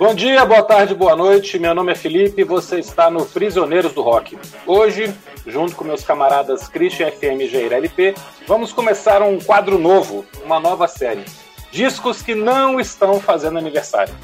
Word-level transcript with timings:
Bom 0.00 0.14
dia, 0.14 0.46
boa 0.46 0.62
tarde, 0.62 0.94
boa 0.94 1.14
noite. 1.14 1.58
Meu 1.58 1.74
nome 1.74 1.92
é 1.92 1.94
Felipe 1.94 2.40
e 2.40 2.44
você 2.44 2.78
está 2.78 3.10
no 3.10 3.26
Prisioneiros 3.26 3.92
do 3.92 4.00
Rock. 4.00 4.38
Hoje, 4.66 5.14
junto 5.46 5.76
com 5.76 5.84
meus 5.84 6.02
camaradas 6.02 6.68
Christian 6.68 7.10
FM 7.10 7.42
e 7.42 7.54
LP, 7.54 8.14
vamos 8.46 8.72
começar 8.72 9.20
um 9.20 9.38
quadro 9.38 9.78
novo, 9.78 10.24
uma 10.42 10.58
nova 10.58 10.88
série. 10.88 11.26
Discos 11.70 12.22
que 12.22 12.34
não 12.34 12.80
estão 12.80 13.20
fazendo 13.20 13.58
aniversário. 13.58 14.14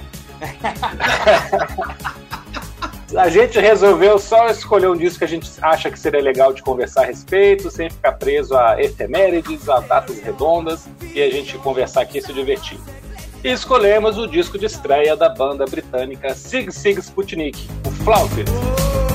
a 3.14 3.28
gente 3.28 3.60
resolveu 3.60 4.18
só 4.18 4.48
escolher 4.48 4.88
um 4.88 4.96
disco 4.96 5.18
que 5.18 5.26
a 5.26 5.28
gente 5.28 5.50
acha 5.60 5.90
que 5.90 5.98
seria 5.98 6.22
legal 6.22 6.54
de 6.54 6.62
conversar 6.62 7.02
a 7.02 7.06
respeito, 7.06 7.70
sem 7.70 7.90
ficar 7.90 8.12
preso 8.12 8.56
a 8.56 8.80
efemérides, 8.80 9.68
a 9.68 9.80
datas 9.80 10.20
redondas, 10.20 10.88
e 11.02 11.22
a 11.22 11.28
gente 11.28 11.58
conversar 11.58 12.00
aqui 12.00 12.16
e 12.16 12.22
se 12.22 12.32
divertir 12.32 12.80
e 13.46 13.50
escolhemos 13.50 14.18
o 14.18 14.26
disco 14.26 14.58
de 14.58 14.66
estreia 14.66 15.14
da 15.14 15.28
banda 15.28 15.64
britânica 15.66 16.34
Sig 16.34 16.68
Sig 16.72 16.98
Sputnik, 16.98 17.68
o 17.86 17.90
Flautist. 17.92 19.05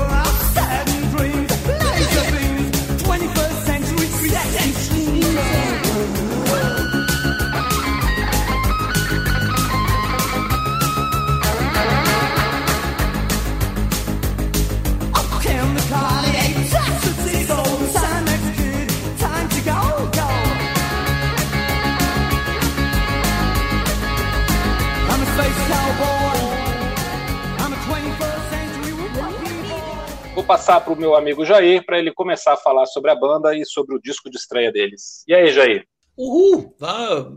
Passar 30.51 30.81
para 30.81 30.91
o 30.91 30.97
meu 30.97 31.15
amigo 31.15 31.45
Jair 31.45 31.81
para 31.85 31.97
ele 31.97 32.11
começar 32.11 32.51
a 32.51 32.57
falar 32.57 32.85
sobre 32.85 33.09
a 33.09 33.15
banda 33.15 33.55
e 33.55 33.65
sobre 33.65 33.95
o 33.95 34.01
disco 34.01 34.29
de 34.29 34.35
estreia 34.35 34.69
deles. 34.69 35.23
E 35.25 35.33
aí, 35.33 35.49
Jair? 35.49 35.87
Uhul! 36.17 36.75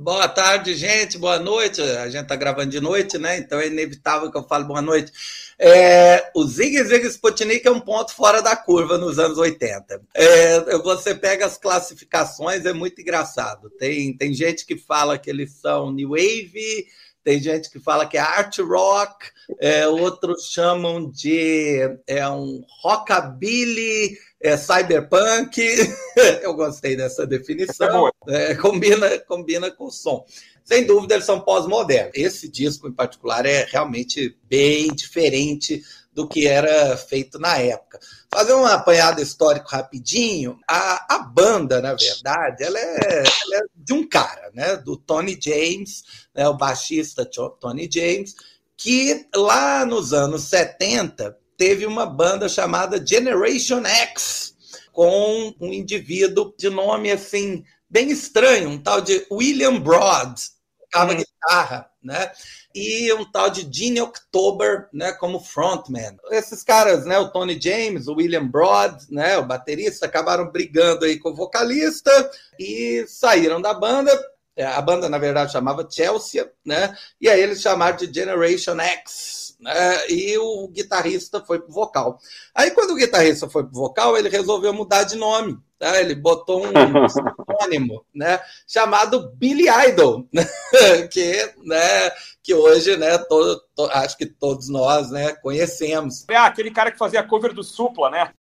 boa 0.00 0.26
tarde, 0.26 0.74
gente, 0.74 1.16
boa 1.16 1.38
noite. 1.38 1.80
A 1.80 2.10
gente 2.10 2.24
está 2.24 2.34
gravando 2.34 2.70
de 2.70 2.80
noite, 2.80 3.16
né? 3.16 3.38
Então 3.38 3.60
é 3.60 3.68
inevitável 3.68 4.32
que 4.32 4.36
eu 4.36 4.42
fale 4.42 4.64
boa 4.64 4.82
noite. 4.82 5.12
É, 5.56 6.28
o 6.34 6.42
Zig 6.42 6.82
Zig 6.82 7.06
Sputnik 7.06 7.64
é 7.64 7.70
um 7.70 7.78
ponto 7.78 8.12
fora 8.12 8.42
da 8.42 8.56
curva 8.56 8.98
nos 8.98 9.16
anos 9.16 9.38
80. 9.38 10.02
É, 10.12 10.76
você 10.78 11.14
pega 11.14 11.46
as 11.46 11.56
classificações, 11.56 12.66
é 12.66 12.72
muito 12.72 13.00
engraçado. 13.00 13.70
Tem, 13.78 14.16
tem 14.16 14.34
gente 14.34 14.66
que 14.66 14.76
fala 14.76 15.18
que 15.18 15.30
eles 15.30 15.52
são 15.52 15.92
New 15.92 16.08
Wave, 16.08 16.88
tem 17.24 17.40
gente 17.40 17.70
que 17.70 17.80
fala 17.80 18.06
que 18.06 18.18
é 18.18 18.20
art 18.20 18.58
rock, 18.58 19.26
é, 19.58 19.88
outros 19.88 20.50
chamam 20.52 21.10
de 21.10 21.80
é, 22.06 22.28
um 22.28 22.62
rockabilly 22.82 24.18
é, 24.42 24.56
cyberpunk. 24.58 25.58
Eu 26.42 26.54
gostei 26.54 26.94
dessa 26.94 27.26
definição. 27.26 28.10
É, 28.28 28.54
combina, 28.54 29.18
combina 29.20 29.70
com 29.70 29.86
o 29.86 29.90
som. 29.90 30.24
Sem 30.62 30.84
dúvida, 30.86 31.14
eles 31.14 31.26
são 31.26 31.40
pós-modernos. 31.40 32.12
Esse 32.14 32.48
disco, 32.48 32.88
em 32.88 32.92
particular, 32.92 33.46
é 33.46 33.64
realmente 33.64 34.36
bem 34.48 34.88
diferente 34.94 35.82
do 36.14 36.28
que 36.28 36.46
era 36.46 36.96
feito 36.96 37.38
na 37.38 37.58
época. 37.58 37.98
Fazer 38.32 38.54
um 38.54 38.64
apanhado 38.64 39.20
histórico 39.20 39.68
rapidinho, 39.68 40.58
a, 40.68 41.16
a 41.16 41.18
banda, 41.18 41.82
na 41.82 41.94
verdade, 41.94 42.62
ela 42.62 42.78
é, 42.78 43.18
ela 43.18 43.56
é 43.56 43.62
de 43.74 43.92
um 43.92 44.08
cara, 44.08 44.50
né? 44.54 44.76
Do 44.76 44.96
Tony 44.96 45.36
James, 45.40 46.04
né, 46.34 46.48
o 46.48 46.56
baixista 46.56 47.28
Tony 47.60 47.88
James, 47.92 48.34
que 48.76 49.26
lá 49.34 49.84
nos 49.84 50.12
anos 50.12 50.44
70 50.44 51.36
teve 51.56 51.84
uma 51.84 52.06
banda 52.06 52.48
chamada 52.48 53.04
Generation 53.04 53.84
X, 53.84 54.54
com 54.92 55.52
um 55.60 55.72
indivíduo 55.72 56.54
de 56.56 56.70
nome 56.70 57.10
assim 57.10 57.64
bem 57.90 58.10
estranho, 58.10 58.70
um 58.70 58.78
tal 58.78 59.00
de 59.00 59.26
William 59.30 59.80
Broad, 59.80 60.40
tocava 60.80 61.14
hum. 61.14 61.22
Guitarra, 61.44 61.90
né? 62.02 62.30
E 62.74 63.12
um 63.12 63.30
tal 63.30 63.50
de 63.50 63.68
Gene 63.70 64.00
October, 64.00 64.88
né, 64.92 65.12
como 65.12 65.38
frontman. 65.38 66.16
Esses 66.30 66.62
caras, 66.62 67.04
né, 67.04 67.18
o 67.18 67.30
Tony 67.30 67.60
James, 67.60 68.08
o 68.08 68.14
William 68.14 68.46
Broad, 68.46 69.06
né, 69.10 69.38
o 69.38 69.46
baterista, 69.46 70.06
acabaram 70.06 70.50
brigando 70.50 71.04
aí 71.04 71.18
com 71.18 71.30
o 71.30 71.34
vocalista 71.34 72.10
e 72.58 73.04
saíram 73.06 73.60
da 73.60 73.74
banda. 73.74 74.10
É, 74.56 74.64
a 74.64 74.80
banda, 74.80 75.08
na 75.08 75.18
verdade, 75.18 75.52
chamava 75.52 75.86
Chelsea, 75.90 76.48
né? 76.64 76.96
E 77.20 77.28
aí 77.28 77.40
eles 77.40 77.60
chamaram 77.60 77.96
de 77.96 78.12
Generation 78.12 78.78
X, 78.78 79.56
né? 79.58 80.08
E 80.08 80.38
o 80.38 80.68
guitarrista 80.68 81.44
foi 81.44 81.60
pro 81.60 81.72
vocal. 81.72 82.20
Aí, 82.54 82.70
quando 82.70 82.92
o 82.92 82.96
guitarrista 82.96 83.50
foi 83.50 83.64
pro 83.64 83.72
vocal, 83.72 84.16
ele 84.16 84.28
resolveu 84.28 84.72
mudar 84.72 85.02
de 85.02 85.16
nome. 85.16 85.58
Tá? 85.84 86.00
Ele 86.00 86.14
botou 86.14 86.64
um 86.66 87.08
sinônimo, 87.10 88.06
né? 88.14 88.40
Chamado 88.66 89.30
Billy 89.34 89.66
Idol, 89.68 90.26
né? 90.32 90.46
que, 91.12 91.52
né? 91.62 92.10
Que 92.42 92.54
hoje, 92.54 92.96
né? 92.96 93.18
Todo, 93.18 93.60
to, 93.76 93.84
acho 93.92 94.16
que 94.16 94.24
todos 94.24 94.70
nós, 94.70 95.10
né? 95.10 95.34
Conhecemos. 95.34 96.24
É 96.30 96.38
aquele 96.38 96.70
cara 96.70 96.90
que 96.90 96.96
fazia 96.96 97.22
cover 97.22 97.52
do 97.52 97.62
Supla, 97.62 98.08
né? 98.08 98.32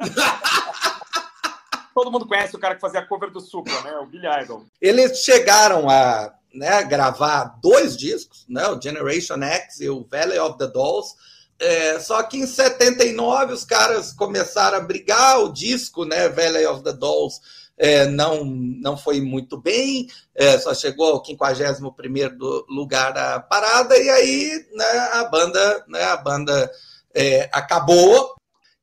todo 1.94 2.10
mundo 2.10 2.26
conhece 2.26 2.56
o 2.56 2.58
cara 2.58 2.74
que 2.74 2.80
fazia 2.80 2.98
a 2.98 3.06
cover 3.06 3.30
do 3.30 3.40
Supla, 3.40 3.80
né? 3.82 3.92
O 3.98 4.06
Billy 4.06 4.26
Idol. 4.42 4.64
Eles 4.80 5.20
chegaram 5.20 5.88
a 5.88 6.34
né, 6.52 6.82
gravar 6.82 7.60
dois 7.62 7.96
discos, 7.96 8.44
né? 8.48 8.66
O 8.66 8.82
Generation 8.82 9.40
X 9.40 9.78
e 9.78 9.88
o 9.88 10.04
Valley 10.10 10.40
of 10.40 10.58
the 10.58 10.66
Dolls. 10.66 11.14
É, 11.60 11.98
só 11.98 12.22
que 12.22 12.38
em 12.38 12.46
79 12.46 13.52
os 13.52 13.64
caras 13.64 14.12
começaram 14.12 14.78
a 14.78 14.80
brigar, 14.80 15.40
o 15.40 15.52
disco, 15.52 16.04
né, 16.04 16.28
Valley 16.28 16.66
of 16.66 16.84
the 16.84 16.92
Dolls, 16.92 17.40
é, 17.76 18.06
não, 18.06 18.44
não 18.44 18.96
foi 18.96 19.20
muito 19.20 19.60
bem, 19.60 20.08
é, 20.34 20.58
só 20.58 20.74
chegou 20.74 21.12
ao 21.12 21.24
51 21.24 21.92
lugar 22.68 23.12
da 23.12 23.40
parada, 23.40 23.96
e 23.96 24.08
aí 24.08 24.66
né, 24.72 25.08
a 25.12 25.24
banda, 25.24 25.84
né, 25.88 26.02
a 26.04 26.16
banda 26.16 26.70
é, 27.14 27.48
acabou, 27.52 28.34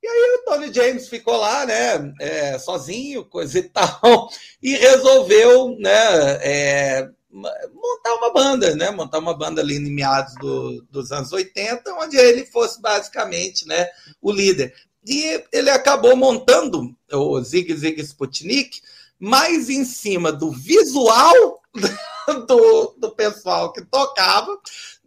e 0.01 0.07
aí 0.07 0.39
o 0.39 0.45
Tony 0.45 0.73
James 0.73 1.07
ficou 1.07 1.35
lá, 1.37 1.65
né, 1.65 2.13
é, 2.19 2.59
sozinho, 2.59 3.25
coisa 3.25 3.59
e 3.59 3.63
tal, 3.63 4.29
e 4.61 4.75
resolveu, 4.75 5.75
né, 5.79 6.39
é, 6.41 7.09
montar 7.35 8.13
uma 8.15 8.33
banda, 8.33 8.75
né, 8.75 8.91
montar 8.91 9.19
uma 9.19 9.33
banda 9.33 9.61
ali 9.61 9.75
em 9.75 9.93
meados 9.93 10.33
do, 10.35 10.81
dos 10.89 11.11
anos 11.11 11.31
80, 11.31 11.93
onde 11.95 12.17
ele 12.17 12.45
fosse 12.45 12.81
basicamente, 12.81 13.67
né, 13.67 13.87
o 14.21 14.31
líder. 14.31 14.73
E 15.05 15.43
ele 15.51 15.69
acabou 15.69 16.15
montando 16.15 16.95
o 17.11 17.41
Zig 17.41 17.75
Zig 17.75 18.01
Sputnik 18.01 18.81
mais 19.19 19.69
em 19.69 19.85
cima 19.85 20.31
do 20.31 20.51
visual 20.51 21.61
do, 22.47 22.95
do 22.97 23.11
pessoal 23.11 23.71
que 23.71 23.83
tocava 23.85 24.57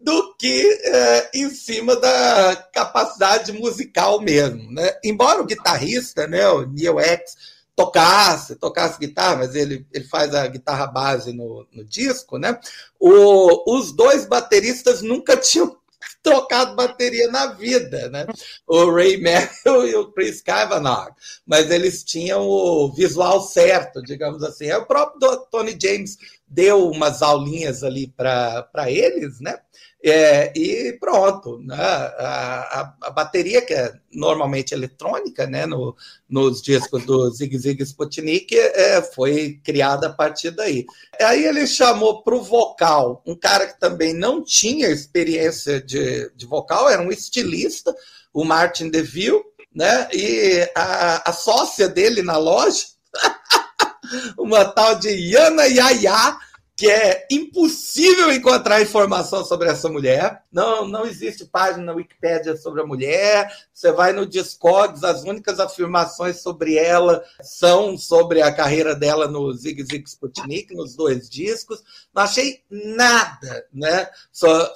do 0.01 0.35
que 0.37 0.81
é, 0.85 1.31
em 1.35 1.51
cima 1.51 1.97
da 1.97 2.57
capacidade 2.73 3.53
musical 3.53 4.21
mesmo. 4.21 4.71
Né? 4.71 4.97
Embora 5.03 5.43
o 5.43 5.47
guitarrista, 5.47 6.27
né, 6.27 6.49
o 6.49 6.67
Neil 6.67 7.01
X, 7.01 7.58
tocasse, 7.79 8.57
tocasse 8.57 8.99
guitarra, 8.99 9.37
mas 9.37 9.55
ele, 9.55 9.87
ele 9.95 10.05
faz 10.05 10.35
a 10.35 10.45
guitarra 10.49 10.89
base 10.89 11.33
no, 11.33 11.65
no 11.73 11.85
disco, 11.85 12.37
né? 12.37 12.59
O, 12.99 13.79
os 13.79 13.93
dois 13.93 14.27
bateristas 14.27 15.01
nunca 15.01 15.37
tinham 15.37 15.79
trocado 16.21 16.75
bateria 16.75 17.31
na 17.31 17.47
vida, 17.47 18.09
né? 18.09 18.27
O 18.67 18.91
Ray 18.91 19.19
Merrill 19.19 19.87
e 19.87 19.95
o 19.95 20.11
Chris 20.11 20.43
Cavanaugh, 20.43 21.15
mas 21.47 21.71
eles 21.71 22.03
tinham 22.03 22.43
o 22.49 22.93
visual 22.93 23.41
certo, 23.43 24.03
digamos 24.03 24.43
assim. 24.43 24.67
É 24.67 24.77
o 24.77 24.85
próprio 24.85 25.37
Tony 25.49 25.79
James 25.81 26.19
deu 26.49 26.91
umas 26.91 27.23
aulinhas 27.23 27.85
ali 27.85 28.09
para 28.09 28.91
eles, 28.91 29.39
né? 29.39 29.57
É, 30.05 30.53
e 30.57 30.93
pronto, 31.01 31.59
né? 31.59 31.75
a, 31.75 32.81
a, 32.81 32.95
a, 33.03 33.11
bateria, 33.11 33.61
que 33.61 33.75
é 33.75 33.93
normalmente 34.13 34.73
eletrônica, 34.73 35.45
né? 35.47 35.67
No, 35.67 35.97
nos 36.29 36.63
discos 36.63 37.05
do 37.05 37.29
Zig 37.31 37.59
Zig 37.59 37.83
Sputnik, 37.83 38.57
é, 38.57 39.03
foi 39.03 39.61
criada 39.65 40.07
a 40.07 40.13
partir 40.13 40.53
daí. 40.53 40.87
Aí 41.21 41.45
ele 41.45 41.67
chamou 41.67 42.23
para 42.23 42.37
o 42.37 42.43
vocal 42.43 43.23
um 43.27 43.35
cara 43.35 43.67
que 43.67 43.81
também 43.81 44.15
não 44.15 44.43
tinha 44.43 44.89
experiência 44.89 45.81
de, 45.81 46.31
de 46.37 46.47
vocal, 46.47 46.89
era 46.89 47.03
um 47.03 47.11
estilista, 47.11 47.93
o 48.33 48.45
Martin 48.45 48.91
DeVille, 48.91 49.43
né? 49.75 50.09
e 50.13 50.71
a, 50.77 51.29
a 51.29 51.33
sócia 51.33 51.89
dele 51.89 52.23
na 52.23 52.37
loja, 52.37 52.87
uma 54.39 54.65
tal 54.65 54.95
de 54.95 55.09
Yana 55.09 55.65
Yaya, 55.65 56.39
que 56.79 56.89
é 56.89 57.27
impossível 57.29 58.33
encontrar 58.33 58.81
informação 58.81 59.45
sobre 59.45 59.69
essa 59.69 59.89
mulher. 59.89 60.45
Não, 60.51 60.87
não 60.87 61.05
existe 61.05 61.45
página 61.45 61.87
na 61.87 61.93
Wikipédia 61.93 62.57
sobre 62.57 62.81
a 62.81 62.87
mulher. 62.87 63.53
Você 63.75 63.91
vai 63.91 64.13
no 64.13 64.25
Discogs, 64.25 65.03
as 65.03 65.25
únicas 65.25 65.59
afirmações 65.59 66.41
sobre 66.41 66.77
ela 66.77 67.21
são 67.43 67.99
sobre 67.99 68.43
a 68.43 68.55
carreira 68.55 68.95
dela 68.95 69.27
no 69.27 69.53
Zig 69.53 69.83
Zig 69.83 70.05
Sputnik, 70.09 70.73
nos 70.73 70.95
dois 70.95 71.29
discos. 71.29 71.83
Não 72.15 72.23
achei 72.23 72.63
nada 72.71 73.67
né, 73.73 74.09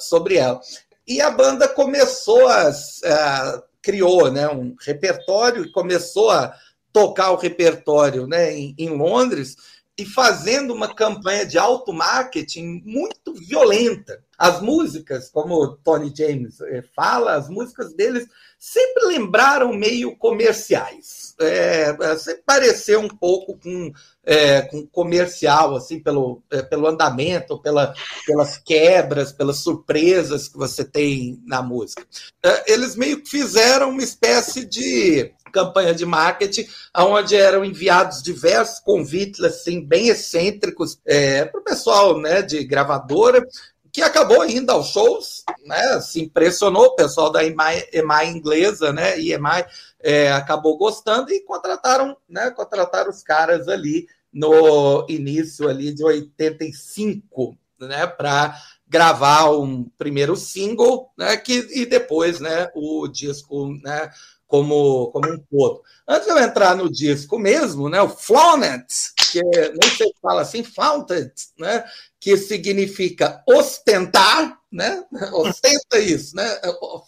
sobre 0.01 0.39
ela. 0.39 0.61
E 1.07 1.21
a 1.21 1.31
banda 1.31 1.69
começou 1.69 2.49
a, 2.49 2.69
a 3.05 3.63
criou 3.81 4.29
né, 4.29 4.49
um 4.49 4.75
repertório 4.81 5.67
e 5.67 5.71
começou 5.71 6.33
a 6.33 6.53
tocar 6.93 7.31
o 7.31 7.37
repertório 7.37 8.27
né, 8.27 8.53
em, 8.53 8.75
em 8.77 8.89
Londres 8.89 9.57
e 9.99 10.07
fazendo 10.07 10.73
uma 10.73 10.95
campanha 10.95 11.45
de 11.45 11.59
auto-marketing 11.59 12.83
muito 12.85 13.35
violenta. 13.35 14.23
As 14.39 14.61
músicas, 14.61 15.31
como 15.31 15.77
Tony 15.85 16.13
James 16.17 16.61
eh, 16.63 16.83
fala, 16.97 17.35
as 17.35 17.49
músicas 17.49 17.93
deles 17.95 18.27
sempre 18.59 19.07
lembraram 19.07 19.73
meio 19.73 20.17
comerciais. 20.17 21.35
É, 21.41 21.97
é, 22.01 22.17
sempre 22.17 22.43
pareceu 22.45 23.01
um 23.01 23.09
pouco 23.09 23.59
com, 23.59 23.93
é, 24.25 24.63
com 24.63 24.87
comercial, 24.87 25.77
assim, 25.77 26.01
pelo, 26.01 26.43
é, 26.51 26.63
pelo 26.63 26.87
andamento, 26.87 27.61
pela, 27.61 27.93
pelas 28.27 28.57
quebras, 28.57 29.31
pelas 29.31 29.59
surpresas 29.59 30.49
que 30.49 30.57
você 30.57 30.85
tem 30.85 31.43
na 31.45 31.61
música. 31.61 32.07
É, 32.43 32.73
eles 32.73 32.97
meio 32.97 33.21
que 33.23 33.29
fizeram 33.29 33.91
uma 33.91 34.03
espécie 34.03 34.65
de 34.65 35.33
campanha 35.53 35.95
de 35.95 36.05
marketing, 36.05 36.67
onde 36.97 37.37
eram 37.37 37.65
enviados 37.65 38.23
diversos 38.23 38.81
convites 38.81 39.41
assim 39.41 39.85
bem 39.85 40.09
excêntricos 40.09 40.99
é, 41.05 41.45
para 41.45 41.61
o 41.61 41.65
pessoal 41.65 42.19
né, 42.19 42.43
de 42.43 42.65
gravadora, 42.65 43.47
que 43.93 44.01
acabou 44.01 44.45
indo 44.47 44.71
aos 44.71 44.89
shows, 44.89 45.45
né, 45.67 46.01
se 46.01 46.23
impressionou, 46.23 46.87
o 46.87 46.97
pessoal 46.97 47.31
da 47.31 47.45
EMI, 47.45 47.89
EMI 47.93 48.35
inglesa, 48.35 48.91
né, 48.91 49.21
EMI, 49.21 49.67
é, 50.01 50.33
acabou 50.33 50.79
gostando 50.79 51.31
e 51.31 51.41
contrataram, 51.41 52.17
né, 52.27 52.51
contrataram 52.51 53.11
os 53.11 53.23
caras 53.23 53.69
ali 53.69 54.09
no 54.33 55.07
início 55.11 55.69
ali 55.69 55.93
de 55.93 56.03
85, 56.03 57.55
né, 57.79 58.07
para 58.07 58.57
gravar 58.89 59.51
um 59.51 59.85
primeiro 59.99 60.37
single, 60.37 61.11
né, 61.17 61.37
que, 61.37 61.69
e 61.73 61.85
depois, 61.85 62.41
né, 62.41 62.71
o 62.75 63.07
disco, 63.07 63.75
né, 63.83 64.11
como, 64.53 65.11
como 65.13 65.33
um 65.33 65.39
todo. 65.51 65.81
Antes 66.07 66.27
de 66.27 66.31
eu 66.31 66.39
entrar 66.39 66.77
no 66.77 66.93
disco 66.93 67.39
mesmo, 67.39 67.89
né, 67.89 68.03
o 68.03 68.09
Flaunted, 68.11 68.85
que 69.31 69.39
é, 69.39 69.71
nem 69.71 69.91
sei 69.97 70.09
se 70.09 70.21
fala 70.21 70.43
assim, 70.43 70.63
Flaunted, 70.63 71.33
né, 71.59 71.83
que 72.21 72.37
significa 72.37 73.43
ostentar, 73.49 74.59
né? 74.71 75.03
Ostenta 75.33 75.99
isso, 75.99 76.37
né? 76.37 76.47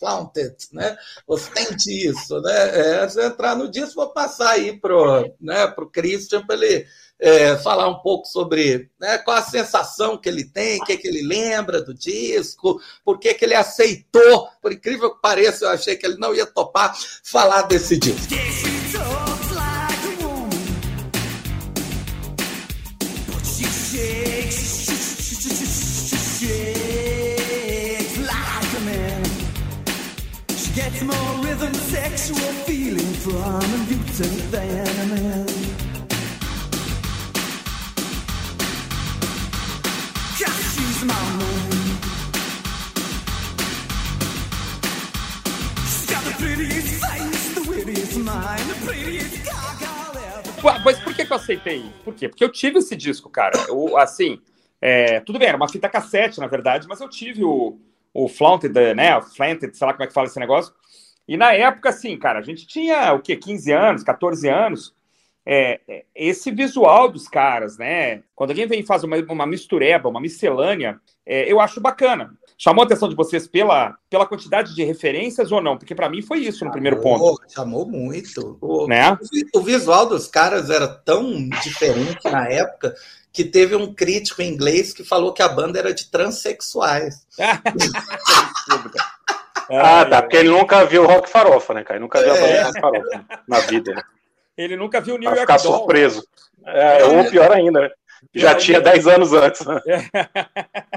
Flaunted, 0.01 0.57
né? 0.73 0.97
Ostente 1.27 1.91
isso, 1.91 2.41
né? 2.41 2.79
É, 2.79 3.03
antes 3.03 3.15
de 3.15 3.23
entrar 3.23 3.55
no 3.55 3.71
disco, 3.71 3.97
vou 3.97 4.13
passar 4.15 4.53
aí 4.53 4.81
pro, 4.81 5.23
né, 5.39 5.67
pro 5.67 5.91
Christian 5.91 6.47
para 6.47 6.55
ele 6.55 6.87
é, 7.21 7.57
falar 7.57 7.89
um 7.89 8.01
pouco 8.01 8.27
sobre 8.27 8.91
né, 9.01 9.19
qual 9.19 9.37
a 9.37 9.43
sensação 9.43 10.17
que 10.17 10.29
ele 10.29 10.45
tem, 10.45 10.81
o 10.81 10.85
que, 10.85 10.97
que 10.97 11.09
ele 11.09 11.23
lembra 11.23 11.83
do 11.83 11.95
disco, 11.95 12.81
por 13.05 13.19
que, 13.19 13.35
que 13.35 13.45
ele 13.45 13.55
aceitou. 13.55 14.49
Por 14.61 14.73
incrível 14.73 15.15
que 15.15 15.21
pareça, 15.21 15.65
eu 15.65 15.71
achei 15.71 15.97
que 15.97 16.07
ele 16.07 16.19
não 16.19 16.35
ia 16.35 16.47
topar 16.47 16.97
falar 17.23 17.63
desse 17.63 17.97
disco. 17.97 18.35
More 31.03 31.45
rhythm, 31.45 31.75
sexual 31.75 32.53
feeling 32.65 33.13
from 33.15 33.43
a 33.43 33.79
mutant 33.89 34.51
than 34.51 35.01
a 35.01 35.07
man. 35.07 35.54
Mas 50.85 50.99
por 50.99 51.15
que, 51.15 51.25
que 51.25 51.33
eu 51.33 51.37
aceitei? 51.37 51.85
Por 52.05 52.15
quê? 52.15 52.29
Porque 52.29 52.43
eu 52.43 52.51
tive 52.51 52.79
esse 52.79 52.97
disco, 52.97 53.29
cara. 53.29 53.53
Eu, 53.69 53.97
assim, 53.99 54.41
é, 54.81 55.21
tudo 55.21 55.39
bem, 55.39 55.49
era 55.49 55.57
uma 55.57 55.69
fita 55.69 55.89
cassete, 55.89 56.41
na 56.41 56.47
verdade, 56.47 56.87
mas 56.89 57.01
eu 57.01 57.09
tive 57.09 57.45
o, 57.45 57.79
o 58.13 58.29
Flaunted, 58.29 58.75
né? 58.95 59.17
O 59.17 59.23
Flaunted, 59.23 59.77
sei 59.77 59.87
lá 59.87 59.93
como 59.93 60.05
é 60.05 60.07
que 60.07 60.13
fala 60.13 60.27
esse 60.27 60.41
negócio. 60.41 60.73
E 61.27 61.37
na 61.37 61.53
época, 61.53 61.89
assim, 61.91 62.17
cara, 62.19 62.39
a 62.39 62.43
gente 62.43 62.67
tinha 62.67 63.13
o 63.13 63.21
quê? 63.21 63.37
15 63.37 63.73
anos, 63.73 64.03
14 64.03 64.49
anos 64.49 64.95
é, 65.47 65.81
é, 65.87 66.05
esse 66.15 66.51
visual 66.51 67.09
dos 67.09 67.29
caras, 67.29 67.77
né? 67.77 68.23
Quando 68.35 68.51
alguém 68.51 68.67
vem 68.67 68.81
e 68.81 68.87
faz 68.87 69.05
uma, 69.05 69.17
uma 69.29 69.47
mistureba, 69.47 70.09
uma 70.09 70.21
miscelânea, 70.21 70.99
é, 71.27 71.51
eu 71.51 71.61
acho 71.61 71.81
bacana. 71.81 72.33
Chamou 72.57 72.83
a 72.83 72.87
atenção 72.87 73.09
de 73.09 73.17
vocês 73.17 73.49
pela, 73.49 73.97
pela 74.09 74.27
quantidade 74.27 74.75
de 74.75 74.85
referências 74.85 75.51
ou 75.51 75.61
não? 75.61 75.77
Porque 75.77 75.95
para 75.95 76.09
mim 76.09 76.23
foi 76.23 76.39
isso 76.39 76.65
no 76.65 76.71
primeiro 76.71 77.01
ponto. 77.01 77.43
Chamou 77.49 77.87
muito. 77.87 78.57
O, 78.61 78.87
né? 78.87 79.19
o 79.55 79.61
visual 79.61 80.07
dos 80.07 80.29
caras 80.29 80.71
era 80.71 80.87
tão 80.87 81.49
diferente 81.63 82.25
na 82.25 82.49
época 82.49 82.95
que 83.33 83.45
teve 83.45 83.75
um 83.75 83.93
crítico 83.93 84.41
em 84.41 84.49
inglês 84.49 84.95
que 84.95 85.03
falou 85.03 85.33
que 85.33 85.43
a 85.43 85.49
banda 85.49 85.79
era 85.79 85.93
de 85.93 86.09
transexuais. 86.09 87.27
ah, 89.71 90.05
tá, 90.07 90.23
porque 90.23 90.37
ele 90.37 90.51
nunca 90.51 90.85
viu 90.85 91.05
Rock 91.05 91.29
Farofa, 91.29 91.75
né, 91.75 91.83
cara? 91.83 91.97
Ele 91.97 92.05
nunca 92.05 92.23
viu 92.23 92.31
a 92.31 92.35
banda 92.35 92.47
é. 92.47 92.63
Rock 92.63 92.81
Farofa 92.81 93.25
na 93.49 93.59
vida. 93.61 94.05
Ele 94.57 94.77
nunca 94.77 95.01
viu 95.01 95.17
o 95.17 95.19
New 95.19 95.29
York 95.29 95.41
ficar 95.41 95.59
Dolls. 95.59 95.79
surpreso. 95.79 96.27
É, 96.67 97.05
ou 97.05 97.25
pior 97.31 97.53
ainda, 97.53 97.81
né? 97.81 97.91
Já 98.35 98.55
tinha 98.55 98.81
10 98.81 99.07
anos 99.07 99.33
antes. 99.33 99.65
Né? 99.67 99.81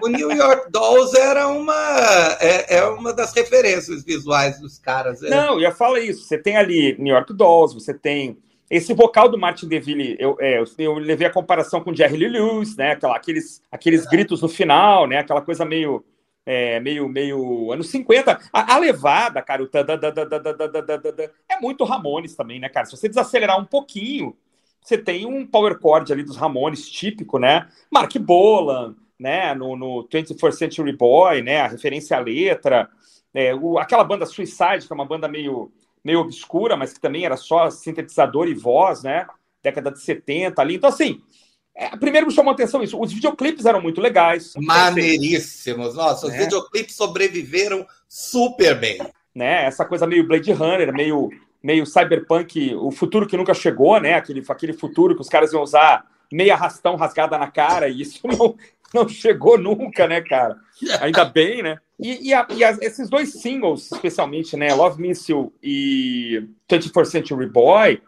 O 0.01 0.07
New 0.07 0.31
York 0.31 0.71
Dolls 0.71 1.17
era 1.17 1.47
uma, 1.47 2.37
é, 2.39 2.77
é, 2.77 2.83
uma 2.85 3.13
das 3.13 3.33
referências 3.33 4.03
visuais 4.03 4.59
dos 4.59 4.79
caras. 4.79 5.21
É. 5.21 5.29
Não, 5.29 5.59
eu 5.59 5.71
falo 5.71 5.97
isso. 5.97 6.23
Você 6.23 6.37
tem 6.37 6.55
ali 6.55 6.95
New 6.97 7.13
York 7.13 7.33
Dolls, 7.33 7.73
você 7.73 7.93
tem 7.93 8.37
esse 8.69 8.93
vocal 8.93 9.29
do 9.29 9.37
Martin 9.37 9.67
DeVille, 9.67 10.17
eu, 10.19 10.37
é, 10.39 10.61
eu 10.77 10.93
levei 10.95 11.25
a 11.25 11.31
comparação 11.31 11.81
com 11.81 11.95
Jerry 11.95 12.17
Lee 12.17 12.29
Lewis, 12.29 12.75
né? 12.75 12.91
Aquela, 12.91 13.15
aqueles, 13.15 13.61
aqueles 13.71 14.05
gritos 14.05 14.41
no 14.41 14.49
final, 14.49 15.07
né? 15.07 15.19
Aquela 15.19 15.41
coisa 15.41 15.63
meio 15.63 16.03
é, 16.47 16.79
meio, 16.79 17.09
meio 17.09 17.73
anos 17.73 17.89
50. 17.89 18.39
A, 18.53 18.75
a 18.75 18.77
levada, 18.77 19.41
cara, 19.41 19.61
o 19.61 19.69
é 21.49 21.59
muito 21.59 21.83
Ramones 21.83 22.37
também, 22.37 22.57
né, 22.57 22.69
cara? 22.69 22.85
Se 22.85 22.95
você 22.95 23.09
desacelerar 23.09 23.59
um 23.59 23.65
pouquinho, 23.65 24.33
você 24.81 24.97
tem 24.97 25.25
um 25.25 25.45
power 25.45 25.77
chord 25.77 26.11
ali 26.13 26.23
dos 26.23 26.37
Ramones 26.37 26.89
típico, 26.89 27.37
né? 27.37 27.67
Mark 27.91 28.15
Bolan, 28.19 28.95
né? 29.19 29.53
No, 29.53 29.75
no 29.75 30.07
21st 30.07 30.51
Century 30.53 30.93
Boy, 30.93 31.41
né? 31.41 31.59
A 31.59 31.67
referência 31.67 32.15
à 32.15 32.21
letra. 32.21 32.89
É, 33.33 33.53
o, 33.53 33.77
aquela 33.77 34.05
banda 34.05 34.25
Suicide, 34.25 34.87
que 34.87 34.93
é 34.93 34.95
uma 34.95 35.05
banda 35.05 35.27
meio, 35.27 35.69
meio 36.01 36.21
obscura, 36.21 36.77
mas 36.77 36.93
que 36.93 37.01
também 37.01 37.25
era 37.25 37.35
só 37.35 37.69
sintetizador 37.69 38.47
e 38.47 38.53
voz, 38.53 39.03
né? 39.03 39.27
Década 39.61 39.91
de 39.91 39.99
70 39.99 40.61
ali. 40.61 40.75
Então, 40.75 40.89
assim, 40.89 41.21
é, 41.77 41.95
primeiro 41.95 42.25
me 42.25 42.33
chamou 42.33 42.49
a 42.49 42.53
atenção 42.55 42.81
isso. 42.81 42.99
Os 42.99 43.13
videoclipes 43.13 43.65
eram 43.65 43.79
muito 43.79 44.01
legais. 44.01 44.53
Maneiríssimos. 44.57 45.93
Nossa, 45.93 46.25
os 46.25 46.31
né? 46.33 46.39
videoclipes 46.39 46.95
sobreviveram 46.95 47.85
super 48.09 48.79
bem. 48.79 48.99
Né? 49.33 49.65
Essa 49.65 49.85
coisa 49.85 50.07
meio 50.07 50.27
Blade 50.27 50.51
Runner, 50.51 50.91
meio, 50.91 51.29
meio 51.61 51.85
cyberpunk, 51.85 52.73
o 52.73 52.89
futuro 52.89 53.27
que 53.27 53.37
nunca 53.37 53.53
chegou, 53.53 53.99
né? 53.99 54.15
Aquele, 54.15 54.43
aquele 54.49 54.73
futuro 54.73 55.13
que 55.13 55.21
os 55.21 55.29
caras 55.29 55.53
iam 55.53 55.61
usar 55.61 56.03
meia 56.33 56.55
rastão 56.55 56.95
rasgada 56.95 57.37
na 57.37 57.51
cara, 57.51 57.87
e 57.87 58.01
isso 58.01 58.21
não, 58.25 58.55
não 58.91 59.07
chegou 59.07 59.55
nunca, 59.55 60.07
né, 60.07 60.19
cara? 60.21 60.57
Ainda 60.99 61.25
bem, 61.25 61.61
né? 61.61 61.77
E, 61.99 62.29
e, 62.29 62.33
a, 62.33 62.47
e 62.49 62.63
esses 62.83 63.07
dois 63.07 63.33
singles, 63.33 63.91
especialmente, 63.91 64.57
né? 64.57 64.73
Love 64.73 64.99
Missile 64.99 65.51
e 65.61 66.43
24th 66.67 67.05
Century 67.05 67.45
Boy, 67.47 68.01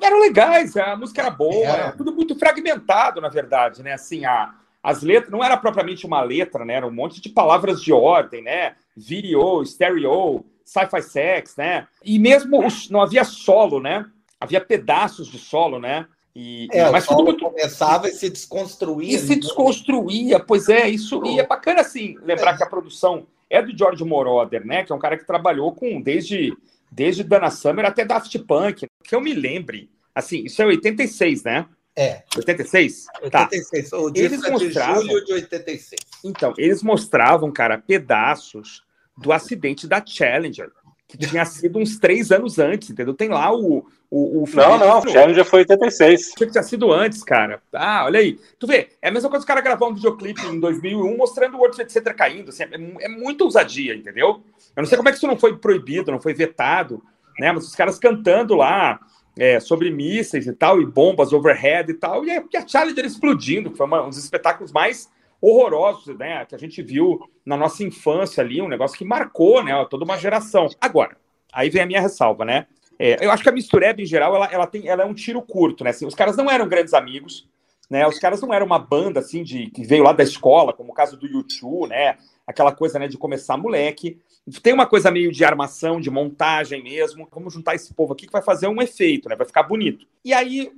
eram 0.00 0.20
legais, 0.20 0.76
a 0.76 0.96
música 0.96 1.22
era 1.22 1.30
boa, 1.30 1.66
era 1.66 1.92
tudo 1.92 2.12
muito 2.12 2.36
fragmentado, 2.38 3.20
na 3.20 3.28
verdade, 3.28 3.82
né? 3.82 3.92
Assim, 3.92 4.24
a, 4.24 4.54
as 4.82 5.02
letras 5.02 5.30
não 5.30 5.42
era 5.42 5.56
propriamente 5.56 6.06
uma 6.06 6.20
letra, 6.22 6.64
né? 6.64 6.74
Era 6.74 6.86
um 6.86 6.92
monte 6.92 7.20
de 7.20 7.28
palavras 7.28 7.80
de 7.80 7.92
ordem, 7.92 8.42
né? 8.42 8.74
Video, 8.96 9.64
stereo, 9.64 10.44
sci-fi 10.64 11.02
sex, 11.02 11.56
né? 11.56 11.86
E 12.04 12.18
mesmo 12.18 12.66
os, 12.66 12.90
não 12.90 13.00
havia 13.00 13.24
solo, 13.24 13.80
né? 13.80 14.04
Havia 14.40 14.60
pedaços 14.60 15.28
de 15.28 15.38
solo, 15.38 15.78
né? 15.78 16.06
E, 16.34 16.68
é, 16.70 16.90
mas 16.90 17.06
tudo 17.06 17.24
muito... 17.24 17.44
começava 17.44 18.08
e 18.08 18.12
se 18.12 18.28
desconstruía. 18.28 19.16
E 19.16 19.18
se 19.18 19.36
desconstruía, 19.36 20.38
pois 20.38 20.68
é, 20.68 20.88
isso. 20.88 21.24
E 21.24 21.40
é 21.40 21.46
bacana 21.46 21.80
assim 21.80 22.16
lembrar 22.22 22.54
é. 22.54 22.56
que 22.58 22.62
a 22.62 22.68
produção 22.68 23.26
é 23.48 23.62
do 23.62 23.76
George 23.76 24.04
Moroder, 24.04 24.66
né? 24.66 24.84
Que 24.84 24.92
é 24.92 24.94
um 24.94 24.98
cara 24.98 25.16
que 25.16 25.24
trabalhou 25.24 25.72
com 25.72 26.00
desde 26.00 26.52
desde 26.96 27.22
Dana 27.22 27.50
Summer 27.50 27.84
até 27.84 28.06
Daft 28.06 28.38
Punk, 28.38 28.86
que 29.04 29.14
eu 29.14 29.20
me 29.20 29.34
lembre. 29.34 29.90
Assim, 30.14 30.44
isso 30.44 30.62
é 30.62 30.64
86, 30.64 31.44
né? 31.44 31.66
É. 31.94 32.22
86? 32.34 33.06
86. 33.22 33.90
Tá. 33.90 33.98
O 33.98 34.12
eles 34.14 34.42
é 34.42 34.50
mostravam, 34.50 35.02
de 35.02 35.08
julho 35.08 35.24
de 35.26 35.32
86. 35.34 36.00
Então, 36.24 36.54
eles 36.56 36.82
mostravam, 36.82 37.52
cara, 37.52 37.76
pedaços 37.76 38.82
do 39.16 39.30
acidente 39.30 39.86
da 39.86 40.04
Challenger. 40.04 40.70
Que 41.08 41.16
tinha 41.16 41.44
sido 41.44 41.78
uns 41.78 41.98
três 41.98 42.32
anos 42.32 42.58
antes, 42.58 42.90
entendeu? 42.90 43.14
Tem 43.14 43.28
lá 43.28 43.54
o. 43.54 43.86
o, 44.10 44.42
o 44.42 44.44
não, 44.54 44.78
não, 44.78 44.98
o 44.98 45.08
Challenger 45.08 45.44
foi 45.44 45.60
86. 45.60 46.32
Achei 46.34 46.46
que 46.46 46.52
tinha 46.52 46.62
sido 46.64 46.92
antes, 46.92 47.22
cara. 47.22 47.62
Ah, 47.72 48.04
olha 48.04 48.18
aí. 48.18 48.38
Tu 48.58 48.66
vê, 48.66 48.88
é 49.00 49.08
a 49.08 49.12
mesma 49.12 49.30
coisa 49.30 49.44
que 49.44 49.50
o 49.50 49.54
cara 49.54 49.60
gravar 49.60 49.86
um 49.86 49.94
videoclipe 49.94 50.44
em 50.46 50.58
2001 50.58 51.16
mostrando 51.16 51.54
o 51.54 51.58
World 51.58 51.76
Trade 51.76 51.92
Center 51.92 52.16
caindo. 52.16 52.48
Assim, 52.48 52.64
é, 52.64 53.04
é 53.04 53.08
muita 53.08 53.44
ousadia, 53.44 53.94
entendeu? 53.94 54.42
Eu 54.74 54.82
não 54.82 54.86
sei 54.86 54.96
como 54.96 55.08
é 55.08 55.12
que 55.12 55.18
isso 55.18 55.28
não 55.28 55.38
foi 55.38 55.56
proibido, 55.56 56.10
não 56.10 56.20
foi 56.20 56.34
vetado, 56.34 57.00
né? 57.38 57.52
Mas 57.52 57.64
os 57.66 57.74
caras 57.74 57.98
cantando 57.98 58.54
lá. 58.54 59.00
É, 59.38 59.60
sobre 59.60 59.90
mísseis 59.90 60.46
e 60.46 60.52
tal, 60.54 60.80
e 60.80 60.86
bombas 60.86 61.30
overhead 61.30 61.90
e 61.90 61.94
tal, 61.94 62.24
e 62.24 62.30
a 62.30 62.66
Challenger 62.66 63.04
explodindo, 63.04 63.70
que 63.70 63.76
foi 63.76 63.84
uma, 63.84 64.02
um 64.02 64.08
dos 64.08 64.16
espetáculos 64.16 64.72
mais 64.72 65.10
horrorosos, 65.46 66.18
né, 66.18 66.44
que 66.44 66.54
a 66.54 66.58
gente 66.58 66.82
viu 66.82 67.20
na 67.44 67.56
nossa 67.56 67.84
infância 67.84 68.42
ali, 68.42 68.60
um 68.60 68.68
negócio 68.68 68.98
que 68.98 69.04
marcou, 69.04 69.62
né, 69.62 69.72
toda 69.88 70.04
uma 70.04 70.18
geração. 70.18 70.68
Agora, 70.80 71.16
aí 71.52 71.70
vem 71.70 71.82
a 71.82 71.86
minha 71.86 72.00
ressalva, 72.00 72.44
né? 72.44 72.66
É, 72.98 73.24
eu 73.24 73.30
acho 73.30 73.42
que 73.42 73.48
a 73.48 73.52
mistureba, 73.52 74.00
em 74.00 74.06
geral, 74.06 74.34
ela, 74.34 74.46
ela, 74.46 74.66
tem, 74.66 74.88
ela 74.88 75.02
é 75.02 75.06
um 75.06 75.14
tiro 75.14 75.40
curto, 75.42 75.84
né? 75.84 75.90
Assim, 75.90 76.06
os 76.06 76.14
caras 76.14 76.36
não 76.36 76.50
eram 76.50 76.66
grandes 76.66 76.94
amigos, 76.94 77.46
né? 77.90 78.06
Os 78.06 78.18
caras 78.18 78.40
não 78.40 78.52
eram 78.52 78.66
uma 78.66 78.78
banda, 78.78 79.20
assim, 79.20 79.42
de 79.42 79.70
que 79.70 79.84
veio 79.84 80.02
lá 80.02 80.12
da 80.12 80.22
escola, 80.22 80.72
como 80.72 80.90
o 80.90 80.94
caso 80.94 81.16
do 81.16 81.26
YouTube, 81.26 81.90
né? 81.90 82.16
Aquela 82.46 82.72
coisa, 82.72 82.98
né, 82.98 83.08
de 83.08 83.18
começar 83.18 83.56
moleque. 83.56 84.18
Tem 84.62 84.72
uma 84.72 84.86
coisa 84.86 85.10
meio 85.10 85.32
de 85.32 85.44
armação, 85.44 86.00
de 86.00 86.08
montagem 86.10 86.82
mesmo. 86.82 87.26
Vamos 87.32 87.52
juntar 87.52 87.74
esse 87.74 87.92
povo 87.92 88.12
aqui 88.12 88.26
que 88.26 88.32
vai 88.32 88.42
fazer 88.42 88.68
um 88.68 88.80
efeito, 88.80 89.28
né? 89.28 89.34
Vai 89.34 89.46
ficar 89.46 89.64
bonito. 89.64 90.06
E 90.24 90.32
aí, 90.32 90.70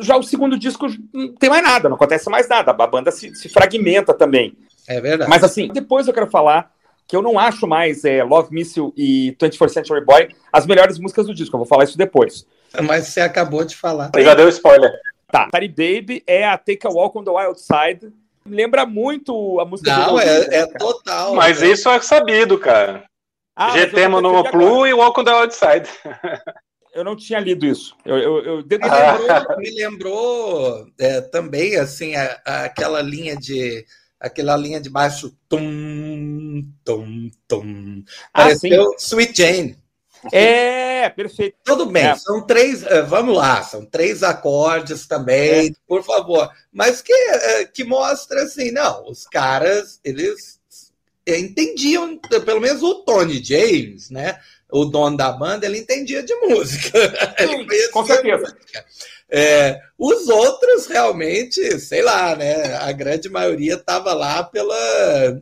já 0.00 0.16
o 0.16 0.22
segundo 0.22 0.58
disco 0.58 0.86
não 1.12 1.34
tem 1.34 1.48
mais 1.48 1.62
nada, 1.62 1.88
não 1.88 1.96
acontece 1.96 2.28
mais 2.28 2.46
nada. 2.46 2.72
A 2.72 2.86
banda 2.86 3.10
se, 3.10 3.34
se 3.34 3.48
fragmenta 3.48 4.12
também. 4.12 4.54
É 4.86 5.00
verdade. 5.00 5.30
Mas 5.30 5.42
assim, 5.42 5.68
depois 5.68 6.06
eu 6.06 6.12
quero 6.12 6.26
falar 6.26 6.70
que 7.06 7.16
eu 7.16 7.22
não 7.22 7.38
acho 7.38 7.66
mais 7.66 8.04
é, 8.04 8.22
Love 8.22 8.52
Missile 8.52 8.92
e 8.96 9.34
24th 9.40 9.68
Century 9.70 10.04
Boy 10.04 10.28
as 10.52 10.66
melhores 10.66 10.98
músicas 10.98 11.26
do 11.26 11.34
disco. 11.34 11.54
Eu 11.54 11.60
vou 11.60 11.66
falar 11.66 11.84
isso 11.84 11.96
depois. 11.96 12.46
Mas 12.84 13.08
você 13.08 13.20
acabou 13.20 13.64
de 13.64 13.76
falar. 13.76 14.10
Já 14.16 14.34
deu 14.34 14.48
spoiler. 14.48 14.92
Tá. 15.30 15.48
Party 15.50 15.68
Baby 15.68 16.22
é 16.26 16.46
a 16.46 16.56
Take 16.56 16.86
a 16.86 16.90
Walk 16.90 17.18
on 17.18 17.24
the 17.24 17.30
Wild 17.30 17.60
Side 17.60 18.12
lembra 18.48 18.86
muito 18.86 19.60
a 19.60 19.64
música 19.64 19.96
Não, 19.96 20.18
é, 20.18 20.60
é 20.60 20.66
total. 20.66 21.34
Mas 21.34 21.62
é. 21.62 21.68
isso 21.68 21.88
é 21.88 22.00
sabido, 22.00 22.58
cara. 22.58 23.04
Ah, 23.54 23.70
GT 23.70 24.08
Monoplu 24.08 24.86
e 24.86 24.92
Walk 24.92 25.20
on 25.20 25.24
the 25.24 25.30
Outside. 25.30 25.88
Eu 26.92 27.04
não 27.04 27.14
tinha 27.14 27.38
lido 27.38 27.66
isso. 27.66 27.94
Eu, 28.06 28.16
eu, 28.16 28.44
eu... 28.44 28.56
Me 28.66 28.78
lembrou, 28.78 29.58
me 29.58 29.70
lembrou 29.70 30.86
é, 30.98 31.20
também 31.20 31.76
assim 31.76 32.14
a, 32.14 32.40
a, 32.46 32.64
aquela 32.64 33.02
linha 33.02 33.36
de 33.36 33.84
aquela 34.18 34.56
linha 34.56 34.80
de 34.80 34.88
baixo 34.88 35.36
tum 35.46 36.66
tum 36.82 37.30
tum. 37.46 38.02
Ah, 38.32 38.44
Pareceu 38.44 38.92
ah, 38.92 38.96
Sweet 38.98 39.36
Jane. 39.36 39.76
É, 40.32 41.08
perfeito. 41.08 41.56
Tudo 41.64 41.86
bem, 41.86 42.06
é. 42.06 42.16
são 42.16 42.44
três, 42.46 42.82
eh, 42.84 43.02
vamos 43.02 43.36
lá, 43.36 43.62
são 43.62 43.84
três 43.84 44.22
acordes 44.22 45.06
também, 45.06 45.68
é. 45.68 45.72
por 45.86 46.02
favor. 46.04 46.50
Mas 46.72 47.02
que, 47.02 47.12
eh, 47.12 47.64
que 47.66 47.84
mostra 47.84 48.42
assim, 48.42 48.70
não, 48.70 49.08
os 49.08 49.26
caras, 49.26 50.00
eles 50.04 50.60
entendiam, 51.26 52.18
pelo 52.18 52.60
menos 52.60 52.82
o 52.82 53.02
Tony 53.02 53.42
James, 53.42 54.10
né? 54.10 54.38
O 54.70 54.84
dono 54.84 55.16
da 55.16 55.30
banda, 55.32 55.66
ele 55.66 55.78
entendia 55.78 56.22
de 56.22 56.34
música. 56.36 56.98
Sim, 57.38 57.90
com 57.92 58.04
certeza. 58.04 58.42
Música. 58.42 58.84
É, 59.30 59.80
os 59.98 60.28
outros 60.28 60.86
realmente, 60.86 61.80
sei 61.80 62.00
lá, 62.02 62.36
né? 62.36 62.76
A 62.76 62.92
grande 62.92 63.28
maioria 63.28 63.74
estava 63.74 64.14
lá 64.14 64.44
pela, 64.44 64.76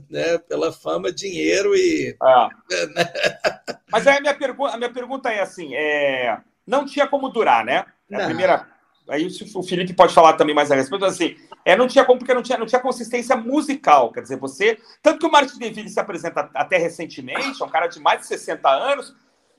né, 0.08 0.38
pela 0.38 0.72
fama, 0.72 1.12
dinheiro 1.12 1.74
e. 1.76 2.16
Ah. 2.22 2.48
Mas 3.92 4.06
aí 4.06 4.16
a 4.16 4.20
minha, 4.20 4.34
pergu 4.34 4.66
a 4.66 4.76
minha 4.76 4.92
pergunta 4.92 5.30
é 5.30 5.40
assim: 5.40 5.74
é... 5.74 6.38
não 6.66 6.86
tinha 6.86 7.06
como 7.06 7.28
durar, 7.28 7.64
né? 7.64 7.84
A 8.12 8.24
primeira. 8.24 8.66
Aí 9.06 9.26
o 9.54 9.62
Felipe 9.62 9.92
pode 9.92 10.14
falar 10.14 10.32
também 10.32 10.54
mais 10.54 10.72
a 10.72 10.74
respeito, 10.74 11.04
assim, 11.04 11.36
é, 11.62 11.76
não 11.76 11.86
tinha 11.86 12.06
como, 12.06 12.18
porque 12.18 12.32
não 12.32 12.42
tinha, 12.42 12.56
não 12.56 12.64
tinha 12.64 12.80
consistência 12.80 13.36
musical. 13.36 14.12
Quer 14.12 14.22
dizer, 14.22 14.38
você. 14.38 14.78
Tanto 15.02 15.18
que 15.18 15.26
o 15.26 15.30
Martin 15.30 15.58
DeVille 15.58 15.90
se 15.90 16.00
apresenta 16.00 16.50
até 16.54 16.78
recentemente, 16.78 17.62
é 17.62 17.64
um 17.64 17.68
cara 17.68 17.86
de 17.86 18.00
mais 18.00 18.20
de 18.20 18.26
60 18.26 18.68
anos, 18.68 19.14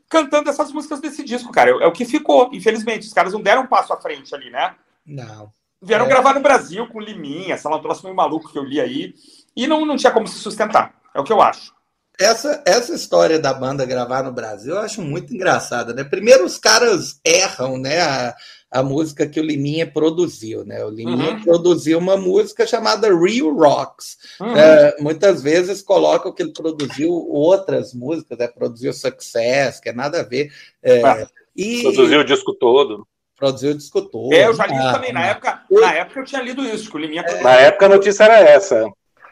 cantando 0.10 0.50
essas 0.50 0.72
músicas 0.72 1.00
desse 1.00 1.24
disco, 1.24 1.52
cara. 1.52 1.72
É, 1.72 1.88
o 1.88 1.92
que 1.92 2.06
ficou, 2.06 2.50
infelizmente. 2.54 3.08
Os 3.08 3.14
caras 3.14 3.34
não 3.34 3.42
deram 3.42 3.64
um 3.64 3.68
passo 3.68 3.94
à 3.94 3.98
frente 3.98 4.34
ali, 4.34 4.50
né? 4.50 4.76
Não. 5.06 5.52
Vieram 5.82 6.06
é. 6.06 6.10
gravar 6.10 6.34
no 6.34 6.42
Brasil 6.42 6.88
com 6.88 7.00
Liminha, 7.00 7.58
sei 7.58 7.70
lá, 7.70 7.78
um 7.78 7.82
troço 7.82 8.04
meio 8.04 8.16
maluco 8.16 8.52
que 8.52 8.58
eu 8.58 8.64
li 8.64 8.80
aí. 8.80 9.14
E 9.56 9.68
não, 9.68 9.86
não 9.86 9.98
tinha 9.98 10.12
como 10.12 10.28
se 10.28 10.40
sustentar. 10.40 10.94
É 11.14 11.20
o 11.20 11.24
que 11.24 11.34
eu 11.34 11.42
acho. 11.42 11.74
Essa, 12.20 12.64
essa 12.66 12.94
história 12.94 13.38
da 13.38 13.54
banda 13.54 13.86
gravar 13.86 14.24
no 14.24 14.32
Brasil 14.32 14.74
eu 14.74 14.80
acho 14.80 15.02
muito 15.02 15.34
engraçada, 15.34 15.94
né? 15.94 16.04
Primeiro 16.04 16.46
os 16.46 16.58
caras 16.58 17.20
erram, 17.26 17.78
né? 17.78 18.02
A, 18.02 18.36
a 18.75 18.84
música 18.84 19.25
que 19.25 19.39
o 19.39 19.44
Liminha 19.44 19.89
produziu, 19.89 20.65
né? 20.65 20.84
O 20.84 20.89
Liminha 20.89 21.32
uhum. 21.32 21.44
produziu 21.44 21.98
uma 21.98 22.17
música 22.17 22.67
chamada 22.67 23.08
Real 23.08 23.55
Rocks. 23.55 24.17
Uhum. 24.38 24.53
É, 24.53 24.98
muitas 25.00 25.41
vezes 25.41 25.82
colocam 25.82 26.34
que 26.34 26.44
ele 26.44 26.51
produziu 26.51 27.10
outras 27.10 27.94
músicas, 27.94 28.38
né? 28.38 28.50
Produziu 28.50 28.91
Success, 28.91 29.79
que 29.79 29.88
é 29.88 29.94
nada 29.94 30.20
a 30.20 30.24
ver. 30.24 30.51
É, 30.84 31.01
ah, 31.03 31.25
e... 31.55 31.84
Produziu 31.84 32.20
o 32.20 32.25
disco 32.25 32.53
todo. 32.53 33.08
Produziu 33.38 33.72
o 33.72 33.75
disco 33.75 34.01
todo. 34.01 34.34
É, 34.34 34.46
eu 34.46 34.53
já 34.53 34.67
li 34.67 34.75
ah, 34.75 34.94
também. 34.94 35.13
Na 35.13 35.25
época, 35.25 35.62
na 35.72 35.94
época 35.94 36.20
eu 36.20 36.25
tinha 36.25 36.41
lido 36.41 36.62
isso, 36.65 36.91
que 36.91 36.98
o 36.98 37.00
Liminha 37.00 37.22
é. 37.25 37.41
Na 37.41 37.53
época 37.53 37.86
a 37.86 37.89
notícia 37.89 38.25
era 38.25 38.39
essa. 38.39 38.86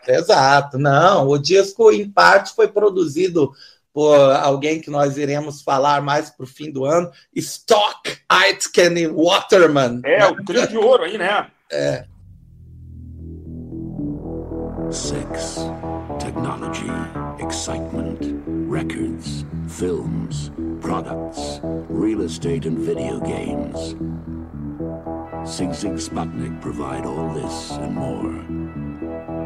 Exato, 0.08 0.78
não. 0.78 1.28
O 1.28 1.38
disco, 1.38 1.92
em 1.92 2.10
parte, 2.10 2.56
foi 2.56 2.70
produzido 2.70 3.52
por 3.94 4.18
alguém 4.36 4.82
que 4.82 4.90
nós 4.90 5.18
iremos 5.18 5.62
falar 5.62 6.02
mais 6.02 6.30
para 6.30 6.44
o 6.44 6.48
fim 6.48 6.72
do 6.72 6.84
ano, 6.84 7.12
Stock 7.36 8.18
Aitken 8.28 9.14
Waterman. 9.14 10.02
É, 10.04 10.26
o 10.26 10.44
trio 10.44 10.68
de 10.68 10.78
ouro 10.78 11.04
aí, 11.04 11.18
né? 11.18 11.48
É. 11.72 12.06
Sex, 14.90 15.58
technology, 16.20 16.92
excitement, 17.40 18.20
records, 18.70 19.46
films, 19.68 20.52
products, 20.82 21.62
real 21.90 22.24
estate 22.24 22.68
and 22.68 22.78
video 22.80 23.20
games. 23.22 23.96
Sig 25.46 25.74
Sig 25.74 26.00
Sputnik 26.00 26.62
provide 26.62 27.06
all 27.06 27.34
this 27.34 27.72
and 27.72 27.94
more. 27.94 28.83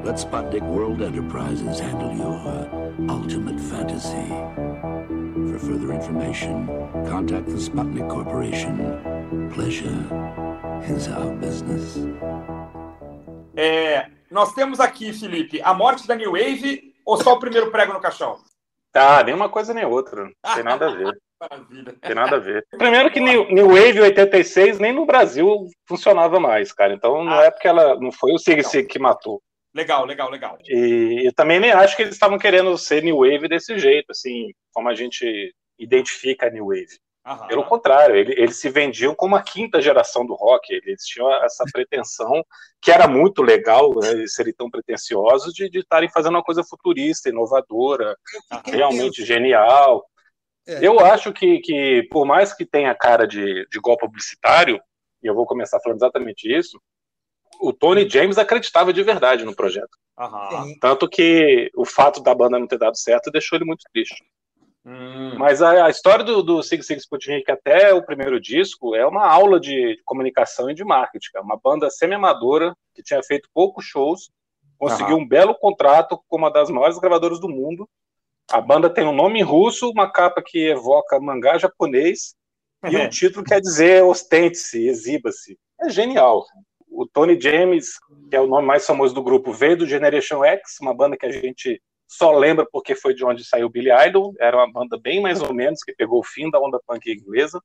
Let 0.08 0.16
Sputnik 0.16 0.64
World 0.64 1.02
Enterprises 1.02 1.82
handle 1.82 2.14
your 2.16 3.12
ultimate 3.12 3.60
fantasy. 3.60 4.30
For 5.52 5.60
further 5.60 5.92
information, 5.92 6.66
contact 7.10 7.48
the 7.48 7.58
Sputnik 7.58 8.08
Corporation. 8.08 8.78
Pleasure 9.54 10.00
is 10.88 11.10
our 11.10 11.36
business. 11.36 11.98
É, 13.58 14.06
nós 14.32 14.54
temos 14.54 14.80
aqui, 14.80 15.12
Felipe, 15.12 15.62
a 15.62 15.74
morte 15.74 16.08
da 16.08 16.16
New 16.16 16.32
Wave 16.32 16.94
ou 17.06 17.22
só 17.22 17.34
o 17.34 17.40
primeiro 17.40 17.70
prego 17.70 17.92
no 17.92 18.00
caixão? 18.00 18.38
Tá, 18.94 19.22
nem 19.26 19.36
uma 19.36 19.50
coisa 19.50 19.74
nem 19.74 19.84
outra. 19.84 20.24
Não 20.24 20.56
tem 20.56 20.64
nada 20.64 20.88
a 20.88 20.92
ver. 20.96 21.22
Maravilha. 21.38 21.96
Tem 22.00 22.16
nada 22.16 22.38
a 22.38 22.40
ver. 22.40 22.66
Primeiro 22.78 23.12
que 23.12 23.20
New, 23.20 23.52
New 23.52 23.68
Wave 23.68 24.00
86 24.00 24.80
nem 24.80 24.94
no 24.94 25.06
Brasil 25.06 25.68
funcionava 25.86 26.40
mais, 26.40 26.72
cara. 26.72 26.94
Então 26.94 27.26
não 27.26 27.34
ah, 27.34 27.44
é 27.44 27.52
porque 27.52 27.68
ela 27.68 28.00
não 28.00 28.10
foi 28.10 28.32
o 28.32 28.40
Sig 28.40 28.64
Sig 28.64 28.88
que 28.88 28.98
matou. 28.98 29.42
Legal, 29.78 30.06
legal, 30.06 30.32
legal. 30.32 30.58
E 30.68 31.28
eu 31.28 31.34
também 31.34 31.60
nem 31.60 31.72
acho 31.72 31.96
que 31.96 32.02
eles 32.02 32.16
estavam 32.16 32.40
querendo 32.40 32.76
ser 32.80 33.04
New 33.04 33.18
Wave 33.18 33.48
desse 33.48 33.78
jeito, 33.78 34.10
assim, 34.10 34.52
como 34.74 34.90
a 34.90 34.96
gente 34.96 35.54
identifica 35.78 36.48
a 36.48 36.50
New 36.50 36.66
Wave. 36.66 36.98
Aham. 37.24 37.48
Pelo 37.48 37.64
contrário, 37.64 38.16
ele, 38.16 38.34
eles 38.42 38.60
se 38.60 38.70
vendiam 38.70 39.14
como 39.14 39.36
a 39.36 39.44
quinta 39.44 39.80
geração 39.80 40.26
do 40.26 40.34
rock. 40.34 40.74
Eles 40.74 41.04
tinham 41.06 41.32
essa 41.44 41.64
pretensão, 41.72 42.44
que 42.82 42.90
era 42.90 43.08
muito 43.08 43.44
legal, 43.44 43.94
né, 44.00 44.26
serem 44.26 44.52
tão 44.52 44.68
pretensiosos, 44.68 45.54
de 45.54 45.70
estarem 45.78 46.10
fazendo 46.10 46.34
uma 46.34 46.44
coisa 46.44 46.64
futurista, 46.64 47.30
inovadora, 47.30 48.18
realmente 48.66 49.24
genial. 49.24 50.04
É. 50.68 50.84
Eu 50.84 51.00
acho 51.00 51.32
que, 51.32 51.60
que, 51.60 52.08
por 52.10 52.26
mais 52.26 52.52
que 52.52 52.66
tenha 52.66 52.96
cara 52.96 53.28
de, 53.28 53.68
de 53.70 53.80
golpe 53.80 54.08
publicitário, 54.08 54.82
e 55.22 55.28
eu 55.28 55.36
vou 55.36 55.46
começar 55.46 55.80
falando 55.82 56.00
exatamente 56.00 56.52
isso, 56.52 56.82
o 57.60 57.74
Tony 57.74 58.08
James 58.08 58.38
acreditava 58.38 58.94
de 58.94 59.04
verdade 59.04 59.44
no 59.44 59.56
projeto. 59.56 59.98
Tanto 60.80 61.08
que 61.08 61.72
o 61.76 61.86
fato 61.86 62.22
da 62.22 62.34
banda 62.34 62.58
não 62.58 62.68
ter 62.68 62.80
dado 62.80 62.98
certo 62.98 63.32
deixou 63.32 63.58
ele 63.58 63.66
muito 63.66 63.84
triste. 63.92 64.24
Hum. 64.86 65.36
Mas 65.38 65.62
a, 65.62 65.86
a, 65.86 65.90
história 65.90 66.24
do, 66.24 66.42
do 66.42 66.64
Sig 66.64 66.82
Sig 66.82 66.98
Sputnik 66.98 67.52
até 67.52 67.94
o 67.94 68.04
primeiro 68.04 68.40
disco 68.40 68.96
é 68.96 69.06
uma 69.06 69.28
aula 69.28 69.60
de 69.60 70.02
comunicação 70.06 70.70
e 70.70 70.74
de 70.74 70.84
marketing. 70.84 71.30
É 71.36 71.42
uma 71.42 71.60
banda 71.62 71.90
semi-amadora 71.90 72.74
que 72.96 73.04
tinha 73.04 73.22
feito 73.22 73.50
poucos 73.54 73.86
shows, 73.86 74.32
conseguiu 74.80 75.18
um 75.18 75.28
belo 75.28 75.54
contrato 75.54 76.20
com 76.28 76.38
uma 76.38 76.50
das 76.50 76.70
maiores 76.70 76.98
gravadoras 76.98 77.40
do 77.40 77.50
mundo. 77.50 77.88
A 78.50 78.62
banda 78.62 78.90
tem 78.90 79.06
um 79.06 79.14
nome 79.14 79.42
russo, 79.44 79.92
uma 79.92 80.10
capa 80.10 80.42
que 80.42 80.70
evoca 80.70 81.20
mangá 81.20 81.58
japonês 81.58 82.34
e 82.90 82.96
o 82.96 83.10
título 83.10 83.44
quer 83.44 83.60
dizer 83.60 84.04
ostente-se, 84.04 84.88
exiba-se. 84.88 85.60
É 85.82 85.90
genial 85.90 86.46
o 86.90 87.06
Tony 87.06 87.40
James, 87.40 88.00
que 88.30 88.36
é 88.36 88.42
o 88.42 88.48
nome 88.48 88.66
mais 88.66 88.86
famoso 88.86 89.14
do 89.14 89.24
grupo, 89.24 89.52
veio 89.52 89.78
do 89.78 89.88
Generation 89.88 90.44
X, 90.44 90.78
uma 90.82 90.96
banda 90.96 91.18
que 91.18 91.26
a 91.26 91.32
gente 91.32 91.82
só 92.08 92.32
lembra 92.32 92.66
porque 92.72 92.96
foi 92.96 93.14
de 93.14 93.26
onde 93.26 93.44
saiu 93.44 93.70
Billy 93.70 93.92
Idol, 94.08 94.34
era 94.40 94.58
uma 94.58 94.72
banda 94.72 94.98
bem 94.98 95.22
mais 95.22 95.42
ou 95.42 95.54
menos, 95.54 95.84
que 95.84 95.94
pegou 95.94 96.20
o 96.20 96.24
fim 96.24 96.50
da 96.50 96.60
onda 96.60 96.80
punk 96.88 97.12
inglesa, 97.12 97.62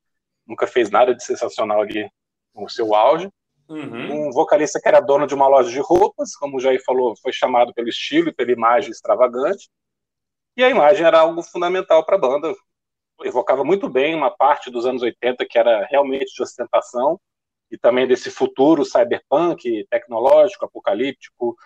nunca 0.47 0.67
fez 0.67 0.91
nada 0.91 1.14
de 1.14 1.25
sensacional 1.25 1.81
ali 1.81 2.11
no 2.55 2.69
seu 2.69 2.95
auge. 2.95 3.31
Uhum. 3.69 4.29
Um 4.29 4.33
vocalista 4.33 4.81
que 4.81 4.88
era 4.88 5.00
dono 5.00 5.26
de 5.26 5.35
uma 5.35 5.47
loja 5.47 5.71
de 5.71 5.81
roupas, 5.81 6.35
como 6.37 6.57
o 6.57 6.61
Jair 6.61 6.83
falou, 6.85 7.14
foi 7.23 7.33
chamado 7.33 7.73
pelo 7.73 7.88
estilo 7.88 8.29
e 8.29 8.35
pela 8.35 8.50
imagem 8.50 8.91
extravagante. 8.91 9.71
E 10.57 10.62
a 10.62 10.69
imagem 10.69 11.07
era 11.07 11.21
algo 11.21 11.43
fundamental 11.43 12.05
para 12.05 12.17
a 12.17 12.21
banda. 12.21 12.55
Evocava 13.23 13.64
muito 13.64 13.88
bem 13.88 14.14
uma 14.14 14.31
parte 14.31 14.71
dos 14.71 14.85
anos 14.85 15.00
80 15.00 15.47
que 15.49 15.59
era 15.59 15.87
realmente 15.87 16.35
de 16.35 16.43
ostentação 16.43 17.19
e 17.73 17.79
também 17.79 18.07
desse 18.07 18.31
futuro 18.31 18.85
cyberpunk, 18.85 19.87
tecnológico, 19.88 20.67
apocalíptico. 20.67 21.57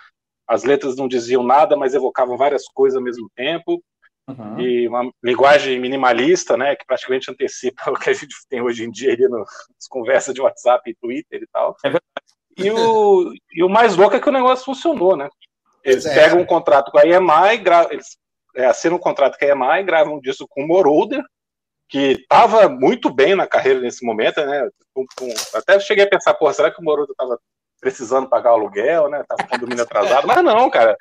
As 0.47 0.63
letras 0.63 0.97
não 0.97 1.09
diziam 1.09 1.43
nada, 1.43 1.77
mas 1.77 1.95
evocavam 1.95 2.37
várias 2.37 2.69
coisas 2.69 2.97
ao 2.97 3.03
mesmo 3.03 3.29
tempo. 3.35 3.83
Uhum. 4.29 4.61
E 4.61 4.89
uma 4.89 5.11
linguagem 5.23 5.79
minimalista, 5.81 6.57
né, 6.57 6.77
que 6.77 6.87
praticamente 6.87 7.31
antecipa 7.31 7.83
o 7.91 7.99
que 7.99 8.11
a 8.11 8.13
gente 8.13 8.35
tem 8.49 8.63
hoje 8.63 8.85
em 8.85 8.91
dia 8.91 9.13
ali 9.13 9.29
nas 9.29 9.89
conversas 9.91 10.33
de 10.33 10.41
WhatsApp 10.41 10.89
e 10.89 10.95
Twitter 10.95 11.43
e 11.43 11.47
tal. 11.53 11.77
É 11.85 11.91
e, 12.57 12.71
o, 12.71 13.33
e 13.53 13.65
o 13.65 13.69
mais 13.69 13.97
louco 13.97 14.15
é 14.15 14.21
que 14.21 14.29
o 14.29 14.33
negócio 14.33 14.65
funcionou, 14.65 15.17
né? 15.17 15.29
Eles 15.85 16.07
é. 16.07 16.15
pegam 16.15 16.41
um 16.41 16.47
contrato 16.47 16.91
com 16.91 16.99
a 16.99 17.05
EMI, 17.05 17.63
eles 17.91 18.17
é, 18.55 18.67
assinam 18.67 18.97
um 18.97 19.01
contrato 19.01 19.37
com 19.39 19.45
a 19.45 19.49
EMI, 19.49 19.85
gravam 19.85 20.15
um 20.15 20.21
disco 20.21 20.47
com 20.49 20.63
o 20.63 20.67
Moroder, 20.67 21.23
que 21.89 22.13
estava 22.13 22.69
muito 22.69 23.11
bem 23.11 23.35
na 23.35 23.47
carreira 23.47 23.81
nesse 23.81 24.05
momento, 24.05 24.45
né? 24.45 24.69
Com, 24.93 25.05
com, 25.17 25.29
até 25.55 25.79
cheguei 25.79 26.05
a 26.05 26.09
pensar, 26.09 26.35
pô, 26.35 26.53
será 26.53 26.71
que 26.71 26.81
o 26.81 26.85
Moroder 26.85 27.13
estava 27.13 27.39
precisando 27.81 28.29
pagar 28.29 28.53
o 28.53 28.55
aluguel, 28.55 29.09
né? 29.09 29.25
Tava 29.29 29.47
com 29.49 29.57
o 29.57 29.59
domínio 29.59 29.83
atrasado. 29.85 30.27
Mas 30.27 30.43
não, 30.43 30.69
cara. 30.71 30.97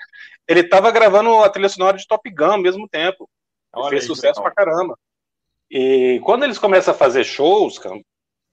Ele 0.48 0.64
tava 0.64 0.92
gravando 0.92 1.40
a 1.40 1.50
trilha 1.50 1.70
sonora 1.70 1.98
de 1.98 2.08
Top 2.08 2.30
Gun 2.30 2.52
ao 2.52 2.62
mesmo 2.62 2.88
tempo. 2.88 3.28
Olha 3.74 3.90
fez 3.90 4.04
aí, 4.04 4.08
sucesso 4.08 4.42
pra 4.42 4.52
caramba. 4.52 4.98
E 5.70 6.22
quando 6.24 6.44
eles 6.44 6.60
começam 6.60 6.94
a 6.94 6.98
fazer 6.98 7.24
shows, 7.24 7.80
cara, 7.80 8.00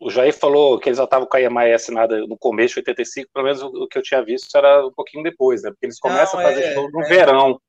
o 0.01 0.11
Jair 0.11 0.37
falou 0.37 0.79
que 0.79 0.89
eles 0.89 0.99
já 0.99 1.05
estavam 1.05 1.29
com 1.29 1.37
a 1.37 1.41
EMI 1.41 1.73
assinada 1.73 2.27
no 2.27 2.37
começo 2.37 2.75
de 2.75 2.81
85, 2.81 3.31
pelo 3.33 3.45
menos 3.45 3.63
o 3.63 3.87
que 3.87 3.99
eu 3.99 4.03
tinha 4.03 4.23
visto 4.23 4.57
era 4.57 4.87
um 4.87 4.93
pouquinho 4.93 5.23
depois, 5.23 5.63
né? 5.63 5.71
Porque 5.71 5.87
eles 5.87 6.01
começam 6.01 6.41
não, 6.41 6.47
a 6.47 6.51
fazer 6.51 6.65
é, 6.65 6.75
show 6.75 6.91
no 6.91 7.03
é, 7.03 7.09
verão. 7.09 7.61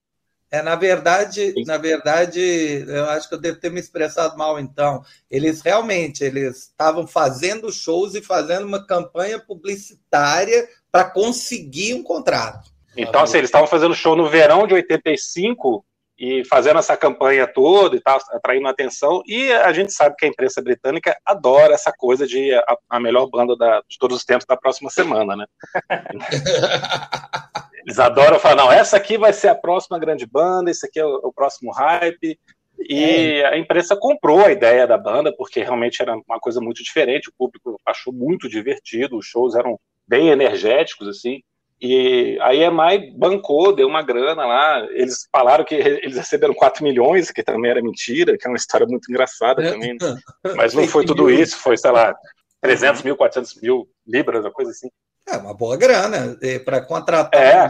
É, 0.53 0.62
na 0.62 0.75
verdade, 0.75 1.51
na 1.65 1.77
verdade, 1.77 2.86
eu 2.88 3.10
acho 3.10 3.27
que 3.27 3.33
eu 3.33 3.41
devo 3.41 3.60
ter 3.60 3.72
me 3.72 3.79
expressado 3.79 4.38
mal 4.38 4.60
então. 4.60 5.03
Eles 5.27 5.63
realmente 5.63 6.24
eles 6.24 6.67
estavam 6.67 7.07
fazendo 7.07 7.72
shows 7.72 8.13
e 8.13 8.22
fazendo 8.22 8.67
uma 8.67 8.86
campanha 8.86 9.39
publicitária 9.39 10.69
para 10.91 11.05
conseguir 11.05 11.95
um 11.95 12.03
contrato. 12.03 12.69
Então, 12.95 13.24
assim, 13.24 13.39
eles 13.39 13.48
estavam 13.48 13.67
fazendo 13.67 13.95
show 13.95 14.15
no 14.15 14.29
verão 14.29 14.67
de 14.67 14.75
85 14.75 15.83
e 16.19 16.45
fazendo 16.45 16.77
essa 16.77 16.95
campanha 16.95 17.48
toda 17.48 17.95
e 17.95 18.00
tal, 18.00 18.19
atraindo 18.29 18.67
atenção. 18.67 19.24
E 19.25 19.51
a 19.51 19.74
gente 19.74 19.91
sabe 19.91 20.15
que 20.15 20.27
a 20.27 20.29
imprensa 20.29 20.62
britânica 20.62 21.17
adora 21.25 21.74
essa 21.74 21.91
coisa 21.91 22.27
de 22.27 22.53
a, 22.53 22.77
a 22.91 23.00
melhor 23.00 23.25
banda 23.25 23.57
da, 23.57 23.81
de 23.89 23.98
todos 23.98 24.17
os 24.17 24.24
tempos 24.24 24.45
da 24.45 24.55
próxima 24.55 24.91
semana, 24.91 25.36
né? 25.36 25.45
Eles 27.86 28.00
adoram 28.00 28.40
falar, 28.40 28.56
não, 28.56 28.72
essa 28.72 28.98
aqui 28.98 29.18
vai 29.18 29.34
ser 29.34 29.50
a 29.50 29.56
próxima 29.56 30.00
grande 30.00 30.25
banda, 30.25 30.72
esse 30.72 30.86
aqui 30.86 31.00
é 31.00 31.06
o, 31.06 31.16
o 31.24 31.34
próximo 31.34 31.72
hype. 31.72 32.40
E 32.80 33.42
é. 33.42 33.46
a 33.48 33.58
imprensa 33.58 33.96
comprou 33.96 34.46
a 34.46 34.52
ideia 34.52 34.88
da 34.88 34.98
banda, 34.98 35.34
porque 35.36 35.62
realmente 35.62 36.02
era 36.02 36.16
uma 36.16 36.40
coisa 36.40 36.60
muito 36.60 36.84
diferente, 36.84 37.30
o 37.30 37.34
público 37.38 37.80
achou 37.86 38.12
muito 38.12 38.50
divertido, 38.50 39.18
os 39.18 39.25
shows 39.25 39.56
eram 39.56 39.80
bem 40.08 40.30
energéticos, 40.30 41.08
assim. 41.08 41.42
E 41.82 42.38
a 42.42 42.56
EMI 42.56 43.12
bancou, 43.18 43.75
deu 43.75 43.88
uma 43.88 44.02
grana 44.02 44.46
lá. 44.46 44.88
Eles 44.92 45.28
falaram 45.30 45.66
que 45.66 45.75
eles 45.75 46.16
receberam 46.16 46.54
4 46.54 46.82
milhões, 46.82 47.30
que 47.30 47.44
também 47.44 47.70
era 47.70 47.82
mentira, 47.82 48.38
que 48.38 48.48
é 48.48 48.50
uma 48.50 48.58
história 48.58 48.88
muito 48.88 49.12
engraçada 49.12 49.62
é. 49.62 49.72
também. 49.72 49.98
Né? 50.02 50.18
Mas 50.56 50.74
não 50.74 50.88
foi 50.88 51.06
tudo 51.06 51.30
isso, 51.30 51.58
foi, 51.58 51.75
sei 51.75 51.92
lá, 51.92 52.16
300 52.62 53.04
mil, 53.04 53.18
400 53.18 53.62
mil 53.62 53.90
libras, 54.08 54.46
uma 54.46 54.52
coisa 54.52 54.72
assim. 54.72 54.90
É 55.27 55.38
uma 55.38 55.53
boa 55.53 55.77
grana 55.77 56.38
para 56.65 56.82
contratar 56.82 57.42
é. 57.42 57.70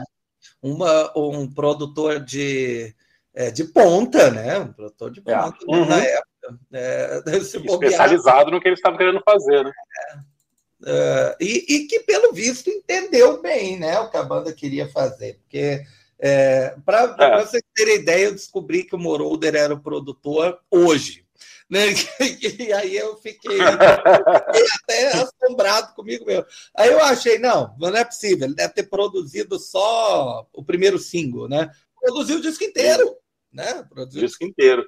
uma, 0.61 1.11
um 1.17 1.47
produtor 1.51 2.19
de, 2.19 2.93
é, 3.33 3.51
de 3.51 3.65
ponta, 3.65 4.31
né? 4.31 4.59
Um 4.59 4.73
produtor 4.73 5.11
de 5.11 5.21
é. 5.25 5.35
ponta 5.35 5.57
é. 5.61 5.75
uhum. 5.75 5.85
na 5.85 5.97
época. 5.97 6.27
É, 6.73 7.21
Especializado 7.37 8.51
no 8.51 8.59
que 8.59 8.67
eles 8.67 8.77
estavam 8.77 8.97
querendo 8.97 9.21
fazer, 9.23 9.63
né? 9.63 9.71
Uh, 10.83 11.35
e, 11.39 11.65
e, 11.69 11.87
que, 11.87 12.01
pelo 12.01 12.33
visto, 12.33 12.69
entendeu 12.69 13.41
bem 13.41 13.79
né, 13.79 13.97
o 13.99 14.09
que 14.09 14.17
a 14.17 14.23
banda 14.23 14.51
queria 14.51 14.85
fazer. 14.89 15.39
Porque, 15.39 15.85
é, 16.19 16.75
para 16.85 17.15
é. 17.17 17.39
vocês 17.39 17.63
terem 17.73 17.95
ideia, 17.95 18.25
eu 18.25 18.33
descobri 18.33 18.83
que 18.83 18.93
o 18.93 18.99
Moroder 18.99 19.55
era 19.55 19.73
o 19.73 19.79
produtor 19.79 20.59
hoje. 20.69 21.22
Né? 21.73 21.85
E 22.59 22.71
aí 22.71 22.95
eu 22.95 23.17
fiquei, 23.17 23.57
fiquei 23.57 23.57
até 24.83 25.07
assombrado 25.13 25.95
comigo 25.95 26.23
mesmo. 26.23 26.45
Aí 26.77 26.89
eu 26.89 27.03
achei, 27.03 27.39
não, 27.39 27.75
não 27.79 27.89
é 27.95 28.05
possível, 28.05 28.45
ele 28.45 28.53
deve 28.53 28.73
ter 28.75 28.83
produzido 28.83 29.57
só 29.57 30.47
o 30.53 30.63
primeiro 30.63 30.99
single, 30.99 31.49
né? 31.49 31.71
Produziu 31.99 32.37
o 32.37 32.41
disco 32.41 32.63
inteiro, 32.63 33.15
né? 33.51 33.83
Produziu 33.89 34.21
o 34.21 34.25
disco 34.25 34.45
inteiro. 34.45 34.85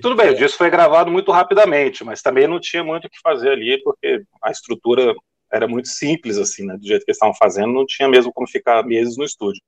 Tudo 0.00 0.14
bem, 0.14 0.30
o 0.30 0.36
disco 0.36 0.56
foi 0.56 0.70
gravado 0.70 1.10
muito 1.10 1.32
rapidamente, 1.32 2.04
mas 2.04 2.22
também 2.22 2.46
não 2.46 2.60
tinha 2.60 2.84
muito 2.84 3.06
o 3.06 3.10
que 3.10 3.20
fazer 3.20 3.50
ali, 3.50 3.82
porque 3.82 4.22
a 4.40 4.52
estrutura 4.52 5.12
era 5.52 5.66
muito 5.66 5.88
simples, 5.88 6.38
assim, 6.38 6.64
né? 6.64 6.76
Do 6.76 6.86
jeito 6.86 7.04
que 7.04 7.10
eles 7.10 7.16
estavam 7.16 7.34
fazendo, 7.34 7.72
não 7.72 7.84
tinha 7.84 8.08
mesmo 8.08 8.32
como 8.32 8.48
ficar 8.48 8.86
meses 8.86 9.16
no 9.16 9.24
estúdio. 9.24 9.60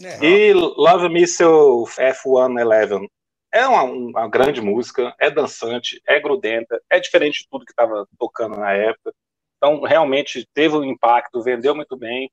É. 0.00 0.24
E 0.24 0.52
Love 0.52 1.08
Me 1.08 1.26
Seu 1.26 1.84
F111 1.98 3.08
é 3.52 3.66
uma, 3.66 3.82
uma, 3.82 4.28
grande 4.28 4.60
música, 4.60 5.14
é 5.20 5.30
dançante, 5.30 6.00
é 6.06 6.18
grudenta, 6.18 6.80
é 6.88 6.98
diferente 6.98 7.42
de 7.42 7.48
tudo 7.50 7.66
que 7.66 7.72
estava 7.72 8.08
tocando 8.18 8.56
na 8.56 8.72
época. 8.72 9.14
Então, 9.56 9.82
realmente 9.82 10.48
teve 10.54 10.74
um 10.76 10.84
impacto, 10.84 11.42
vendeu 11.42 11.74
muito 11.74 11.96
bem. 11.96 12.32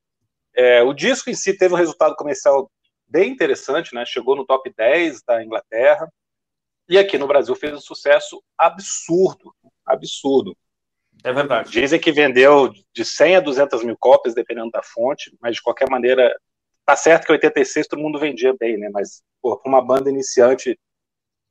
É, 0.56 0.82
o 0.82 0.94
disco 0.94 1.30
em 1.30 1.36
si 1.36 1.56
teve 1.58 1.74
um 1.74 1.78
resultado 1.78 2.16
comercial 2.16 2.72
bem 3.08 3.32
interessante, 3.32 3.94
né? 3.94 4.06
Chegou 4.06 4.36
no 4.36 4.46
top 4.46 4.74
10 4.76 5.22
da 5.24 5.44
Inglaterra. 5.44 6.12
E 6.88 6.98
aqui 6.98 7.18
no 7.18 7.28
Brasil 7.28 7.54
fez 7.54 7.74
um 7.74 7.82
sucesso 7.82 8.42
absurdo, 8.58 9.54
absurdo. 9.86 10.58
É 11.24 11.34
verdade. 11.34 11.70
Dizem 11.70 12.00
que 12.00 12.12
vendeu 12.12 12.74
de 12.94 13.06
100 13.06 13.36
a 13.36 13.40
200 13.42 13.84
mil 13.84 13.98
cópias, 13.98 14.34
dependendo 14.34 14.72
da 14.72 14.82
fonte, 14.82 15.36
mas 15.40 15.56
de 15.56 15.62
qualquer 15.62 15.90
maneira, 15.90 16.34
tá 16.86 16.96
certo 16.96 17.26
que 17.26 17.32
em 17.32 17.36
86 17.36 17.88
todo 17.88 18.02
mundo 18.02 18.18
vendia 18.18 18.56
bem, 18.58 18.78
né? 18.78 18.90
Mas, 18.92 19.22
pô, 19.42 19.62
uma 19.66 19.82
banda 19.86 20.10
iniciante 20.10 20.80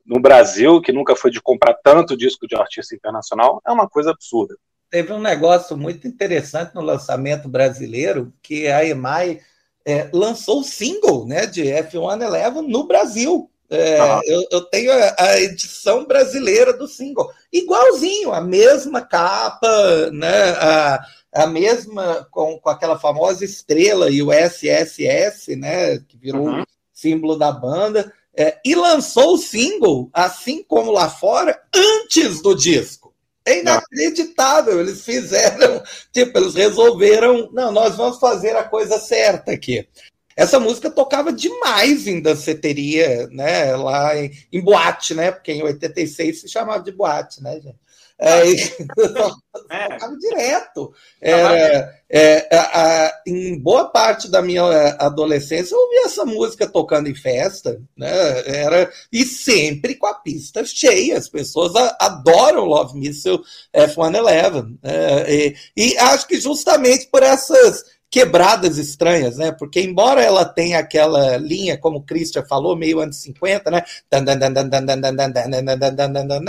no 0.08 0.18
Brasil, 0.18 0.80
que 0.80 0.90
nunca 0.90 1.14
foi 1.14 1.30
de 1.30 1.40
comprar 1.40 1.74
tanto 1.74 2.16
disco 2.16 2.48
de 2.48 2.56
artista 2.56 2.94
internacional, 2.94 3.60
é 3.66 3.70
uma 3.70 3.86
coisa 3.86 4.10
absurda. 4.10 4.56
Teve 4.90 5.12
um 5.12 5.20
negócio 5.20 5.76
muito 5.76 6.08
interessante 6.08 6.74
no 6.74 6.80
lançamento 6.80 7.46
brasileiro, 7.46 8.32
que 8.42 8.68
a 8.68 8.82
EMI 8.82 9.42
é, 9.84 10.08
lançou 10.10 10.60
o 10.60 10.64
single 10.64 11.26
né, 11.26 11.44
de 11.44 11.62
F111 11.64 12.66
no 12.66 12.86
Brasil. 12.86 13.50
É, 13.68 14.00
ah. 14.00 14.20
eu, 14.24 14.42
eu, 14.50 14.62
tenho 14.62 14.90
a, 14.90 15.14
a, 15.18 15.40
edição 15.42 16.06
brasileira 16.06 16.72
do 16.72 16.88
single, 16.88 17.30
igualzinho, 17.52 18.32
a 18.32 18.40
mesma 18.40 19.02
capa, 19.02 20.10
né, 20.10 20.52
a, 20.52 21.04
a 21.34 21.46
mesma 21.46 22.26
com, 22.30 22.58
com 22.58 22.70
aquela 22.70 22.98
famosa 22.98 23.44
estrela 23.44 24.08
e 24.08 24.22
o 24.22 24.32
SSS, 24.32 25.54
né, 25.54 25.98
que 25.98 26.16
virou 26.16 26.48
uhum. 26.48 26.64
símbolo 26.94 27.36
da 27.36 27.52
banda. 27.52 28.10
É, 28.38 28.56
e 28.64 28.72
lançou 28.76 29.34
o 29.34 29.38
single, 29.38 30.08
assim 30.12 30.62
como 30.62 30.92
lá 30.92 31.10
fora, 31.10 31.60
antes 31.74 32.40
do 32.40 32.54
disco. 32.54 33.12
É 33.44 33.58
inacreditável. 33.58 34.78
Eles 34.78 35.04
fizeram, 35.04 35.82
tipo, 36.12 36.38
eles 36.38 36.54
resolveram, 36.54 37.50
não, 37.52 37.72
nós 37.72 37.96
vamos 37.96 38.20
fazer 38.20 38.54
a 38.54 38.62
coisa 38.62 38.96
certa 39.00 39.50
aqui. 39.50 39.88
Essa 40.36 40.60
música 40.60 40.88
tocava 40.88 41.32
demais 41.32 42.06
em 42.06 42.20
danceteria, 42.20 43.26
né? 43.32 43.74
Lá 43.74 44.16
em, 44.16 44.30
em 44.52 44.60
boate, 44.60 45.14
né? 45.14 45.32
Porque 45.32 45.50
em 45.50 45.64
86 45.64 46.42
se 46.42 46.48
chamava 46.48 46.84
de 46.84 46.92
boate, 46.92 47.42
né, 47.42 47.54
gente? 47.54 47.87
É, 49.70 49.94
é. 49.94 49.98
direto. 50.18 50.94
Era, 51.20 51.94
é, 52.08 52.56
a, 52.56 53.06
a, 53.06 53.22
em 53.26 53.58
boa 53.58 53.90
parte 53.90 54.30
da 54.30 54.40
minha 54.40 54.62
adolescência, 54.98 55.74
eu 55.74 55.78
ouvia 55.78 56.04
essa 56.06 56.24
música 56.24 56.66
tocando 56.66 57.08
em 57.08 57.14
festa, 57.14 57.80
né? 57.96 58.08
Era, 58.46 58.90
e 59.12 59.24
sempre 59.24 59.94
com 59.94 60.06
a 60.06 60.14
pista 60.14 60.64
cheia. 60.64 61.18
As 61.18 61.28
pessoas 61.28 61.74
a, 61.76 61.96
adoram 62.00 62.64
Love 62.64 62.98
Missile 62.98 63.40
F-111. 63.72 64.78
É, 64.82 65.34
e, 65.34 65.56
e 65.76 65.98
acho 65.98 66.26
que 66.26 66.40
justamente 66.40 67.08
por 67.08 67.22
essas 67.22 67.84
quebradas 68.10 68.78
estranhas, 68.78 69.36
né? 69.36 69.52
Porque 69.52 69.80
embora 69.80 70.22
ela 70.22 70.44
tenha 70.44 70.78
aquela 70.78 71.36
linha, 71.36 71.76
como 71.76 71.98
o 71.98 72.02
Christian 72.02 72.44
falou, 72.44 72.76
meio 72.76 73.00
anos 73.00 73.16
50, 73.16 73.70
né? 73.70 73.82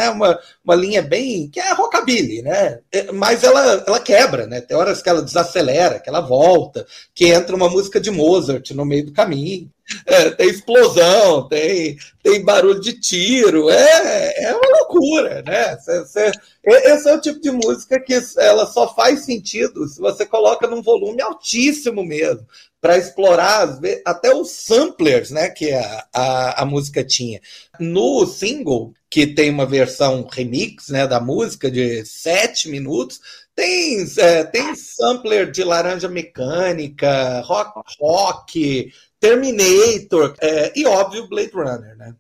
Uma, 0.10 0.40
uma 0.64 0.76
linha 0.76 1.02
bem 1.02 1.50
que 1.50 1.60
é 1.60 1.74
rockabilly, 1.74 2.42
né? 2.42 2.80
Mas 3.14 3.44
ela, 3.44 3.84
ela 3.86 4.00
quebra, 4.00 4.48
né? 4.48 4.62
Tem 4.62 4.78
horas 4.78 5.02
que 5.02 5.10
ela 5.10 5.22
desacelera, 5.22 6.00
que 6.00 6.10
ela 6.10 6.22
volta, 6.22 6.86
que 7.14 7.28
entra 7.28 7.56
uma 7.56 7.70
música 7.70 8.00
de 8.00 8.10
Mozart 8.10 8.72
no 8.72 8.86
meio 8.86 9.08
do 9.08 9.14
caminho. 9.14 9.70
É, 10.06 10.30
tem 10.32 10.50
explosão, 10.50 11.48
tem, 11.48 11.98
tem 12.22 12.44
barulho 12.44 12.80
de 12.80 12.94
tiro, 13.00 13.70
é, 13.70 14.44
é 14.44 14.56
uma 14.56 14.78
loucura, 14.80 15.42
né? 15.42 15.78
Cê, 15.78 16.06
cê, 16.06 16.32
esse 16.64 17.10
é 17.10 17.14
o 17.16 17.22
tipo 17.22 17.40
de 17.40 17.52
música 17.52 18.00
que 18.00 18.20
ela 18.38 18.66
só 18.68 18.94
faz 18.94 19.26
sentido 19.26 19.88
se 19.88 20.00
você 20.00 20.26
coloca 20.26 20.68
num 20.68 20.82
volume 20.82 21.22
altíssimo 21.22 22.04
mesmo, 22.04 22.46
para 22.82 22.98
explorar 22.98 23.80
até 24.06 24.34
os 24.34 24.52
samplers 24.52 25.32
né, 25.32 25.50
que 25.50 25.72
a, 25.74 26.08
a, 26.14 26.62
a, 26.62 26.66
música 26.66 27.04
tinha. 27.04 27.42
No 27.80 28.26
single, 28.26 28.94
que 29.10 29.28
tem 29.28 29.50
uma 29.50 29.66
versão 29.66 30.26
remix 30.30 30.90
né, 30.90 31.06
da 31.06 31.20
música 31.20 31.70
de 31.70 32.06
sete 32.06 32.70
minutos, 32.70 33.20
tem, 33.56 34.06
é, 34.18 34.44
tem 34.46 34.74
sampler 34.76 35.52
de 35.52 35.64
laranja 35.64 36.08
mecânica, 36.08 37.42
rock, 37.42 37.82
rock 38.00 38.94
Terminator 39.20 40.36
é, 40.42 40.72
e, 40.76 40.86
óbvio, 40.86 41.28
Blade 41.28 41.52
Runner, 41.54 41.96
né? 41.98 42.14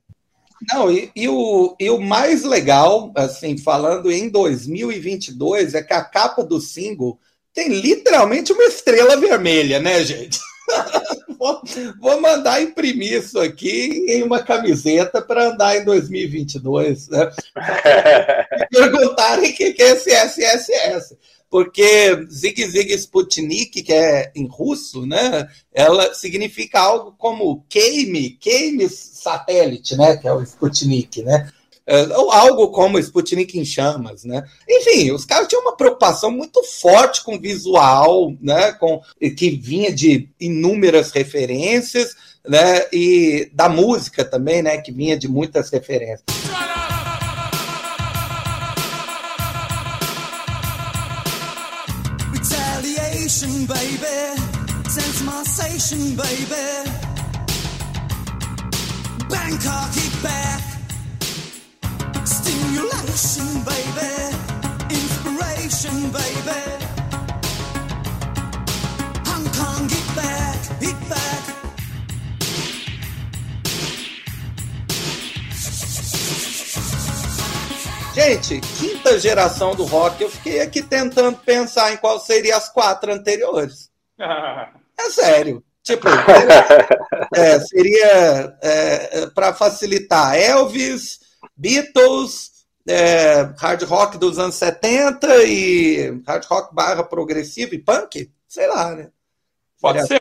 Não, 0.74 0.92
e, 0.92 1.10
e, 1.16 1.28
o, 1.30 1.76
e 1.80 1.90
o 1.90 2.00
mais 2.00 2.44
legal, 2.44 3.12
assim, 3.16 3.58
falando 3.58 4.12
em 4.12 4.30
2022, 4.30 5.74
é 5.74 5.82
que 5.82 5.94
a 5.94 6.04
capa 6.04 6.44
do 6.44 6.60
single 6.60 7.18
tem 7.54 7.70
literalmente 7.70 8.52
uma 8.52 8.64
estrela 8.64 9.16
vermelha, 9.16 9.80
né, 9.80 10.04
gente? 10.04 10.40
vou, 11.40 11.62
vou, 12.00 12.22
mandar 12.22 12.62
imprimir 12.62 13.14
isso 13.14 13.40
aqui 13.40 14.06
em 14.10 14.22
uma 14.22 14.44
camiseta 14.44 15.22
para 15.22 15.50
andar 15.50 15.78
em 15.78 15.86
2022. 15.86 17.08
Né? 17.08 17.32
perguntarem 18.70 19.52
o 19.52 19.56
que 19.56 19.76
é 19.80 19.92
esse 19.92 20.12
SSS 20.12 21.18
porque 21.50 22.28
Zig 22.30 22.66
Zig 22.66 22.94
Sputnik, 22.94 23.82
que 23.82 23.94
é 23.94 24.32
em 24.36 24.48
russo, 24.48 25.06
né, 25.06 25.48
ela 25.74 26.14
significa 26.14 26.80
algo 26.80 27.14
como 27.18 27.66
queime, 27.68 28.32
queime 28.32 28.88
satélite, 28.90 29.98
né, 29.98 30.18
que 30.18 30.28
é 30.28 30.34
o 30.34 30.42
Sputnik, 30.42 31.24
né? 31.24 31.50
É, 31.92 32.04
ou 32.16 32.32
algo 32.32 32.68
como 32.68 33.00
Sputnik 33.00 33.58
em 33.58 33.66
chamas, 33.66 34.24
né? 34.24 34.44
Enfim, 34.70 35.10
os 35.12 35.26
caras 35.26 35.48
tinham 35.48 35.64
uma 35.64 35.76
preocupação 35.76 36.30
muito 36.30 36.64
forte 36.64 37.24
com 37.24 37.40
visual, 37.40 38.32
né? 38.40 38.74
Com 38.74 39.02
que 39.36 39.50
vinha 39.50 39.92
de 39.92 40.30
inúmeras 40.40 41.10
referências, 41.10 42.16
né? 42.48 42.86
E 42.94 43.50
da 43.54 43.68
música 43.68 44.24
também, 44.24 44.62
né? 44.62 44.78
Que 44.78 44.92
vinha 44.92 45.18
de 45.18 45.28
muitas 45.28 45.72
referências. 45.72 46.22
Retaliation, 53.30 53.68
baby. 53.68 54.90
Sense 54.90 55.22
baby. 56.16 56.90
Bangkok, 59.30 59.94
back. 60.24 60.64
Stimulation, 62.26 63.64
baby. 63.66 64.36
Inspiration, 64.90 66.10
baby. 66.12 66.79
Gente, 78.22 78.60
quinta 78.60 79.18
geração 79.18 79.74
do 79.74 79.86
rock, 79.86 80.22
eu 80.22 80.30
fiquei 80.30 80.60
aqui 80.60 80.84
tentando 80.84 81.38
pensar 81.38 81.94
em 81.94 81.98
qual 81.98 82.20
seriam 82.20 82.58
as 82.58 82.68
quatro 82.68 83.14
anteriores. 83.14 83.90
É 85.02 85.10
sério. 85.12 85.64
Tipo, 85.82 86.10
é, 87.34 87.58
seria 87.62 88.58
é, 88.62 89.28
para 89.28 89.54
facilitar 89.54 90.36
Elvis, 90.36 91.22
Beatles, 91.56 92.52
é, 92.86 93.50
hard 93.58 93.84
rock 93.84 94.18
dos 94.18 94.38
anos 94.38 94.56
70 94.56 95.46
e 95.46 96.22
hard 96.28 96.44
rock 96.48 96.76
barra 96.76 97.02
progressivo 97.02 97.74
e 97.74 97.80
punk? 97.80 98.30
Sei 98.46 98.68
lá, 98.68 98.94
né? 98.94 99.10
Pode 99.82 100.06
ser. 100.08 100.20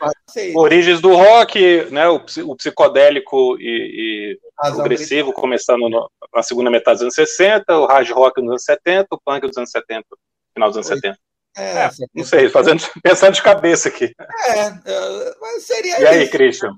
Origens 0.55 1.01
do 1.01 1.13
rock, 1.15 1.85
né? 1.91 2.07
O, 2.07 2.21
o 2.45 2.55
psicodélico 2.55 3.57
e, 3.59 4.37
e 4.37 4.71
progressivo 4.73 5.33
começando 5.33 5.89
no, 5.89 6.09
na 6.33 6.43
segunda 6.43 6.69
metade 6.69 6.95
dos 6.95 7.03
anos 7.03 7.15
60, 7.15 7.77
o 7.77 7.85
hard 7.85 8.09
rock 8.11 8.41
nos 8.41 8.51
anos 8.51 8.63
70, 8.63 9.07
o 9.11 9.19
punk 9.19 9.47
dos 9.47 9.57
anos 9.57 9.71
70, 9.71 10.05
final 10.53 10.69
dos 10.69 10.77
anos 10.77 10.89
Oi. 10.89 10.95
70. 10.95 11.17
É, 11.57 11.85
é, 11.85 11.89
não 12.13 12.23
sei, 12.23 12.49
fazendo, 12.49 12.81
pensando 13.03 13.33
de 13.33 13.41
cabeça 13.41 13.89
aqui. 13.89 14.13
É, 14.47 14.59
é 14.67 15.35
mas 15.41 15.63
seria. 15.63 15.99
E 15.99 16.07
aí, 16.07 16.29
Christian? 16.29 16.73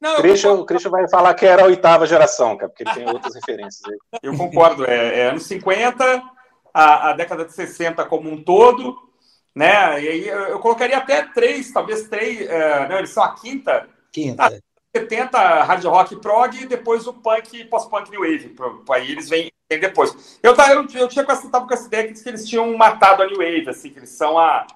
Não, 0.00 0.16
Christian, 0.16 0.52
o 0.54 0.64
Christian 0.64 0.90
vai 0.90 1.08
falar 1.08 1.32
que 1.34 1.46
era 1.46 1.62
a 1.62 1.66
oitava 1.66 2.06
geração, 2.06 2.56
cara, 2.56 2.68
porque 2.68 2.82
ele 2.82 2.92
tem 2.92 3.08
outras 3.08 3.34
referências. 3.34 3.82
Aí. 3.86 4.18
Eu 4.22 4.36
concordo. 4.36 4.84
É, 4.84 5.20
é 5.20 5.28
anos 5.30 5.44
50, 5.44 6.22
a, 6.74 7.10
a, 7.10 7.12
década 7.12 7.44
de 7.44 7.54
60 7.54 8.04
como 8.06 8.28
um 8.28 8.42
todo, 8.42 8.96
né? 9.54 10.02
E 10.02 10.08
aí 10.08 10.28
eu, 10.28 10.58
colocaria 10.58 10.96
até 10.96 11.22
três, 11.22 11.72
talvez 11.72 12.08
três. 12.08 12.48
É, 12.48 12.88
não, 12.88 12.98
eles 12.98 13.10
são 13.10 13.22
a 13.22 13.34
quinta. 13.34 13.88
Quinta. 14.12 14.46
A 14.46 14.50
70 14.94 15.62
hard 15.62 15.84
rock 15.84 16.16
prog 16.16 16.54
e 16.54 16.66
depois 16.66 17.06
o 17.06 17.14
punk 17.14 17.64
pós-punk 17.64 18.10
new 18.10 18.20
wave. 18.20 18.54
Aí 18.90 19.10
eles 19.10 19.28
vêm, 19.28 19.50
vêm 19.70 19.80
depois. 19.80 20.38
Eu, 20.42 20.54
eu, 20.54 20.86
eu 20.94 21.08
tinha 21.08 21.24
com 21.24 21.32
essa, 21.32 21.48
tava 21.50 21.66
com 21.66 21.72
essa 21.72 21.86
ideia 21.86 22.12
que 22.12 22.28
eles 22.28 22.46
tinham 22.46 22.76
matado 22.76 23.22
a 23.22 23.26
new 23.26 23.38
wave, 23.38 23.70
assim, 23.70 23.90
que 23.90 23.98
eles 23.98 24.10
são 24.10 24.38
a 24.38 24.66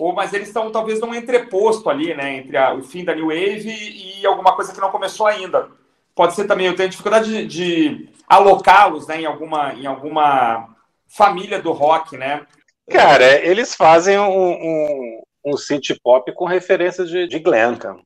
ou, 0.00 0.14
mas 0.14 0.32
eles 0.32 0.48
estão 0.48 0.72
talvez 0.72 0.98
num 0.98 1.14
entreposto 1.14 1.90
ali, 1.90 2.14
né, 2.14 2.38
entre 2.38 2.56
a, 2.56 2.72
o 2.72 2.82
fim 2.82 3.04
da 3.04 3.14
New 3.14 3.26
Wave 3.26 3.68
e, 3.68 4.20
e, 4.20 4.26
alguma 4.26 4.56
coisa 4.56 4.72
que 4.72 4.80
não 4.80 4.90
começou 4.90 5.26
ainda. 5.26 5.68
Pode 6.14 6.34
ser 6.34 6.46
também, 6.46 6.66
eu 6.66 6.74
tenho 6.74 6.88
dificuldade 6.88 7.30
de, 7.30 7.46
de 7.46 8.08
alocá-los 8.26 9.06
né, 9.06 9.20
em, 9.20 9.26
alguma, 9.26 9.74
em 9.74 9.84
alguma 9.84 10.74
família 11.06 11.60
do 11.60 11.72
rock, 11.72 12.16
né? 12.16 12.46
Cara, 12.90 13.44
eles 13.44 13.74
fazem 13.74 14.18
um, 14.18 14.52
um, 14.52 15.22
um 15.46 15.56
synth 15.56 15.96
pop 16.02 16.32
com 16.34 16.44
referências 16.44 17.08
de, 17.08 17.26
de 17.26 17.38
Glenn, 17.38 17.76
cara. 17.76 18.00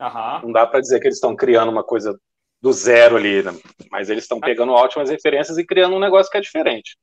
Uhum. 0.00 0.42
Não 0.44 0.52
dá 0.52 0.66
para 0.66 0.80
dizer 0.80 1.00
que 1.00 1.06
eles 1.06 1.16
estão 1.16 1.34
criando 1.34 1.70
uma 1.70 1.84
coisa 1.84 2.18
do 2.60 2.72
zero 2.72 3.16
ali, 3.16 3.42
né? 3.42 3.52
mas 3.90 4.10
eles 4.10 4.24
estão 4.24 4.40
pegando 4.40 4.72
ótimas 4.72 5.10
referências 5.10 5.56
e 5.58 5.64
criando 5.64 5.96
um 5.96 6.00
negócio 6.00 6.30
que 6.30 6.38
é 6.38 6.40
diferente. 6.40 6.96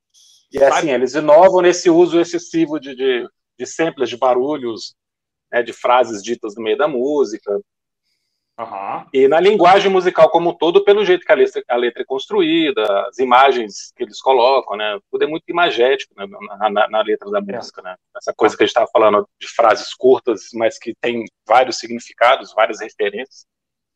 E 0.51 0.63
assim, 0.63 0.91
eles 0.91 1.15
inovam 1.15 1.61
nesse 1.61 1.89
uso 1.89 2.19
excessivo 2.19 2.79
de, 2.79 2.95
de 2.95 3.27
de 3.57 3.65
samples 3.65 4.09
de 4.09 4.17
barulhos, 4.17 4.95
né, 5.51 5.61
de 5.61 5.73
frases 5.73 6.21
ditas 6.21 6.55
no 6.55 6.63
meio 6.63 6.77
da 6.77 6.87
música. 6.87 7.59
Uhum. 8.59 9.05
E 9.11 9.27
na 9.27 9.39
linguagem 9.39 9.91
musical 9.91 10.29
como 10.29 10.51
um 10.51 10.53
todo, 10.53 10.83
pelo 10.83 11.03
jeito 11.03 11.25
que 11.25 11.31
a 11.31 11.35
letra, 11.35 11.63
a 11.67 11.75
letra 11.75 12.03
é 12.03 12.05
construída, 12.05 12.83
as 13.07 13.17
imagens 13.17 13.91
que 13.95 14.03
eles 14.03 14.21
colocam, 14.21 14.77
né? 14.77 14.99
Tudo 15.09 15.23
é 15.23 15.27
muito 15.27 15.43
imagético 15.47 16.13
né, 16.15 16.27
na, 16.27 16.69
na, 16.69 16.89
na, 16.89 17.01
letra 17.01 17.31
da 17.31 17.41
música, 17.41 17.81
né? 17.81 17.95
Essa 18.15 18.31
coisa 18.31 18.55
que 18.55 18.63
a 18.63 18.65
gente 18.65 18.71
estava 18.71 18.89
falando 18.91 19.27
de 19.39 19.47
frases 19.47 19.93
curtas, 19.95 20.49
mas 20.53 20.77
que 20.77 20.93
tem 21.01 21.25
vários 21.47 21.79
significados, 21.79 22.53
várias 22.53 22.79
referências. 22.79 23.47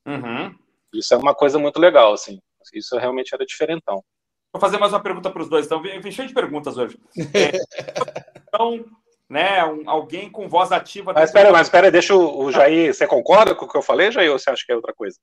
Uhum. 0.07 0.55
Isso 0.93 1.13
é 1.13 1.17
uma 1.17 1.35
coisa 1.35 1.59
muito 1.59 1.79
legal, 1.79 2.13
assim. 2.13 2.39
Isso 2.73 2.97
realmente 2.97 3.33
era 3.35 3.45
diferentão. 3.45 4.03
Vou 4.51 4.59
fazer 4.59 4.79
mais 4.79 4.91
uma 4.91 5.03
pergunta 5.03 5.29
para 5.29 5.41
os 5.41 5.49
dois. 5.49 5.67
Então, 5.67 5.81
vem 5.81 6.11
cheio 6.11 6.27
de 6.27 6.33
perguntas 6.33 6.77
hoje. 6.77 6.97
É, 7.33 7.51
então, 8.47 8.85
né? 9.29 9.63
Um, 9.65 9.89
alguém 9.89 10.29
com 10.29 10.47
voz 10.47 10.71
ativa. 10.71 11.13
Mas 11.13 11.29
espera, 11.29 11.51
mas 11.51 11.67
espera, 11.67 11.91
deixa 11.91 12.15
o, 12.15 12.45
o 12.45 12.51
Jair. 12.51 12.93
Você 12.93 13.05
concorda 13.05 13.53
com 13.55 13.65
o 13.65 13.69
que 13.69 13.77
eu 13.77 13.81
falei, 13.81 14.11
Jair, 14.11 14.31
ou 14.31 14.39
você 14.39 14.49
acha 14.49 14.63
que 14.65 14.71
é 14.71 14.75
outra 14.75 14.93
coisa? 14.93 15.17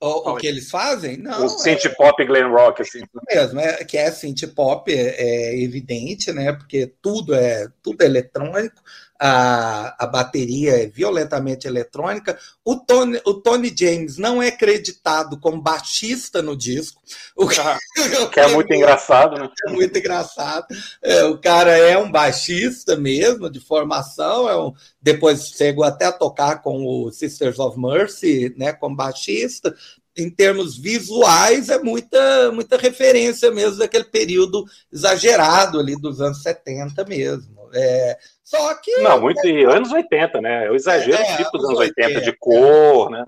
O, 0.00 0.32
o 0.32 0.36
que 0.36 0.48
eles 0.48 0.68
fazem? 0.68 1.16
Não. 1.16 1.46
O 1.46 1.48
synth 1.48 1.88
pop 1.96 2.20
e 2.20 2.26
glam 2.26 2.50
rock, 2.50 2.82
assim. 2.82 3.02
Mesmo, 3.30 3.60
é 3.60 3.84
que 3.84 3.96
é 3.96 4.10
synth 4.10 4.48
pop, 4.52 4.92
é, 4.92 4.96
é, 4.96 5.62
evidente, 5.62 6.32
né? 6.32 6.52
Porque 6.52 6.92
tudo 7.00 7.32
é 7.32 7.68
tudo 7.80 8.02
é 8.02 8.06
eletrônico 8.06 8.82
a, 9.24 9.94
a 10.00 10.06
bateria 10.08 10.82
é 10.82 10.86
violentamente 10.88 11.68
eletrônica. 11.68 12.36
O 12.64 12.74
Tony, 12.74 13.20
o 13.24 13.34
Tony 13.34 13.72
James 13.72 14.18
não 14.18 14.42
é 14.42 14.50
creditado 14.50 15.38
como 15.38 15.62
baixista 15.62 16.42
no 16.42 16.56
disco. 16.56 17.00
O 17.36 17.46
que, 17.46 17.56
que 18.32 18.40
é 18.40 18.48
muito 18.48 18.74
engraçado, 18.74 19.38
né? 19.38 19.48
É 19.68 19.70
muito 19.70 19.96
engraçado. 19.96 20.66
É, 21.00 21.22
o 21.22 21.38
cara 21.38 21.70
é 21.70 21.96
um 21.96 22.10
baixista 22.10 22.96
mesmo, 22.96 23.48
de 23.48 23.60
formação. 23.60 24.48
É 24.48 24.58
um, 24.58 24.74
depois 25.00 25.50
chegou 25.50 25.84
até 25.84 26.06
a 26.06 26.12
tocar 26.12 26.60
com 26.60 26.84
o 26.84 27.12
Sisters 27.12 27.60
of 27.60 27.78
Mercy, 27.78 28.52
né, 28.56 28.72
como 28.72 28.96
baixista 28.96 29.72
em 30.14 30.28
termos 30.28 30.76
visuais, 30.76 31.70
é 31.70 31.78
muita, 31.78 32.52
muita 32.52 32.76
referência 32.76 33.50
mesmo 33.50 33.78
daquele 33.78 34.04
período 34.04 34.66
exagerado 34.92 35.80
ali 35.80 35.96
dos 35.98 36.20
anos 36.20 36.42
70 36.42 37.02
mesmo. 37.06 37.62
É, 37.72 38.18
só 38.52 38.74
que. 38.74 38.98
Não, 38.98 39.18
muito. 39.18 39.40
É, 39.46 39.64
anos 39.64 39.90
80, 39.90 40.40
né? 40.42 40.68
Eu 40.68 40.74
exagero 40.74 41.22
é, 41.22 41.36
tipo 41.38 41.56
dos 41.56 41.64
anos 41.68 41.78
80, 41.78 42.08
80, 42.08 42.20
de 42.20 42.36
cor, 42.36 43.10
né? 43.10 43.24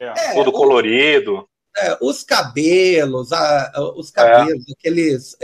É, 0.00 0.06
é 0.06 0.34
Todo 0.34 0.50
colorido. 0.50 1.46
É, 1.76 1.98
os 2.00 2.24
cabelos, 2.24 3.30
a, 3.30 3.72
os 3.94 4.10
cabelos, 4.10 4.64
aqueles 4.76 5.36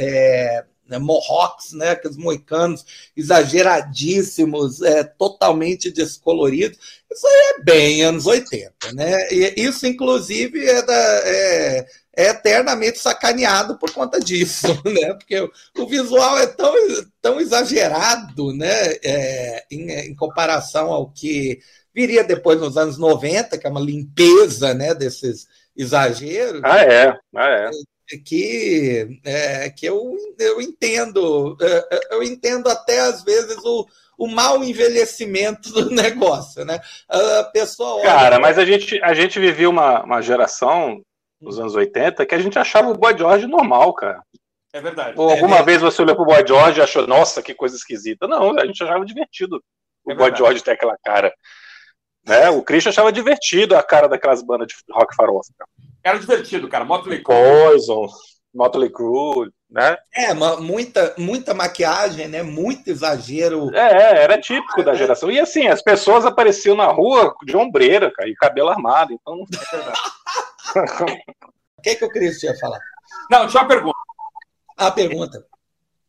né, 0.88 0.98
mohawks, 0.98 1.72
né, 1.72 1.90
aqueles 1.90 2.16
moicanos 2.16 2.84
exageradíssimos, 3.16 4.82
é, 4.82 5.04
totalmente 5.04 5.90
descoloridos. 5.90 6.78
Isso 7.10 7.26
aí 7.26 7.54
é 7.56 7.62
bem 7.62 8.02
anos 8.02 8.26
80, 8.26 8.92
né? 8.92 9.32
E 9.32 9.54
isso, 9.56 9.86
inclusive, 9.86 10.66
é, 10.66 10.82
da, 10.82 11.20
é, 11.24 11.86
é 12.16 12.28
eternamente 12.28 12.98
sacaneado 12.98 13.78
por 13.78 13.90
conta 13.92 14.20
disso, 14.20 14.68
né? 14.84 15.14
Porque 15.14 15.40
o, 15.78 15.86
visual 15.86 16.38
é 16.38 16.46
tão, 16.46 16.74
tão 17.20 17.40
exagerado, 17.40 18.52
né? 18.52 18.94
É, 19.02 19.64
em, 19.70 19.90
em 19.90 20.14
comparação 20.14 20.92
ao 20.92 21.10
que 21.10 21.58
viria 21.94 22.24
depois 22.24 22.60
nos 22.60 22.76
anos 22.76 22.98
90, 22.98 23.58
que 23.58 23.66
é 23.66 23.70
uma 23.70 23.80
limpeza, 23.80 24.74
né? 24.74 24.94
Desses 24.94 25.46
exageros. 25.76 26.60
Ah, 26.64 26.82
é. 26.82 27.16
Ah, 27.34 27.70
é 28.12 28.18
que, 28.18 29.18
é, 29.24 29.70
que 29.70 29.86
eu, 29.86 30.14
eu 30.38 30.60
entendo, 30.60 31.56
é, 31.60 31.88
é, 31.90 32.14
eu 32.14 32.22
entendo 32.22 32.68
até 32.68 33.00
às 33.00 33.24
vezes 33.24 33.56
o, 33.64 33.86
o 34.18 34.28
mau 34.28 34.62
envelhecimento 34.62 35.72
do 35.72 35.88
negócio, 35.90 36.64
né? 36.64 36.78
A 37.08 37.44
pessoa 37.44 37.96
olha... 37.96 38.04
Cara, 38.04 38.38
mas 38.38 38.58
a 38.58 38.64
gente, 38.64 39.00
a 39.02 39.14
gente 39.14 39.40
vivia 39.40 39.70
uma, 39.70 40.02
uma 40.04 40.20
geração 40.20 41.02
nos 41.44 41.60
anos 41.60 41.74
80 41.74 42.24
que 42.26 42.34
a 42.34 42.38
gente 42.38 42.58
achava 42.58 42.88
o 42.88 42.96
Boy 42.96 43.16
George 43.16 43.46
normal, 43.46 43.92
cara. 43.92 44.22
É 44.72 44.80
verdade. 44.80 45.14
Ou 45.16 45.30
alguma 45.30 45.58
é 45.58 45.62
vez 45.62 45.80
você 45.80 46.02
olhou 46.02 46.16
pro 46.16 46.24
Boy 46.24 46.44
George 46.46 46.80
e 46.80 46.82
achou, 46.82 47.06
nossa, 47.06 47.42
que 47.42 47.54
coisa 47.54 47.76
esquisita. 47.76 48.26
Não, 48.26 48.58
a 48.58 48.66
gente 48.66 48.82
achava 48.82 49.04
divertido 49.04 49.62
o 50.04 50.12
é 50.12 50.14
Boy 50.14 50.34
George 50.34 50.62
ter 50.62 50.72
aquela 50.72 50.96
cara. 51.04 51.32
Né? 52.26 52.50
O 52.50 52.62
Christian 52.62 52.90
achava 52.90 53.12
divertido 53.12 53.76
a 53.76 53.82
cara 53.82 54.08
daquelas 54.08 54.42
bandas 54.42 54.68
de 54.68 54.74
rock 54.90 55.14
farofa. 55.14 55.52
Era 56.02 56.18
divertido, 56.18 56.68
cara. 56.68 56.84
Motley 56.84 57.22
Crue. 57.22 57.36
Poison, 57.36 58.08
Motley 58.52 58.90
Crue, 58.90 59.50
né? 59.70 59.96
É, 60.12 60.32
muita, 60.34 61.14
muita 61.18 61.54
maquiagem, 61.54 62.28
né? 62.28 62.42
Muito 62.42 62.88
exagero. 62.88 63.74
É, 63.74 64.24
era 64.24 64.40
típico 64.40 64.82
da 64.82 64.94
geração. 64.94 65.30
E 65.30 65.38
assim, 65.38 65.68
as 65.68 65.82
pessoas 65.82 66.24
apareciam 66.24 66.74
na 66.76 66.86
rua 66.86 67.34
de 67.44 67.56
ombreira, 67.56 68.10
cara, 68.10 68.28
e 68.28 68.34
cabelo 68.34 68.70
armado. 68.70 69.12
Então 69.12 69.36
não 69.36 69.46
O 71.76 71.82
que, 71.84 71.96
que 71.96 72.04
o 72.06 72.08
Cris 72.08 72.42
ia 72.42 72.56
falar? 72.56 72.80
Não, 73.30 73.46
tinha 73.46 73.62
uma 73.62 73.68
pergunta. 73.68 73.98
A 74.74 74.90
pergunta. 74.90 75.46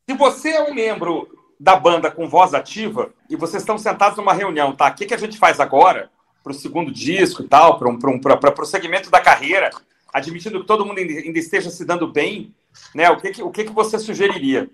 Se 0.09 0.15
você 0.15 0.51
é 0.51 0.61
um 0.63 0.73
membro 0.73 1.27
da 1.59 1.75
banda 1.75 2.09
com 2.09 2.29
voz 2.29 2.53
ativa 2.53 3.11
e 3.29 3.35
vocês 3.35 3.61
estão 3.61 3.77
sentados 3.77 4.17
numa 4.17 4.33
reunião, 4.33 4.73
tá? 4.73 4.87
O 4.87 4.95
que, 4.95 5.05
que 5.05 5.13
a 5.13 5.17
gente 5.17 5.37
faz 5.37 5.59
agora? 5.59 6.09
para 6.45 6.51
o 6.51 6.55
segundo 6.55 6.91
disco 6.91 7.41
e 7.41 7.47
tal, 7.47 7.79
para 7.79 7.89
um, 7.89 7.93
um, 7.93 8.21
o 8.61 8.65
segmento 8.65 9.09
da 9.09 9.19
carreira, 9.19 9.71
admitindo 10.13 10.61
que 10.61 10.67
todo 10.67 10.85
mundo 10.85 10.99
ainda 10.99 11.39
esteja 11.39 11.71
se 11.71 11.83
dando 11.83 12.07
bem, 12.07 12.53
né? 12.93 13.09
O 13.09 13.17
que, 13.17 13.31
que, 13.31 13.41
o 13.41 13.49
que, 13.49 13.63
que 13.63 13.71
você 13.71 13.97
sugeriria? 13.97 14.69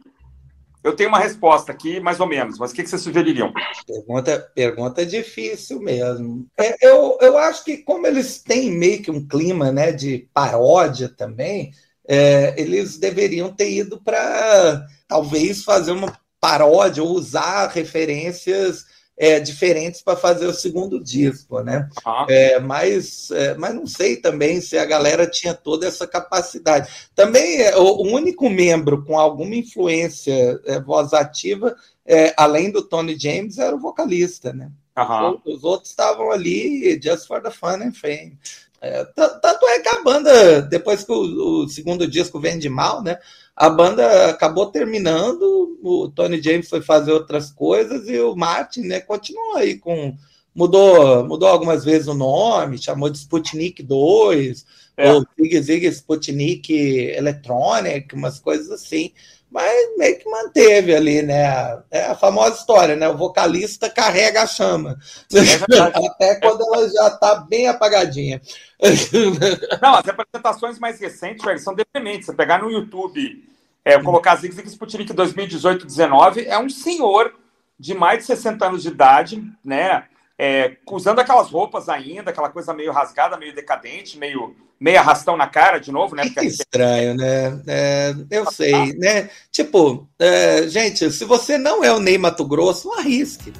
Eu 0.83 0.95
tenho 0.95 1.09
uma 1.09 1.19
resposta 1.19 1.71
aqui, 1.71 1.99
mais 1.99 2.19
ou 2.19 2.27
menos, 2.27 2.57
mas 2.57 2.71
o 2.71 2.73
que, 2.73 2.85
vocês 2.85 3.01
sugeririam? 3.01 3.53
Pergunta, 3.85 4.51
pergunta 4.55 5.05
difícil 5.05 5.79
mesmo. 5.79 6.47
É, 6.57 6.75
eu, 6.87 7.17
eu 7.21 7.37
acho 7.37 7.63
que, 7.63 7.77
como 7.77 8.07
eles 8.07 8.41
têm 8.41 8.71
meio 8.71 9.01
que 9.01 9.11
um 9.11 9.25
clima 9.27 9.71
né, 9.71 9.91
de 9.91 10.27
paródia 10.33 11.07
também, 11.07 11.71
é, 12.07 12.59
eles 12.59 12.97
deveriam 12.97 13.53
ter 13.53 13.71
ido 13.71 14.01
para 14.01 14.85
talvez 15.07 15.63
fazer 15.63 15.91
uma 15.91 16.19
paródia 16.39 17.03
ou 17.03 17.11
usar 17.11 17.67
referências 17.67 18.85
é, 19.21 19.39
diferentes 19.39 20.01
para 20.01 20.17
fazer 20.17 20.47
o 20.47 20.53
segundo 20.53 20.99
disco, 20.99 21.61
né? 21.61 21.87
Ah. 22.03 22.25
É, 22.27 22.59
mas, 22.59 23.29
é, 23.29 23.53
mas 23.53 23.75
não 23.75 23.85
sei 23.85 24.17
também 24.17 24.59
se 24.59 24.79
a 24.79 24.83
galera 24.83 25.27
tinha 25.27 25.53
toda 25.53 25.85
essa 25.85 26.07
capacidade. 26.07 26.89
Também 27.13 27.61
é, 27.61 27.77
o, 27.77 28.01
único 28.01 28.49
membro 28.49 29.05
com 29.05 29.19
alguma 29.19 29.53
influência 29.53 30.59
é, 30.65 30.79
voz 30.79 31.13
ativa, 31.13 31.75
é, 32.03 32.33
além 32.35 32.71
do 32.71 32.81
Tony 32.81 33.15
James, 33.15 33.59
era 33.59 33.75
o 33.75 33.79
vocalista, 33.79 34.51
né? 34.53 34.71
Uhum. 34.97 35.39
Os 35.45 35.63
outros 35.63 35.91
estavam 35.91 36.31
ali 36.31 36.99
just 36.99 37.27
for 37.27 37.43
the 37.43 37.51
fun 37.51 37.75
and 37.83 37.93
fame. 37.93 38.39
É, 38.81 39.05
tanto 39.05 39.67
é 39.67 39.79
que 39.81 39.89
a 39.89 40.01
banda, 40.01 40.63
depois 40.63 41.03
que 41.03 41.11
o, 41.11 41.61
o, 41.61 41.69
segundo 41.69 42.07
disco 42.07 42.39
vende 42.39 42.67
mal, 42.67 43.03
né? 43.03 43.19
A 43.61 43.69
banda 43.69 44.31
acabou 44.31 44.71
terminando, 44.71 45.77
o 45.83 46.09
Tony 46.09 46.41
James 46.41 46.67
foi 46.67 46.81
fazer 46.81 47.11
outras 47.11 47.51
coisas 47.51 48.09
e 48.09 48.19
o 48.19 48.35
Martin, 48.35 48.81
né, 48.81 48.99
continuou 48.99 49.55
aí 49.57 49.77
com. 49.77 50.17
Mudou, 50.53 51.25
mudou 51.25 51.47
algumas 51.47 51.85
vezes 51.85 52.07
o 52.07 52.13
nome, 52.13 52.77
chamou 52.77 53.09
de 53.09 53.17
Sputnik 53.17 53.81
2, 53.81 54.65
é. 54.97 55.13
ou 55.13 55.25
Zig 55.39 55.61
Zig 55.61 55.85
Sputnik 55.87 56.73
Electronic, 57.15 58.13
umas 58.13 58.39
coisas 58.39 58.69
assim 58.69 59.13
mas 59.51 59.97
meio 59.97 60.17
que 60.17 60.29
manteve 60.29 60.95
ali, 60.95 61.21
né? 61.21 61.83
É 61.91 62.05
a 62.05 62.15
famosa 62.15 62.55
história, 62.55 62.95
né? 62.95 63.09
O 63.09 63.17
vocalista 63.17 63.89
carrega 63.89 64.43
a 64.43 64.47
chama. 64.47 64.97
É 65.33 66.07
Até 66.07 66.35
quando 66.39 66.61
ela 66.61 66.89
já 66.89 67.07
está 67.07 67.35
bem 67.35 67.67
apagadinha. 67.67 68.41
Não, 69.81 69.95
as 69.95 70.07
apresentações 70.07 70.79
mais 70.79 71.01
recentes, 71.01 71.43
velho, 71.43 71.59
são 71.59 71.75
deprimentes. 71.75 72.27
Você 72.27 72.33
pegar 72.33 72.61
no 72.61 72.71
YouTube, 72.71 73.43
é, 73.83 74.01
colocar 74.01 74.37
Zig 74.37 74.55
Zig 74.55 74.69
Sputnik 74.69 75.13
2018-19, 75.13 76.45
é 76.47 76.57
um 76.57 76.69
senhor 76.69 77.33
de 77.77 77.93
mais 77.93 78.19
de 78.19 78.25
60 78.27 78.65
anos 78.65 78.83
de 78.83 78.87
idade, 78.87 79.43
né? 79.65 80.05
É, 80.43 80.75
usando 80.89 81.19
aquelas 81.19 81.51
roupas 81.51 81.87
ainda, 81.87 82.31
aquela 82.31 82.49
coisa 82.49 82.73
meio 82.73 82.91
rasgada, 82.91 83.37
meio 83.37 83.53
decadente, 83.53 84.17
meio 84.17 84.55
meio 84.79 84.97
arrastão 84.97 85.37
na 85.37 85.45
cara 85.45 85.77
de 85.77 85.91
novo, 85.91 86.15
né? 86.15 86.27
Que 86.27 86.43
estranho, 86.43 87.13
né? 87.13 87.61
É, 87.67 88.15
eu 88.31 88.51
sei, 88.51 88.91
né? 88.97 89.29
Tipo, 89.51 90.09
é, 90.17 90.67
gente, 90.67 91.11
se 91.11 91.25
você 91.25 91.59
não 91.59 91.83
é 91.83 91.93
o 91.93 91.99
Ney 91.99 92.17
Mato 92.17 92.43
Grosso, 92.43 92.87
não 92.87 92.97
arrisque. 92.97 93.53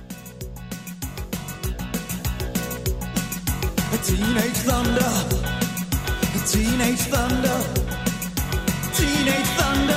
Teenage 4.04 4.64
Thunder, 4.66 5.04
Teenage 6.52 7.10
Thunder, 7.12 7.62
Teenage 8.98 9.56
Thunder. 9.56 9.91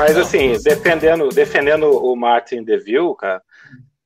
Mas 0.00 0.16
assim, 0.16 0.52
defendendo, 0.62 1.28
defendendo 1.28 1.84
o 1.84 2.16
Martin 2.16 2.64
DeVille, 2.64 3.14
cara, 3.18 3.42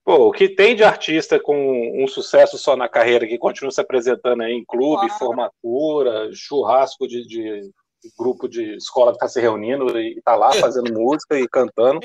pô, 0.05 0.27
o 0.27 0.33
que 0.33 0.49
tem 0.49 0.75
de 0.75 0.83
artista 0.83 1.39
com 1.39 2.03
um 2.03 2.09
sucesso 2.09 2.59
só 2.59 2.75
na 2.75 2.89
carreira 2.89 3.25
que 3.29 3.39
continua 3.39 3.71
se 3.71 3.81
apresentando 3.81 4.43
aí 4.43 4.55
em 4.55 4.65
clube, 4.65 5.07
claro. 5.07 5.19
formatura, 5.21 6.31
churrasco 6.33 7.07
de, 7.07 7.25
de, 7.29 7.71
grupo 8.19 8.49
de 8.49 8.75
escola 8.75 9.13
que 9.13 9.19
tá 9.19 9.29
se 9.29 9.41
reunindo 9.41 9.97
e 9.97 10.21
tá 10.25 10.35
lá 10.35 10.53
fazendo 10.55 10.93
música 10.93 11.39
e 11.39 11.47
cantando. 11.47 12.01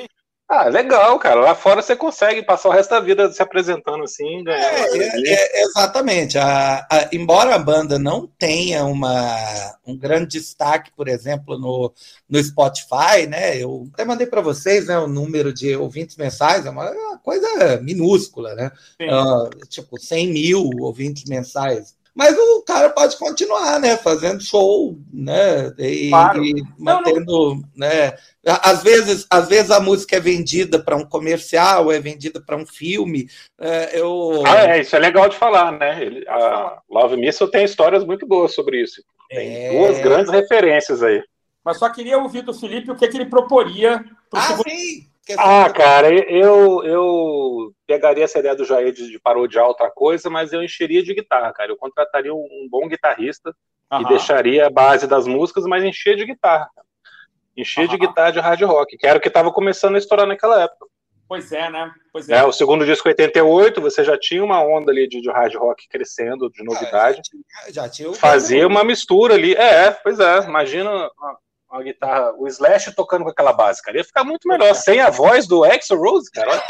Ah, 0.52 0.68
legal, 0.68 1.20
cara. 1.20 1.42
Lá 1.42 1.54
fora 1.54 1.80
você 1.80 1.96
consegue 1.96 2.42
passar 2.42 2.70
o 2.70 2.72
resto 2.72 2.90
da 2.90 3.00
vida 3.00 3.32
se 3.32 3.40
apresentando 3.40 4.04
assim. 4.04 4.44
É, 4.48 4.98
é, 4.98 5.32
é, 5.32 5.62
exatamente. 5.62 6.40
A, 6.40 6.88
a, 6.92 7.08
embora 7.14 7.54
a 7.54 7.60
banda 7.60 8.00
não 8.00 8.26
tenha 8.26 8.84
uma, 8.84 9.38
um 9.86 9.96
grande 9.96 10.40
destaque, 10.40 10.92
por 10.96 11.08
exemplo, 11.08 11.56
no, 11.60 11.94
no 12.28 12.44
Spotify, 12.44 13.28
né? 13.30 13.62
Eu 13.62 13.88
até 13.94 14.04
mandei 14.04 14.26
para 14.26 14.42
vocês 14.42 14.88
né, 14.88 14.98
o 14.98 15.08
número 15.08 15.54
de 15.54 15.76
ouvintes 15.76 16.18
mensais, 16.18 16.66
é 16.66 16.72
uma, 16.72 16.90
uma 16.90 17.20
coisa 17.20 17.80
minúscula, 17.84 18.56
né? 18.56 18.72
Uh, 19.00 19.68
tipo, 19.68 20.00
100 20.00 20.34
mil 20.34 20.70
ouvintes 20.80 21.26
mensais. 21.26 21.96
Mas 22.16 22.38
o 22.38 22.62
cara 22.64 22.90
pode 22.90 23.18
continuar, 23.18 23.80
né? 23.80 23.96
Fazendo 23.98 24.44
show, 24.44 24.98
né? 25.14 25.74
E, 25.78 26.10
claro. 26.10 26.44
e 26.44 26.64
mantendo, 26.78 27.26
não, 27.26 27.56
não. 27.56 27.64
né? 27.76 28.14
Às 28.46 28.84
vezes, 28.84 29.26
às 29.30 29.48
vezes 29.48 29.72
a 29.72 29.80
música 29.80 30.18
é 30.18 30.20
vendida 30.20 30.80
para 30.80 30.96
um 30.96 31.06
comercial, 31.06 31.92
é 31.92 32.00
vendida 32.00 32.42
para 32.42 32.58
um 32.58 32.66
filme. 32.66 33.30
É, 33.60 34.00
eu... 34.00 34.44
Ah, 34.46 34.76
é, 34.76 34.82
isso 34.82 34.96
é 34.96 35.00
legal 35.00 35.30
de 35.30 35.38
falar, 35.38 35.72
né? 35.72 36.04
Ele, 36.04 36.28
a 36.28 36.80
Love 36.90 37.18
Missile 37.18 37.52
tem 37.52 37.64
histórias 37.64 38.04
muito 38.04 38.26
boas 38.26 38.54
sobre 38.54 38.82
isso. 38.82 39.04
Tem 39.30 39.68
é... 39.68 39.72
duas 39.72 40.00
grandes 40.00 40.32
referências 40.32 41.04
aí. 41.04 41.24
Mas 41.64 41.78
só 41.78 41.90
queria 41.90 42.18
ouvir 42.18 42.42
do 42.42 42.54
Felipe 42.54 42.92
o 42.92 42.96
que, 42.96 43.06
é 43.06 43.08
que 43.08 43.18
ele 43.18 43.30
proporia. 43.30 44.04
Ah, 44.34 44.42
segundo... 44.42 44.70
sim! 44.70 45.10
Ah, 45.38 45.70
cara, 45.70 46.12
eu, 46.12 46.84
eu 46.84 47.74
pegaria 47.86 48.24
essa 48.24 48.40
ideia 48.40 48.56
do 48.56 48.66
Jair 48.66 48.92
de, 48.92 49.10
de 49.12 49.20
parodiar 49.20 49.68
outra 49.68 49.90
coisa, 49.92 50.30
mas 50.30 50.52
eu 50.52 50.64
encheria 50.64 51.04
de 51.04 51.14
guitarra, 51.14 51.54
cara. 51.54 51.72
Eu 51.72 51.78
contrataria 51.78 52.34
um, 52.34 52.68
bom 52.70 52.88
guitarrista 52.88 53.54
Aham. 53.92 54.02
e 54.02 54.08
deixaria 54.08 54.66
a 54.66 54.70
base 54.70 55.06
das 55.08 55.28
músicas, 55.28 55.66
mas 55.66 55.84
enchia 55.84 56.16
de 56.16 56.26
guitarra. 56.26 56.70
Aham. 57.58 57.88
de 57.88 57.98
guitarra 57.98 58.32
de 58.32 58.40
hard 58.40 58.62
rock, 58.64 58.98
que 58.98 59.06
era 59.06 59.20
o 59.20 59.22
que 59.22 59.28
estava 59.28 59.52
começando 59.52 59.96
a 59.96 60.00
estourar 60.00 60.26
naquela 60.26 60.64
época. 60.64 60.88
Pois 61.28 61.52
é, 61.52 61.70
né? 61.70 61.92
Pois 62.12 62.28
é. 62.28 62.38
é. 62.38 62.44
O 62.44 62.52
segundo 62.52 62.84
disco 62.84 63.08
88, 63.08 63.80
você 63.80 64.04
já 64.04 64.18
tinha 64.18 64.44
uma 64.44 64.64
onda 64.64 64.92
ali 64.92 65.08
de, 65.08 65.22
de 65.22 65.30
hard 65.30 65.54
rock 65.56 65.88
crescendo, 65.88 66.50
de 66.50 66.64
novidade. 66.64 67.22
Ah, 67.22 67.22
já, 67.22 67.22
tinha, 67.22 67.74
já 67.74 67.90
tinha 67.90 68.14
Fazia 68.14 68.66
uma 68.66 68.84
mistura 68.84 69.36
ali. 69.36 69.54
É, 69.54 69.92
pois 69.92 70.20
é. 70.20 70.40
Imagina 70.40 70.90
uma, 71.70 71.84
guitarra, 71.84 72.34
o 72.38 72.48
Slash 72.48 72.94
tocando 72.96 73.24
com 73.24 73.30
aquela 73.30 73.54
base, 73.54 73.82
cara. 73.82 73.98
Ia 73.98 74.04
ficar 74.04 74.24
muito 74.24 74.48
melhor, 74.48 74.74
sem 74.76 75.00
a 75.02 75.10
voz 75.10 75.48
do 75.48 75.66
Exo 75.66 75.96
Rose, 75.96 76.32
cara. 76.32 76.62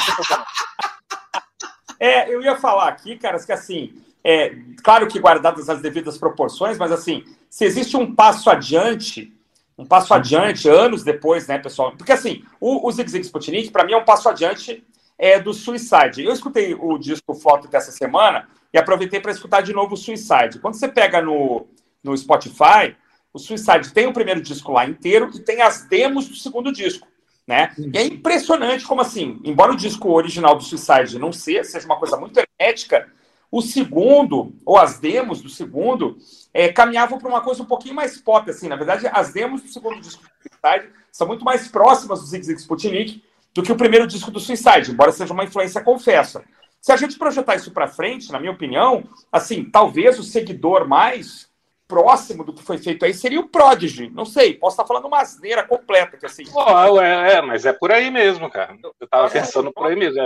é, 2.00 2.34
eu 2.34 2.42
ia 2.42 2.58
falar 2.58 2.88
aqui, 2.88 3.18
caras, 3.18 3.46
que 3.46 3.52
assim, 3.52 3.94
é, 4.24 4.56
claro 4.84 5.08
que 5.08 5.20
guardadas 5.20 5.70
as 5.70 5.82
devidas 5.82 6.18
proporções, 6.18 6.78
mas 6.78 6.92
assim, 6.92 7.24
se 7.50 7.66
existe 7.66 7.96
um 7.96 8.14
passo 8.14 8.50
adiante 8.50 9.34
um 9.80 9.86
passo 9.86 10.14
adiante, 10.14 10.68
anos 10.68 11.04
depois, 11.04 11.48
né, 11.48 11.58
pessoal? 11.58 11.94
Porque 11.96 12.12
assim, 12.12 12.44
o, 12.60 12.86
o 12.86 12.92
Zig 12.92 13.10
Zig 13.10 13.26
Sputnik, 13.26 13.72
para 13.72 13.86
mim, 13.86 13.94
é 13.94 13.98
um 13.98 14.04
passo 14.04 14.28
adiante 14.28 14.86
é, 15.18 15.40
do 15.40 15.54
Suicide. 15.54 16.22
Eu 16.22 16.34
escutei 16.34 16.76
o 16.78 16.98
disco 16.98 17.34
Foto 17.34 17.70
dessa 17.70 17.90
semana 17.90 18.50
e 18.74 18.78
aproveitei 18.78 19.22
para 19.22 19.32
escutar 19.32 19.62
de 19.62 19.72
novo 19.72 19.94
o 19.94 19.98
Suicide. 19.98 20.60
Quando 20.62 20.74
você 20.74 20.90
pega 20.90 21.22
no, 21.22 21.66
no 22.04 22.16
Spotify, 22.18 22.94
o 23.34 23.40
Suicide 23.40 23.94
tem 23.94 24.08
o 24.08 24.14
primeiro 24.14 24.42
disco 24.42 24.72
lá 24.72 24.86
inteiro 24.86 25.30
e 25.34 25.40
tem 25.40 25.62
as 25.62 25.88
demos 25.88 26.28
do 26.28 26.36
segundo 26.36 26.72
disco. 26.72 27.08
Né? 27.48 27.74
E 27.78 27.98
é 27.98 28.04
impressionante 28.06 28.86
como 28.86 29.02
assim, 29.02 29.40
embora 29.44 29.72
o 29.72 29.76
disco 29.76 30.12
original 30.12 30.56
do 30.56 30.64
Suicide 30.64 31.18
não 31.18 31.34
seja, 31.34 31.64
seja 31.64 31.86
uma 31.86 31.98
coisa 31.98 32.16
muito 32.16 32.40
hermética, 32.40 33.12
o 33.52 33.62
segundo, 33.62 34.54
ou 34.64 34.78
as 34.78 35.00
demos 35.00 35.42
do 35.42 35.50
segundo, 35.50 36.18
é, 36.54 36.72
caminhavam 36.72 37.18
para 37.18 37.28
uma 37.28 37.42
coisa 37.42 37.64
um 37.64 37.66
pouquinho 37.66 37.96
mais 37.96 38.22
pop, 38.22 38.48
assim. 38.50 38.68
Na 38.68 38.76
verdade, 38.76 39.08
as 39.12 39.34
demos 39.34 39.64
do 39.64 39.68
segundo 39.70 40.00
disco 40.00 40.22
do 40.22 40.30
Suicide 40.30 40.94
são 41.12 41.26
muito 41.26 41.44
mais 41.44 41.68
próximas 41.68 42.20
do 42.20 42.28
Zig 42.28 42.46
Zig 42.46 42.60
Sputnik 42.60 43.24
do 43.52 43.64
que 43.64 43.72
o 43.72 43.76
primeiro 43.76 44.06
disco 44.06 44.30
do 44.30 44.40
Suicide, 44.40 44.92
embora 44.92 45.12
seja 45.12 45.34
uma 45.34 45.44
influência 45.44 45.84
confessa. 45.84 46.44
Se 46.80 46.92
a 46.92 46.98
gente 46.98 47.18
projetar 47.18 47.56
isso 47.56 47.72
para 47.72 47.88
frente, 47.88 48.32
na 48.32 48.40
minha 48.40 48.52
opinião, 48.52 49.04
assim, 49.32 49.66
talvez 49.66 50.20
o 50.20 50.24
seguidor 50.24 50.88
mais 50.88 51.49
próximo 51.90 52.44
do 52.44 52.54
que 52.54 52.62
foi 52.62 52.78
feito 52.78 53.04
aí 53.04 53.14
seria 53.16 53.40
o 53.40 53.50
Prodigy. 53.50 54.12
Não 54.12 54.24
sei, 54.24 54.54
posso 54.54 54.76
estar 54.76 54.86
falando 54.86 55.08
uma 55.08 55.22
asneira 55.22 55.64
completa. 55.64 56.16
Que, 56.18 56.28
assim... 56.28 56.44
Oh, 56.54 57.02
é, 57.02 57.34
é, 57.34 57.42
mas 57.42 57.66
é 57.66 57.74
por 57.74 57.92
aí 57.92 58.12
mesmo, 58.12 58.48
cara. 58.48 58.78
Eu 58.84 58.94
estava 59.02 59.26
é, 59.26 59.30
pensando 59.32 59.74
por 59.74 59.88
aí 59.88 59.96
mesmo. 59.96 60.22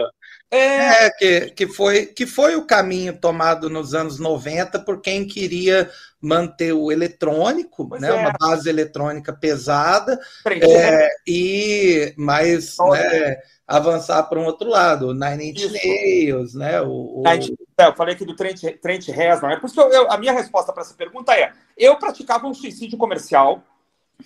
É, 0.51 1.05
é 1.05 1.09
que, 1.09 1.51
que, 1.51 1.67
foi, 1.67 2.05
que 2.07 2.27
foi 2.27 2.57
o 2.57 2.67
caminho 2.67 3.17
tomado 3.17 3.69
nos 3.69 3.93
anos 3.95 4.19
90 4.19 4.79
por 4.79 4.99
quem 5.01 5.25
queria 5.25 5.89
manter 6.21 6.73
o 6.73 6.91
eletrônico, 6.91 7.87
né, 7.97 8.09
é. 8.09 8.13
uma 8.13 8.33
base 8.39 8.69
eletrônica 8.69 9.33
pesada, 9.33 10.17
é, 10.45 11.09
e 11.27 12.13
mais 12.17 12.77
né, 12.77 13.37
avançar 13.67 14.23
para 14.23 14.39
um 14.39 14.45
outro 14.45 14.69
lado, 14.69 15.13
Nine 15.13 15.51
Inch 15.51 15.71
Nails, 15.71 16.53
né? 16.53 16.81
O, 16.81 17.21
o... 17.21 17.23
É, 17.27 17.87
eu 17.87 17.95
falei 17.95 18.13
aqui 18.13 18.25
do 18.25 18.35
Trent, 18.35 18.61
Trent 18.81 19.07
Reznor. 19.07 19.51
É 19.51 19.55
por 19.57 19.67
isso 19.67 19.75
que 19.75 19.81
eu, 19.81 19.89
eu, 19.89 20.11
a 20.11 20.17
minha 20.17 20.33
resposta 20.33 20.73
para 20.73 20.83
essa 20.83 20.93
pergunta 20.93 21.33
é: 21.33 21.53
eu 21.77 21.95
praticava 21.97 22.47
um 22.47 22.53
suicídio 22.53 22.97
comercial 22.97 23.63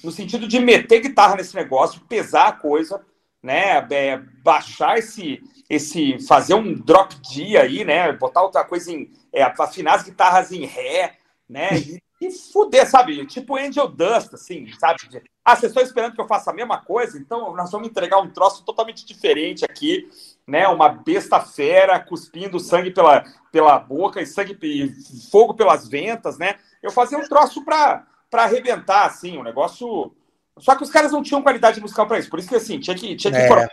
no 0.04 0.12
sentido 0.12 0.48
de 0.48 0.60
meter 0.60 1.02
guitarra 1.02 1.36
nesse 1.36 1.56
negócio, 1.56 2.02
pesar 2.02 2.48
a 2.48 2.52
coisa, 2.52 3.02
né? 3.42 3.86
É, 3.90 4.18
baixar 4.44 4.98
esse, 4.98 5.42
esse, 5.70 6.20
fazer 6.28 6.54
um 6.54 6.74
drop 6.74 7.16
D 7.34 7.58
aí, 7.58 7.86
né? 7.86 8.12
Botar 8.14 8.44
outra 8.44 8.64
coisa 8.64 8.92
em, 8.92 9.12
é, 9.32 9.44
afinar 9.44 9.96
as 9.96 10.04
guitarras 10.04 10.52
em 10.52 10.66
ré, 10.66 11.16
né? 11.48 11.70
E, 11.78 12.02
e 12.20 12.32
fuder, 12.32 12.90
sabe? 12.90 13.26
Tipo 13.26 13.58
Angel 13.58 13.88
Dust, 13.88 14.34
assim, 14.34 14.72
sabe? 14.80 15.00
Ah, 15.46 15.56
vocês 15.56 15.72
estão 15.72 15.84
esperando 15.84 16.16
que 16.16 16.22
eu 16.22 16.28
faça 16.28 16.52
a 16.52 16.54
mesma 16.54 16.82
coisa? 16.82 17.18
Então 17.18 17.56
nós 17.56 17.72
vamos 17.72 17.88
entregar 17.88 18.20
um 18.20 18.30
troço 18.30 18.66
totalmente 18.66 19.06
diferente 19.06 19.64
aqui, 19.64 20.10
né? 20.48 20.68
Uma 20.68 20.90
besta 20.90 21.40
fera 21.40 22.00
cuspindo 22.00 22.60
sangue 22.60 22.92
pela, 22.92 23.24
pela 23.52 23.78
boca 23.80 24.22
e 24.22 24.26
sangue 24.26 24.58
e 24.62 24.92
fogo 25.30 25.54
pelas 25.54 25.88
ventas, 25.88 26.38
né? 26.38 26.56
Eu 26.82 26.92
fazia 26.92 27.18
um 27.18 27.28
troço 27.28 27.64
para 27.64 28.06
para 28.30 28.44
arrebentar, 28.44 29.06
assim, 29.06 29.38
um 29.38 29.44
negócio. 29.44 30.14
Só 30.60 30.76
que 30.76 30.84
os 30.84 30.90
caras 30.90 31.12
não 31.12 31.24
tinham 31.24 31.42
qualidade 31.42 31.80
musical 31.80 32.08
para 32.08 32.20
isso. 32.20 32.30
Por 32.30 32.40
isso 32.40 32.50
que 32.50 32.56
assim, 32.56 32.80
tinha 32.80 32.96
que, 32.96 33.16
tinha 33.16 33.32
que 33.32 33.40
é. 33.40 33.70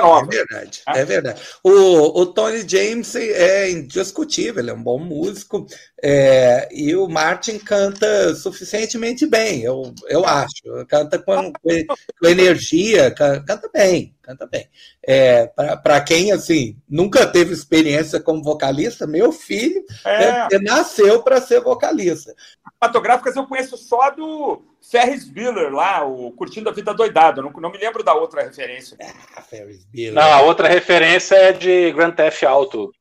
Nova. 0.00 0.26
É 0.26 0.36
verdade, 0.36 0.82
ah. 0.86 0.98
é 0.98 1.04
verdade. 1.04 1.42
O, 1.62 2.20
o 2.20 2.26
Tony 2.26 2.66
James 2.66 3.14
é 3.14 3.70
indiscutível, 3.70 4.62
ele 4.62 4.70
é 4.70 4.74
um 4.74 4.82
bom 4.82 4.98
músico, 4.98 5.66
é, 6.02 6.68
e 6.72 6.96
o 6.96 7.06
Martin 7.08 7.58
canta 7.58 8.34
suficientemente 8.34 9.26
bem, 9.26 9.62
eu, 9.62 9.94
eu 10.08 10.24
acho. 10.24 10.62
Canta 10.88 11.18
com, 11.18 11.52
com 11.52 12.26
energia, 12.26 13.10
canta 13.12 13.70
bem, 13.72 14.14
canta 14.22 14.46
bem. 14.46 14.68
É, 15.06 15.46
Para 15.82 16.00
quem 16.00 16.32
assim 16.32 16.76
nunca 16.88 17.26
teve 17.26 17.52
experiência 17.52 18.18
como 18.18 18.42
vocalista, 18.42 19.06
meu 19.06 19.30
filho 19.30 19.84
é. 20.04 20.58
nasceu 20.60 21.22
para 21.22 21.40
ser 21.40 21.60
vocalista. 21.60 22.34
Cinematográficas 22.82 23.36
eu 23.36 23.46
conheço 23.46 23.76
só 23.76 24.10
do 24.10 24.60
Ferris 24.80 25.28
Bueller 25.28 25.72
lá, 25.72 26.04
o 26.04 26.32
Curtindo 26.32 26.68
a 26.68 26.72
Vida 26.72 26.92
Doidado. 26.92 27.40
Não, 27.40 27.50
não 27.52 27.70
me 27.70 27.78
lembro 27.78 28.02
da 28.02 28.12
outra 28.12 28.42
referência. 28.42 28.98
Ah, 29.36 29.40
Ferris 29.40 29.84
Bueller. 29.84 30.12
Não, 30.14 30.32
a 30.32 30.42
outra 30.42 30.66
referência 30.66 31.36
é 31.36 31.52
de 31.52 31.92
Grand 31.92 32.10
Theft 32.10 32.42
Auto. 32.42 32.92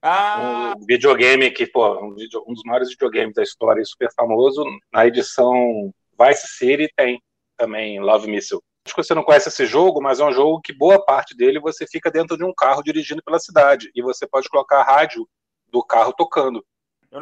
Ah. 0.00 0.74
Um 0.78 0.86
videogame 0.86 1.50
que, 1.50 1.66
pô, 1.66 1.94
um, 2.00 2.14
um 2.46 2.54
dos 2.54 2.62
maiores 2.64 2.90
videogames 2.90 3.34
da 3.34 3.42
história, 3.42 3.84
super 3.84 4.08
famoso. 4.14 4.64
Na 4.92 5.04
edição 5.04 5.92
Vice 6.16 6.46
City 6.56 6.88
tem 6.96 7.20
também 7.56 7.98
Love 7.98 8.30
Missile. 8.30 8.60
Acho 8.86 8.94
que 8.94 9.02
você 9.02 9.12
não 9.12 9.24
conhece 9.24 9.48
esse 9.48 9.66
jogo, 9.66 10.00
mas 10.00 10.20
é 10.20 10.24
um 10.24 10.32
jogo 10.32 10.60
que 10.60 10.72
boa 10.72 11.04
parte 11.04 11.36
dele 11.36 11.58
você 11.58 11.84
fica 11.84 12.12
dentro 12.12 12.36
de 12.36 12.44
um 12.44 12.54
carro 12.54 12.80
dirigindo 12.80 13.20
pela 13.24 13.40
cidade 13.40 13.90
e 13.92 14.00
você 14.00 14.24
pode 14.24 14.48
colocar 14.48 14.82
a 14.82 14.84
rádio 14.84 15.28
do 15.66 15.82
carro 15.82 16.12
tocando. 16.12 16.64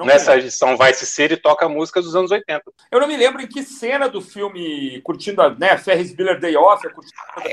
Nessa 0.05 0.37
edição 0.37 0.77
Vice 0.77 1.07
City 1.07 1.37
toca 1.37 1.69
música 1.69 2.01
dos 2.01 2.17
anos 2.17 2.31
80. 2.31 2.63
Eu 2.91 3.01
não 3.01 3.07
me 3.07 3.17
lembro 3.17 3.43
em 3.43 3.47
que 3.47 3.63
cena 3.63 4.09
do 4.09 4.21
filme 4.21 5.01
Curtindo 5.03 5.43
a 5.43 5.55
né, 5.55 5.77
Ferris 5.79 6.15
Bueller 6.15 6.41
Day 6.41 6.57
Off. 6.57 6.87
É, 7.45 7.53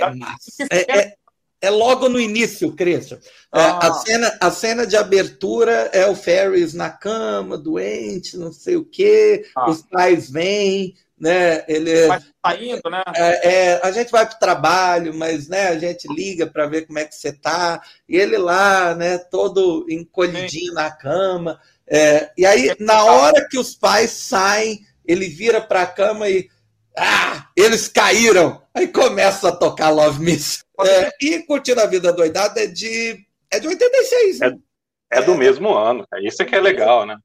é, 0.71 0.99
é, 0.99 1.13
é, 1.61 1.69
logo 1.69 2.09
no 2.09 2.19
início, 2.19 2.71
Christian. 2.73 3.17
É, 3.53 3.61
ah. 3.61 3.79
a, 3.81 3.93
cena, 3.93 4.37
a 4.41 4.51
cena 4.51 4.87
de 4.87 4.97
abertura 4.97 5.89
é 5.93 6.07
o 6.07 6.15
Ferris 6.15 6.73
na 6.73 6.89
cama, 6.89 7.57
doente, 7.57 8.37
não 8.37 8.51
sei 8.51 8.75
o 8.75 8.85
quê. 8.85 9.45
Ah. 9.55 9.69
Os 9.69 9.83
pais 9.83 10.31
vêm, 10.31 10.95
né? 11.21 11.63
Ele 11.67 12.07
Mas 12.07 12.25
tá 12.41 12.55
indo, 12.55 12.89
né? 12.89 13.03
É, 13.15 13.49
é, 13.49 13.81
a 13.83 13.91
gente 13.91 14.11
vai 14.11 14.25
para 14.25 14.35
o 14.35 14.39
trabalho, 14.39 15.13
mas 15.13 15.47
né, 15.47 15.67
a 15.67 15.77
gente 15.77 16.11
liga 16.11 16.47
para 16.47 16.65
ver 16.65 16.87
como 16.87 16.97
é 16.97 17.05
que 17.05 17.13
você 17.13 17.31
tá. 17.31 17.79
E 18.09 18.17
ele 18.17 18.39
lá, 18.39 18.95
né, 18.95 19.19
todo 19.19 19.85
encolhidinho 19.87 20.69
Sim. 20.69 20.73
na 20.73 20.89
cama. 20.89 21.61
É, 21.91 22.31
e 22.37 22.45
aí, 22.45 22.73
na 22.79 23.03
hora 23.03 23.45
que 23.49 23.59
os 23.59 23.75
pais 23.75 24.11
saem, 24.11 24.79
ele 25.05 25.27
vira 25.27 25.59
para 25.59 25.81
a 25.81 25.87
cama 25.87 26.29
e. 26.29 26.49
Ah, 26.97 27.49
eles 27.55 27.89
caíram! 27.89 28.61
Aí 28.73 28.87
começa 28.87 29.49
a 29.49 29.55
tocar 29.55 29.89
Love 29.89 30.23
Miss. 30.23 30.63
É, 30.79 31.09
e 31.21 31.39
Curtindo 31.39 31.81
a 31.81 31.85
Vida 31.85 32.13
Doidada 32.13 32.61
é 32.61 32.67
de, 32.67 33.19
é 33.51 33.59
de 33.59 33.67
86, 33.67 34.39
né? 34.39 34.57
É, 35.11 35.19
é 35.19 35.21
do 35.21 35.35
mesmo 35.35 35.73
ano. 35.73 36.05
Isso 36.21 36.41
é 36.41 36.45
que 36.45 36.55
é 36.55 36.61
legal, 36.61 37.05
né? 37.05 37.17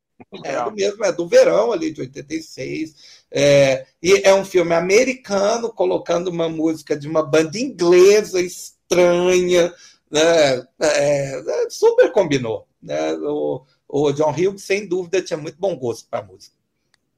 É 0.44 0.62
do 0.64 0.72
mesmo, 0.72 1.04
é 1.04 1.12
do 1.12 1.28
verão 1.28 1.70
ali 1.70 1.92
de 1.92 2.00
86. 2.00 2.94
É, 3.30 3.86
e 4.02 4.20
é 4.24 4.34
um 4.34 4.44
filme 4.44 4.74
americano 4.74 5.72
colocando 5.72 6.28
uma 6.28 6.48
música 6.48 6.96
de 6.96 7.06
uma 7.06 7.22
banda 7.22 7.56
inglesa 7.56 8.40
estranha, 8.40 9.72
né? 10.10 10.66
É, 10.80 11.64
é 11.64 11.70
super 11.70 12.10
combinou. 12.10 12.66
Né? 12.82 13.12
O, 13.14 13.64
o 13.88 14.12
John 14.12 14.30
Hughes, 14.30 14.62
sem 14.62 14.86
dúvida, 14.86 15.22
tinha 15.22 15.36
muito 15.36 15.58
bom 15.58 15.76
gosto 15.76 16.08
para 16.08 16.24
música. 16.24 16.54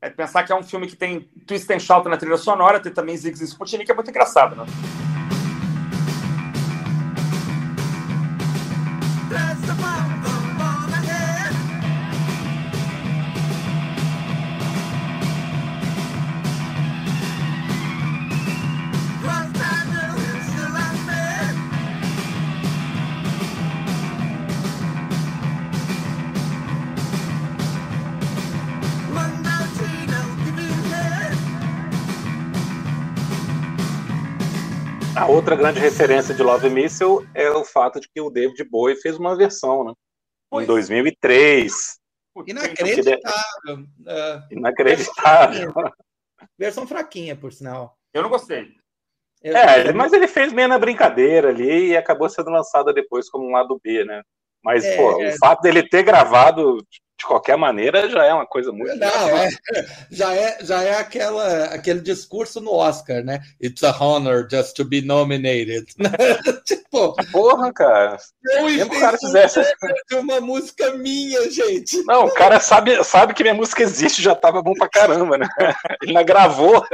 É 0.00 0.08
pensar 0.08 0.44
que 0.44 0.52
é 0.52 0.54
um 0.54 0.62
filme 0.62 0.86
que 0.86 0.94
tem 0.94 1.28
twist 1.46 1.72
and 1.72 1.80
shout 1.80 2.08
na 2.08 2.16
trilha 2.16 2.36
sonora, 2.36 2.78
tem 2.78 2.92
também 2.92 3.16
Ziggs 3.16 3.42
e 3.42 3.48
Sputnik, 3.48 3.90
é 3.90 3.94
muito 3.94 4.10
engraçado, 4.10 4.54
né? 4.54 4.64
Outra 35.48 35.56
grande 35.56 35.80
referência 35.80 36.34
de 36.34 36.42
Love 36.42 36.68
Missile 36.68 37.26
é 37.34 37.48
o 37.48 37.64
fato 37.64 37.98
de 37.98 38.06
que 38.06 38.20
o 38.20 38.28
David 38.28 38.62
Bowie 38.64 39.00
fez 39.00 39.16
uma 39.16 39.34
versão, 39.34 39.82
né? 39.82 39.94
Em 40.52 40.66
2003. 40.66 41.72
Inacreditável. 42.46 43.74
Uh, 43.74 44.52
Inacreditável. 44.52 45.72
Versão 46.58 46.86
fraquinha, 46.86 47.34
por 47.34 47.50
sinal. 47.50 47.96
Eu 48.12 48.22
não 48.22 48.28
gostei. 48.28 48.74
É, 49.42 49.90
mas 49.92 50.12
ele 50.12 50.28
fez 50.28 50.52
meio 50.52 50.68
na 50.68 50.78
brincadeira 50.78 51.48
ali 51.48 51.88
e 51.88 51.96
acabou 51.96 52.28
sendo 52.28 52.50
lançada 52.50 52.92
depois 52.92 53.30
como 53.30 53.48
um 53.48 53.52
lado 53.52 53.80
B, 53.82 54.04
né? 54.04 54.22
Mas, 54.62 54.84
é, 54.84 54.96
pô, 54.96 55.22
é... 55.22 55.28
o 55.30 55.38
fato 55.38 55.62
dele 55.62 55.88
ter 55.88 56.02
gravado 56.02 56.76
de 57.18 57.26
qualquer 57.26 57.56
maneira 57.56 58.08
já 58.08 58.24
é 58.24 58.32
uma 58.32 58.46
coisa 58.46 58.70
muito. 58.70 58.96
Não, 58.96 59.28
é, 59.28 59.50
já 60.08 60.34
é, 60.34 60.58
já 60.64 60.82
é 60.84 60.94
aquela, 60.94 61.64
aquele 61.64 62.00
discurso 62.00 62.60
no 62.60 62.72
Oscar, 62.72 63.24
né? 63.24 63.42
It's 63.60 63.82
a 63.82 63.90
honor 63.90 64.46
just 64.48 64.76
to 64.76 64.84
be 64.84 65.02
nominated. 65.02 65.86
tipo, 66.64 67.16
porra, 67.32 67.72
cara. 67.72 68.18
Eu 68.44 68.86
o 68.86 69.00
cara 69.00 69.18
fizesse 69.18 69.60
de 70.08 70.14
uma 70.14 70.40
música 70.40 70.92
minha, 70.94 71.50
gente. 71.50 72.00
Não, 72.04 72.26
o 72.26 72.34
cara 72.34 72.60
sabe, 72.60 73.02
sabe 73.02 73.34
que 73.34 73.42
minha 73.42 73.54
música 73.54 73.82
existe, 73.82 74.22
já 74.22 74.36
tava 74.36 74.62
bom 74.62 74.74
pra 74.74 74.88
caramba, 74.88 75.36
né? 75.36 75.48
Ele 76.00 76.10
ainda 76.10 76.22
gravou. 76.22 76.86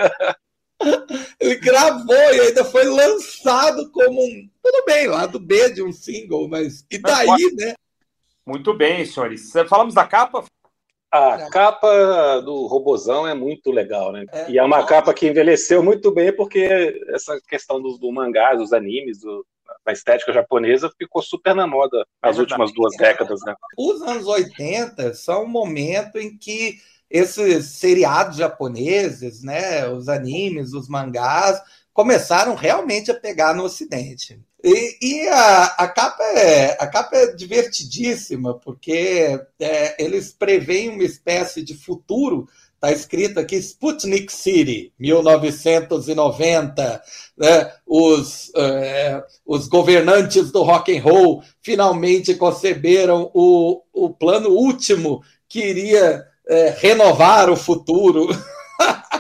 Ele 1.38 1.56
gravou 1.56 2.14
e 2.14 2.40
ainda 2.40 2.64
foi 2.64 2.84
lançado 2.84 3.90
como 3.90 4.22
um. 4.22 4.48
Tudo 4.62 4.84
bem, 4.86 5.06
lado 5.06 5.38
B 5.38 5.70
de 5.70 5.82
um 5.82 5.92
single, 5.92 6.48
mas 6.48 6.84
e 6.90 6.98
daí, 6.98 7.54
né? 7.54 7.74
Muito 8.46 8.74
bem, 8.74 9.04
senhores. 9.04 9.52
Falamos 9.68 9.94
da 9.94 10.06
capa? 10.06 10.44
A 11.10 11.48
capa 11.48 12.40
do 12.40 12.66
Robozão 12.66 13.26
é 13.26 13.34
muito 13.34 13.70
legal, 13.70 14.10
né? 14.10 14.24
É, 14.32 14.50
e 14.50 14.58
é 14.58 14.62
uma 14.62 14.84
capa 14.84 15.14
que 15.14 15.28
envelheceu 15.28 15.82
muito 15.82 16.10
bem, 16.10 16.34
porque 16.34 17.00
essa 17.08 17.40
questão 17.48 17.80
do, 17.80 17.96
do 17.96 18.10
mangá, 18.10 18.54
dos 18.54 18.72
animes, 18.72 19.20
do, 19.20 19.46
da 19.84 19.92
estética 19.92 20.32
japonesa 20.32 20.90
ficou 20.98 21.22
super 21.22 21.54
na 21.54 21.68
moda 21.68 22.04
nas 22.22 22.36
é 22.36 22.40
últimas 22.40 22.72
duas 22.72 22.96
décadas, 22.96 23.40
né? 23.44 23.54
Os 23.78 24.02
anos 24.02 24.26
80 24.26 25.14
são 25.14 25.44
um 25.44 25.48
momento 25.48 26.18
em 26.18 26.36
que 26.36 26.78
esses 27.08 27.66
seriados 27.66 28.36
japoneses, 28.36 29.42
né, 29.42 29.86
os 29.88 30.08
animes, 30.08 30.72
os 30.72 30.88
mangás, 30.88 31.62
começaram 31.92 32.56
realmente 32.56 33.10
a 33.12 33.14
pegar 33.14 33.54
no 33.54 33.62
Ocidente. 33.62 34.40
E, 34.66 34.96
e 35.02 35.28
a, 35.28 35.64
a, 35.76 35.88
capa 35.88 36.24
é, 36.24 36.78
a 36.80 36.86
capa 36.86 37.14
é 37.16 37.34
divertidíssima, 37.34 38.54
porque 38.54 39.38
é, 39.60 40.02
eles 40.02 40.32
preveem 40.32 40.88
uma 40.88 41.04
espécie 41.04 41.62
de 41.62 41.74
futuro. 41.74 42.48
Está 42.74 42.90
escrito 42.90 43.38
aqui 43.38 43.56
Sputnik 43.56 44.32
City, 44.32 44.90
1990. 44.98 47.02
Né? 47.36 47.72
Os, 47.86 48.50
é, 48.56 49.22
os 49.44 49.68
governantes 49.68 50.50
do 50.50 50.62
rock 50.62 50.96
and 50.96 51.02
roll 51.02 51.42
finalmente 51.60 52.34
conceberam 52.34 53.30
o, 53.34 53.82
o 53.92 54.08
plano 54.08 54.48
último 54.48 55.22
que 55.46 55.60
iria 55.60 56.24
é, 56.48 56.70
renovar 56.70 57.50
o 57.50 57.56
futuro. 57.56 58.28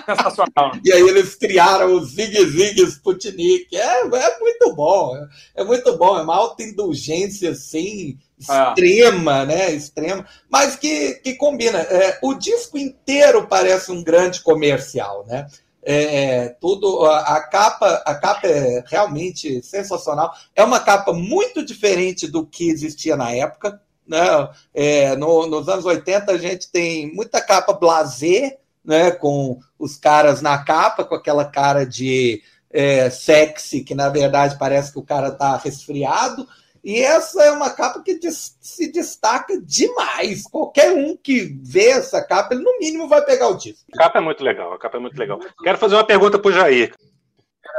Sensacional. 0.16 0.72
e 0.84 0.92
aí 0.92 1.00
eles 1.00 1.34
criaram 1.34 1.94
o 1.94 2.04
Zig 2.04 2.34
Zig 2.50 2.80
Sputnik. 2.82 3.76
É, 3.76 4.00
é 4.02 4.38
muito 4.38 4.74
bom. 4.74 5.14
É 5.54 5.64
muito 5.64 5.96
bom. 5.96 6.18
É 6.18 6.22
uma 6.22 6.36
alta 6.36 6.62
indulgência, 6.62 7.50
assim, 7.50 8.18
extrema, 8.38 9.40
ah. 9.40 9.46
né? 9.46 9.72
Extrema. 9.72 10.26
Mas 10.50 10.76
que, 10.76 11.14
que 11.14 11.34
combina. 11.34 11.78
É, 11.78 12.18
o 12.22 12.34
disco 12.34 12.78
inteiro 12.78 13.46
parece 13.46 13.90
um 13.90 14.02
grande 14.02 14.42
comercial, 14.42 15.24
né? 15.26 15.46
É, 15.86 16.48
tudo 16.60 17.04
a, 17.04 17.36
a, 17.36 17.42
capa 17.42 18.02
a 18.06 18.14
capa 18.14 18.46
é 18.46 18.82
realmente 18.86 19.62
sensacional 19.62 20.32
é 20.56 20.64
uma 20.64 20.80
capa 20.80 21.12
muito 21.12 21.62
diferente 21.62 22.26
do 22.26 22.46
que 22.46 22.70
existia 22.70 23.18
na 23.18 23.32
época 23.32 23.78
né? 24.06 24.48
É, 24.72 25.16
no, 25.16 25.46
nos 25.46 25.68
anos 25.68 25.84
80 25.84 26.32
a 26.32 26.38
gente 26.38 26.70
tem 26.70 27.12
muita 27.14 27.40
capa 27.40 27.72
blazer, 27.72 28.58
né? 28.84 29.10
Com 29.10 29.58
os 29.78 29.96
caras 29.96 30.42
na 30.42 30.62
capa, 30.62 31.04
com 31.04 31.14
aquela 31.14 31.44
cara 31.44 31.84
de 31.84 32.42
é, 32.70 33.08
sexy, 33.08 33.82
que 33.82 33.94
na 33.94 34.08
verdade 34.08 34.58
parece 34.58 34.92
que 34.92 34.98
o 34.98 35.04
cara 35.04 35.30
tá 35.30 35.56
resfriado. 35.56 36.46
E 36.82 37.00
essa 37.00 37.42
é 37.42 37.50
uma 37.50 37.70
capa 37.70 38.02
que 38.02 38.18
se 38.30 38.92
destaca 38.92 39.58
demais. 39.58 40.42
Qualquer 40.42 40.92
um 40.92 41.16
que 41.16 41.58
vê 41.62 41.88
essa 41.88 42.22
capa, 42.22 42.54
ele 42.54 42.62
no 42.62 42.78
mínimo 42.78 43.08
vai 43.08 43.24
pegar 43.24 43.48
o 43.48 43.56
disco. 43.56 43.86
A 43.94 43.98
capa 43.98 44.18
é 44.18 44.20
muito 44.20 44.44
legal, 44.44 44.74
a 44.74 44.78
capa 44.78 44.98
é 44.98 45.00
muito 45.00 45.16
legal. 45.16 45.40
Quero 45.62 45.78
fazer 45.78 45.94
uma 45.94 46.06
pergunta 46.06 46.38
para 46.38 46.48
o 46.48 46.52
Jair. 46.52 46.94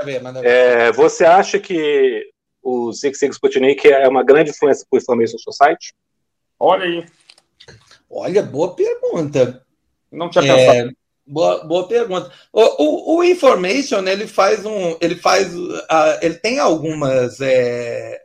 Ver, 0.04 0.24
ver. 0.24 0.46
É, 0.46 0.92
você 0.92 1.24
acha 1.24 1.60
que 1.60 2.32
o 2.64 2.92
Six 2.92 3.20
Six 3.20 3.36
Sputnik 3.36 3.88
é 3.88 4.08
uma 4.08 4.24
grande 4.24 4.50
influência 4.50 4.86
para 4.90 4.98
o 4.98 5.00
Information 5.00 5.38
Society? 5.38 5.94
Olha 6.60 6.86
aí. 6.86 7.06
Olha, 8.10 8.42
boa 8.42 8.76
pergunta. 8.76 9.65
Não 10.16 10.30
tinha 10.30 10.44
é, 10.44 10.56
pensado. 10.56 10.90
É, 10.90 10.92
boa, 11.26 11.64
boa 11.66 11.88
pergunta. 11.88 12.32
O, 12.52 12.62
o, 12.62 13.18
o, 13.18 13.24
Information, 13.24 14.06
ele 14.08 14.28
faz 14.28 14.66
um. 14.66 14.98
Ele 15.02 15.16
faz. 15.16 15.54
Uh, 15.54 15.84
ele 16.22 16.36
tem 16.36 16.60
algumas, 16.60 17.40
é, 17.42 18.22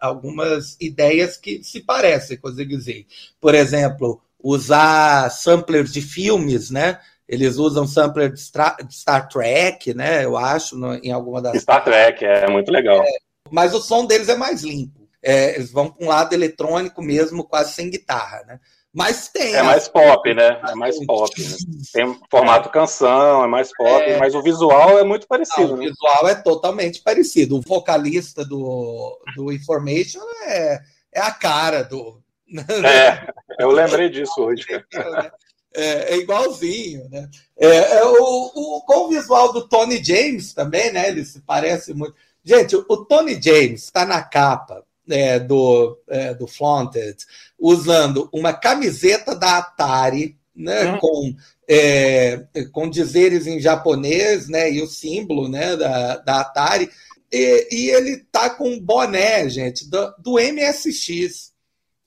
algumas 0.00 0.76
ideias 0.80 1.36
que 1.36 1.62
se 1.62 1.80
parecem 1.80 2.36
com 2.36 2.48
o 2.48 2.52
Zig 2.52 2.76
Zig. 2.78 3.06
Por 3.40 3.54
exemplo, 3.54 4.20
usar 4.42 5.30
samplers 5.30 5.92
de 5.92 6.02
filmes, 6.02 6.70
né? 6.70 6.98
Eles 7.28 7.56
usam 7.56 7.86
sampler 7.86 8.30
de, 8.30 8.42
de 8.42 8.94
Star 8.94 9.28
Trek, 9.28 9.94
né? 9.94 10.24
Eu 10.24 10.36
acho, 10.36 10.76
no, 10.76 10.94
em 10.94 11.12
alguma 11.12 11.40
das. 11.40 11.62
Star 11.62 11.82
Trek, 11.82 12.24
é 12.24 12.48
muito 12.50 12.70
legal. 12.70 13.02
É, 13.02 13.10
mas 13.50 13.74
o 13.74 13.80
som 13.80 14.04
deles 14.04 14.28
é 14.28 14.36
mais 14.36 14.62
limpo 14.62 15.02
é, 15.22 15.54
eles 15.54 15.70
vão 15.70 15.88
para 15.88 16.04
um 16.04 16.08
lado 16.08 16.34
eletrônico 16.34 17.00
mesmo, 17.00 17.44
quase 17.44 17.72
sem 17.72 17.88
guitarra, 17.88 18.42
né? 18.46 18.60
Mas 18.92 19.28
tem. 19.28 19.54
É 19.54 19.62
mais 19.62 19.88
pop, 19.88 20.34
né? 20.34 20.60
É 20.68 20.74
mais 20.74 21.04
pop. 21.06 21.40
Né? 21.40 21.56
Tem 21.92 22.20
formato 22.30 22.68
canção, 22.68 23.42
é 23.42 23.46
mais 23.46 23.74
pop, 23.74 24.02
é... 24.04 24.18
mas 24.18 24.34
o 24.34 24.42
visual 24.42 24.98
é 24.98 25.04
muito 25.04 25.26
parecido. 25.26 25.68
Não, 25.68 25.76
né? 25.78 25.86
O 25.86 25.88
visual 25.88 26.28
é 26.28 26.34
totalmente 26.34 27.00
parecido. 27.00 27.56
O 27.56 27.62
vocalista 27.62 28.44
do, 28.44 29.18
do 29.34 29.50
Information 29.50 30.20
é, 30.46 30.82
é 31.14 31.20
a 31.20 31.30
cara 31.30 31.82
do. 31.82 32.20
É, 32.84 33.32
eu 33.58 33.70
lembrei 33.70 34.10
disso 34.10 34.38
hoje. 34.38 34.66
É, 35.74 36.14
é, 36.14 36.16
igualzinho, 36.18 37.08
né? 37.08 37.30
É, 37.58 37.96
é, 37.96 38.04
o, 38.04 38.52
o, 38.54 38.82
com 38.82 39.06
o 39.06 39.08
visual 39.08 39.54
do 39.54 39.66
Tony 39.66 40.04
James 40.04 40.52
também, 40.52 40.92
né? 40.92 41.08
Ele 41.08 41.24
se 41.24 41.40
parece 41.40 41.94
muito. 41.94 42.14
Gente, 42.44 42.76
o 42.76 42.96
Tony 43.06 43.40
James 43.40 43.84
está 43.84 44.04
na 44.04 44.22
capa 44.22 44.84
é, 45.08 45.38
do, 45.38 45.98
é, 46.08 46.34
do 46.34 46.46
Flaunted 46.46 47.16
usando 47.58 48.28
uma 48.32 48.52
camiseta 48.52 49.34
da 49.34 49.58
Atari, 49.58 50.36
né, 50.54 50.98
com, 50.98 51.34
é, 51.68 52.44
com 52.72 52.90
dizeres 52.90 53.46
em 53.46 53.60
japonês, 53.60 54.48
né, 54.48 54.70
e 54.70 54.82
o 54.82 54.86
símbolo, 54.86 55.48
né, 55.48 55.76
da, 55.76 56.16
da 56.18 56.40
Atari, 56.40 56.90
e, 57.32 57.68
e 57.70 57.90
ele 57.90 58.18
tá 58.30 58.50
com 58.50 58.68
um 58.68 58.80
boné, 58.80 59.48
gente, 59.48 59.88
do, 59.88 60.14
do 60.18 60.32
MSX. 60.38 61.52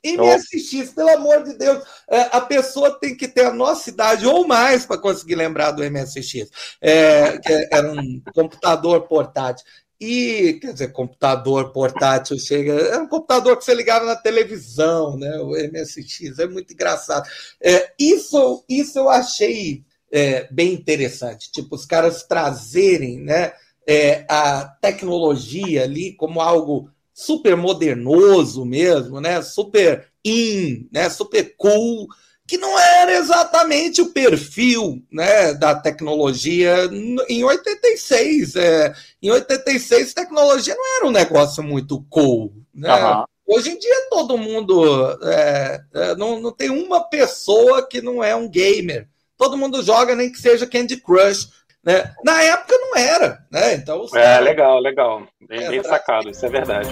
MSX, 0.05 0.91
pelo 0.93 1.09
amor 1.09 1.43
de 1.43 1.57
Deus, 1.57 1.83
é, 2.07 2.21
a 2.31 2.39
pessoa 2.39 2.99
tem 2.99 3.17
que 3.17 3.27
ter 3.27 3.45
a 3.45 3.53
nossa 3.53 3.89
idade 3.89 4.27
ou 4.27 4.45
mais 4.47 4.85
para 4.85 4.99
conseguir 4.99 5.33
lembrar 5.33 5.71
do 5.71 5.83
MSX. 5.83 6.47
É, 6.79 7.39
era 7.71 7.91
um 7.91 8.21
computador 8.33 9.07
portátil. 9.07 9.65
E, 9.99 10.59
quer 10.61 10.73
dizer, 10.73 10.91
computador 10.91 11.71
portátil 11.71 12.37
chega. 12.37 12.73
É 12.73 12.97
um 12.97 13.07
computador 13.07 13.57
que 13.57 13.63
você 13.63 13.73
ligava 13.73 14.05
na 14.05 14.15
televisão, 14.15 15.17
né? 15.17 15.37
O 15.39 15.51
MSX, 15.51 16.39
é 16.39 16.47
muito 16.47 16.73
engraçado. 16.73 17.27
É, 17.61 17.93
isso, 17.97 18.63
isso 18.67 18.99
eu 18.99 19.09
achei 19.09 19.83
é, 20.11 20.47
bem 20.51 20.73
interessante. 20.73 21.51
Tipo, 21.51 21.75
os 21.75 21.85
caras 21.85 22.23
trazerem 22.23 23.19
né, 23.19 23.53
é, 23.87 24.25
a 24.29 24.65
tecnologia 24.81 25.83
ali 25.83 26.13
como 26.13 26.41
algo 26.41 26.89
super 27.13 27.55
modernoso 27.55 28.65
mesmo, 28.65 29.21
né? 29.21 29.41
Super 29.41 30.07
in, 30.25 30.89
né? 30.91 31.09
Super 31.09 31.55
cool 31.55 32.07
que 32.47 32.57
não 32.57 32.77
era 32.77 33.13
exatamente 33.13 34.01
o 34.01 34.11
perfil 34.11 35.01
né, 35.11 35.53
da 35.53 35.73
tecnologia 35.73 36.89
em 37.27 37.43
86. 37.43 38.55
É, 38.55 38.93
em 39.21 39.31
86, 39.31 40.13
tecnologia 40.13 40.75
não 40.75 40.97
era 40.97 41.07
um 41.07 41.11
negócio 41.11 41.63
muito 41.63 42.05
cool. 42.09 42.53
Né? 42.73 42.93
Uhum. 42.93 43.23
Hoje 43.47 43.71
em 43.71 43.79
dia, 43.79 44.07
todo 44.09 44.37
mundo. 44.37 45.17
É, 45.23 45.81
é, 45.93 46.15
não, 46.15 46.39
não 46.39 46.51
tem 46.51 46.69
uma 46.69 47.03
pessoa 47.03 47.87
que 47.87 48.01
não 48.01 48.23
é 48.23 48.35
um 48.35 48.49
gamer. 48.49 49.07
Todo 49.37 49.57
mundo 49.57 49.83
joga, 49.83 50.15
nem 50.15 50.31
que 50.31 50.39
seja 50.39 50.67
Candy 50.67 50.97
Crush. 50.97 51.49
Né? 51.83 52.13
Na 52.23 52.41
época 52.41 52.75
não 52.77 52.95
era. 52.95 53.45
Né? 53.51 53.75
Então, 53.75 54.05
é, 54.15 54.39
legal, 54.39 54.79
legal. 54.79 55.27
Bem, 55.47 55.69
bem 55.69 55.83
sacado, 55.83 56.29
isso 56.29 56.45
é 56.45 56.49
verdade. 56.49 56.89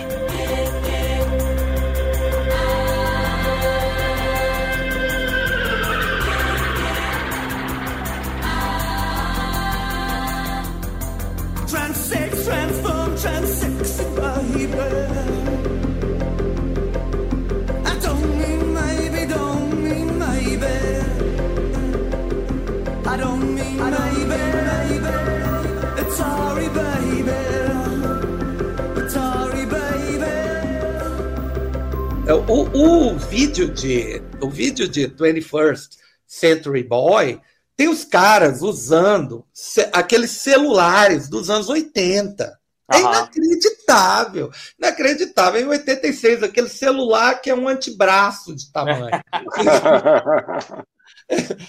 O, 32.48 33.12
o, 33.12 33.18
vídeo 33.18 33.70
de 33.74 34.22
o 34.42 34.50
vídeo 34.50 34.88
de 34.88 35.08
21st 35.08 35.98
Century 36.26 36.84
Boy 36.84 37.40
tem 37.76 37.88
os 37.88 38.04
caras 38.06 38.62
usando 38.62 39.46
aqueles 39.92 40.32
celulares 40.32 41.30
dos 41.30 41.50
anos 41.50 41.70
80 41.70 42.63
é 42.94 43.00
inacreditável. 43.00 44.52
Inacreditável. 44.78 45.62
Em 45.62 45.68
86, 45.68 46.44
aquele 46.44 46.70
celular 46.70 47.42
que 47.42 47.50
é 47.50 47.56
um 47.56 47.68
antebraço 47.68 48.56
de 48.56 48.72
tamanho. 48.72 49.10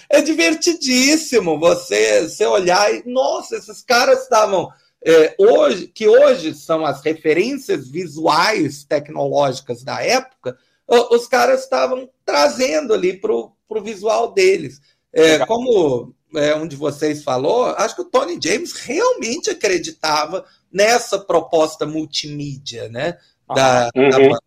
é 0.09 0.21
divertidíssimo 0.21 1.59
você, 1.59 2.27
você 2.27 2.45
olhar 2.45 2.93
e, 2.93 3.03
nossa, 3.05 3.57
esses 3.57 3.81
caras 3.81 4.23
estavam. 4.23 4.69
É, 5.07 5.35
hoje, 5.37 5.85
que 5.87 6.07
hoje 6.07 6.55
são 6.55 6.83
as 6.83 7.03
referências 7.03 7.87
visuais 7.87 8.83
tecnológicas 8.83 9.83
da 9.83 10.01
época, 10.01 10.57
os 10.87 11.27
caras 11.27 11.61
estavam 11.61 12.09
trazendo 12.25 12.93
ali 12.93 13.13
para 13.13 13.31
o 13.31 13.81
visual 13.83 14.33
deles. 14.33 14.81
É, 15.13 15.45
como 15.45 16.13
é, 16.35 16.55
um 16.55 16.67
de 16.67 16.75
vocês 16.75 17.23
falou, 17.23 17.65
acho 17.77 17.95
que 17.95 18.01
o 18.01 18.09
Tony 18.09 18.39
James 18.41 18.73
realmente 18.73 19.49
acreditava 19.49 20.45
nessa 20.75 21.17
proposta 21.17 21.85
multimídia, 21.85 22.89
né? 22.89 23.17
Da, 23.47 23.89
uhum. 23.95 24.09
da 24.09 24.19
banda. 24.19 24.39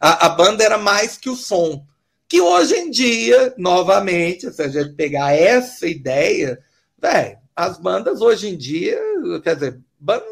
A, 0.00 0.26
a, 0.26 0.28
banda 0.30 0.64
era 0.64 0.76
mais 0.76 1.16
que 1.16 1.30
o 1.30 1.36
som. 1.36 1.86
Que 2.28 2.40
hoje 2.40 2.74
em 2.74 2.90
dia, 2.90 3.54
novamente, 3.56 4.50
se 4.50 4.60
a 4.60 4.68
gente 4.68 4.94
pegar 4.94 5.32
essa 5.32 5.86
ideia, 5.86 6.58
velho, 7.00 7.38
as 7.54 7.78
bandas 7.78 8.20
hoje 8.20 8.48
em 8.48 8.56
dia, 8.56 9.00
quer 9.42 9.54
dizer, 9.54 9.80
banda, 9.98 10.26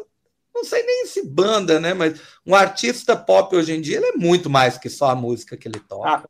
não 0.53 0.65
sei 0.65 0.83
nem 0.83 1.05
se 1.05 1.25
banda, 1.25 1.79
né? 1.79 1.93
Mas 1.93 2.19
um 2.45 2.53
artista 2.53 3.15
pop 3.15 3.55
hoje 3.55 3.73
em 3.73 3.79
dia 3.81 3.97
ele 3.97 4.07
é 4.07 4.17
muito 4.17 4.49
mais 4.49 4.77
que 4.77 4.89
só 4.89 5.09
a 5.09 5.15
música 5.15 5.55
que 5.55 5.67
ele 5.67 5.79
toca. 5.79 6.09
Ah, 6.09 6.23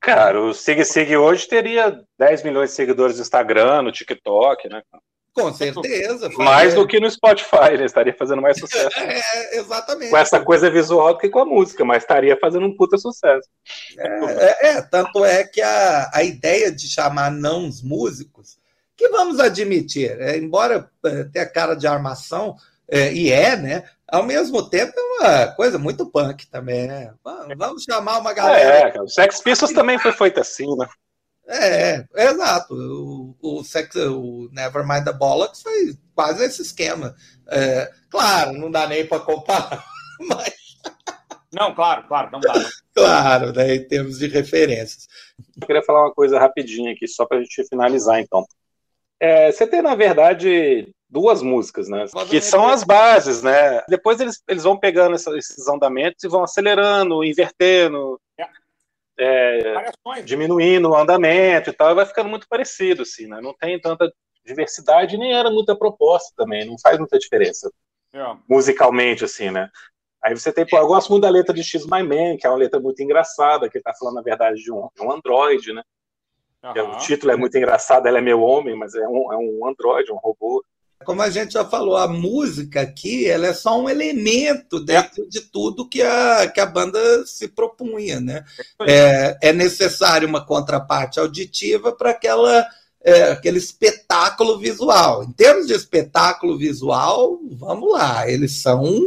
Cara, 0.00 0.40
o 0.40 0.52
Sig 0.52 0.84
Sig 0.84 1.16
hoje 1.16 1.46
teria 1.46 2.02
10 2.18 2.42
milhões 2.42 2.70
de 2.70 2.76
seguidores 2.76 3.16
no 3.16 3.22
Instagram, 3.22 3.82
no 3.82 3.92
TikTok, 3.92 4.68
né? 4.68 4.82
Com 5.34 5.52
certeza. 5.52 6.28
Mais 6.36 6.74
do 6.74 6.86
que 6.86 7.00
no 7.00 7.10
Spotify, 7.10 7.72
ele 7.72 7.84
estaria 7.84 8.14
fazendo 8.14 8.42
mais 8.42 8.58
sucesso. 8.58 8.90
É, 9.02 9.58
exatamente. 9.58 10.10
Com 10.10 10.16
essa 10.16 10.40
coisa 10.40 10.70
visual 10.70 11.14
do 11.14 11.18
que 11.18 11.28
com 11.28 11.40
a 11.40 11.44
música, 11.44 11.84
mas 11.84 12.02
estaria 12.02 12.36
fazendo 12.38 12.66
um 12.66 12.76
puta 12.76 12.98
sucesso. 12.98 13.48
É, 13.98 14.08
é, 14.08 14.68
é 14.68 14.82
tanto 14.82 15.24
é 15.24 15.44
que 15.44 15.60
a, 15.60 16.10
a 16.12 16.22
ideia 16.22 16.70
de 16.70 16.88
chamar 16.88 17.30
não 17.30 17.66
os 17.66 17.82
músicos, 17.82 18.58
que 18.96 19.08
vamos 19.08 19.40
admitir, 19.40 20.10
é, 20.20 20.36
embora 20.36 20.90
é, 21.04 21.24
tenha 21.24 21.46
cara 21.46 21.74
de 21.74 21.86
armação, 21.86 22.56
é, 22.88 23.12
e 23.12 23.30
é, 23.30 23.56
né? 23.56 23.84
ao 24.12 24.22
mesmo 24.22 24.62
tempo 24.68 24.92
é 24.94 25.02
uma 25.02 25.46
coisa 25.48 25.78
muito 25.78 26.04
punk 26.04 26.46
também, 26.48 26.86
né? 26.86 27.14
Vamos 27.56 27.84
chamar 27.84 28.18
uma 28.18 28.34
galera. 28.34 28.92
É, 28.94 29.00
o 29.00 29.08
Sex 29.08 29.40
Pistols 29.40 29.72
também 29.72 29.98
foi 29.98 30.12
feito 30.12 30.38
assim, 30.38 30.66
né? 30.76 30.86
É, 31.46 32.04
é 32.14 32.24
exato. 32.26 32.74
O, 32.74 33.36
o, 33.40 33.64
sex, 33.64 33.94
o 33.96 34.48
Nevermind 34.52 35.04
the 35.04 35.12
Bollocks 35.12 35.62
foi 35.62 35.94
quase 36.14 36.44
esse 36.44 36.62
esquema. 36.62 37.14
É, 37.48 37.90
claro, 38.10 38.52
não 38.52 38.70
dá 38.70 38.86
nem 38.86 39.06
para 39.06 39.20
comparar, 39.20 39.84
mas. 40.20 40.54
Não, 41.52 41.74
claro, 41.74 42.06
claro, 42.08 42.30
não 42.32 42.40
dá. 42.40 42.54
claro, 42.94 43.52
né, 43.52 43.74
em 43.74 43.86
termos 43.86 44.18
de 44.18 44.26
referências. 44.26 45.06
Eu 45.60 45.66
queria 45.66 45.82
falar 45.82 46.04
uma 46.06 46.14
coisa 46.14 46.38
rapidinho 46.38 46.90
aqui, 46.92 47.06
só 47.06 47.26
para 47.26 47.38
a 47.38 47.40
gente 47.40 47.68
finalizar, 47.68 48.20
então. 48.20 48.44
É, 49.20 49.52
você 49.52 49.66
tem, 49.66 49.82
na 49.82 49.94
verdade, 49.94 50.88
duas 51.12 51.42
músicas, 51.42 51.88
né? 51.88 52.06
Que 52.28 52.40
são 52.40 52.66
as 52.66 52.82
bases, 52.82 53.42
né? 53.42 53.82
Depois 53.88 54.18
eles, 54.18 54.42
eles 54.48 54.64
vão 54.64 54.78
pegando 54.78 55.14
esses 55.14 55.68
andamentos 55.68 56.24
e 56.24 56.28
vão 56.28 56.42
acelerando, 56.42 57.22
invertendo, 57.22 58.18
é, 59.22 60.22
diminuindo 60.22 60.90
o 60.90 60.96
andamento 60.96 61.70
e 61.70 61.72
tal, 61.72 61.94
vai 61.94 62.06
ficando 62.06 62.28
muito 62.28 62.48
parecido, 62.48 63.02
assim, 63.02 63.26
né? 63.26 63.40
Não 63.40 63.54
tem 63.54 63.80
tanta 63.80 64.12
diversidade, 64.44 65.16
nem 65.16 65.32
era 65.32 65.50
muita 65.50 65.76
proposta 65.76 66.32
também, 66.36 66.64
não 66.64 66.76
faz 66.78 66.98
muita 66.98 67.18
diferença. 67.18 67.70
É. 68.12 68.36
Musicalmente, 68.48 69.24
assim, 69.24 69.50
né? 69.50 69.70
Aí 70.22 70.36
você 70.36 70.52
tem, 70.52 70.66
pô, 70.66 70.78
eu 70.78 70.86
gosto 70.86 71.10
muito 71.10 71.22
da 71.22 71.30
letra 71.30 71.54
de 71.54 71.64
X 71.64 71.84
My 71.84 72.02
Man, 72.02 72.36
que 72.38 72.46
é 72.46 72.50
uma 72.50 72.58
letra 72.58 72.78
muito 72.78 73.02
engraçada, 73.02 73.68
que 73.68 73.78
ele 73.78 73.82
tá 73.82 73.92
falando, 73.98 74.14
na 74.14 74.22
verdade, 74.22 74.62
de 74.62 74.72
um, 74.72 74.88
de 74.94 75.02
um 75.02 75.10
androide, 75.10 75.72
né? 75.72 75.82
Uhum. 76.62 76.92
O 76.92 76.98
título 76.98 77.32
é 77.32 77.36
muito 77.36 77.56
engraçado, 77.58 78.06
ela 78.06 78.18
é 78.18 78.20
meu 78.20 78.40
homem, 78.40 78.76
mas 78.76 78.94
é 78.94 79.06
um, 79.08 79.32
é 79.32 79.36
um 79.36 79.66
androide, 79.66 80.12
um 80.12 80.16
robô. 80.16 80.64
Como 81.04 81.22
a 81.22 81.30
gente 81.30 81.54
já 81.54 81.64
falou, 81.64 81.96
a 81.96 82.08
música 82.08 82.80
aqui 82.80 83.26
ela 83.26 83.46
é 83.46 83.54
só 83.54 83.80
um 83.80 83.88
elemento 83.88 84.80
dentro 84.80 85.28
de 85.28 85.40
tudo 85.40 85.88
que 85.88 86.02
a, 86.02 86.48
que 86.48 86.60
a 86.60 86.66
banda 86.66 87.26
se 87.26 87.48
propunha. 87.48 88.20
Né? 88.20 88.44
É, 88.82 89.38
é 89.40 89.52
necessário 89.52 90.28
uma 90.28 90.44
contraparte 90.44 91.20
auditiva 91.20 91.92
para 91.92 92.10
aquela 92.10 92.66
é, 93.04 93.32
aquele 93.32 93.58
espetáculo 93.58 94.58
visual. 94.58 95.24
Em 95.24 95.32
termos 95.32 95.66
de 95.66 95.74
espetáculo 95.74 96.56
visual, 96.56 97.38
vamos 97.50 97.92
lá, 97.92 98.28
eles 98.30 98.62
são 98.62 99.02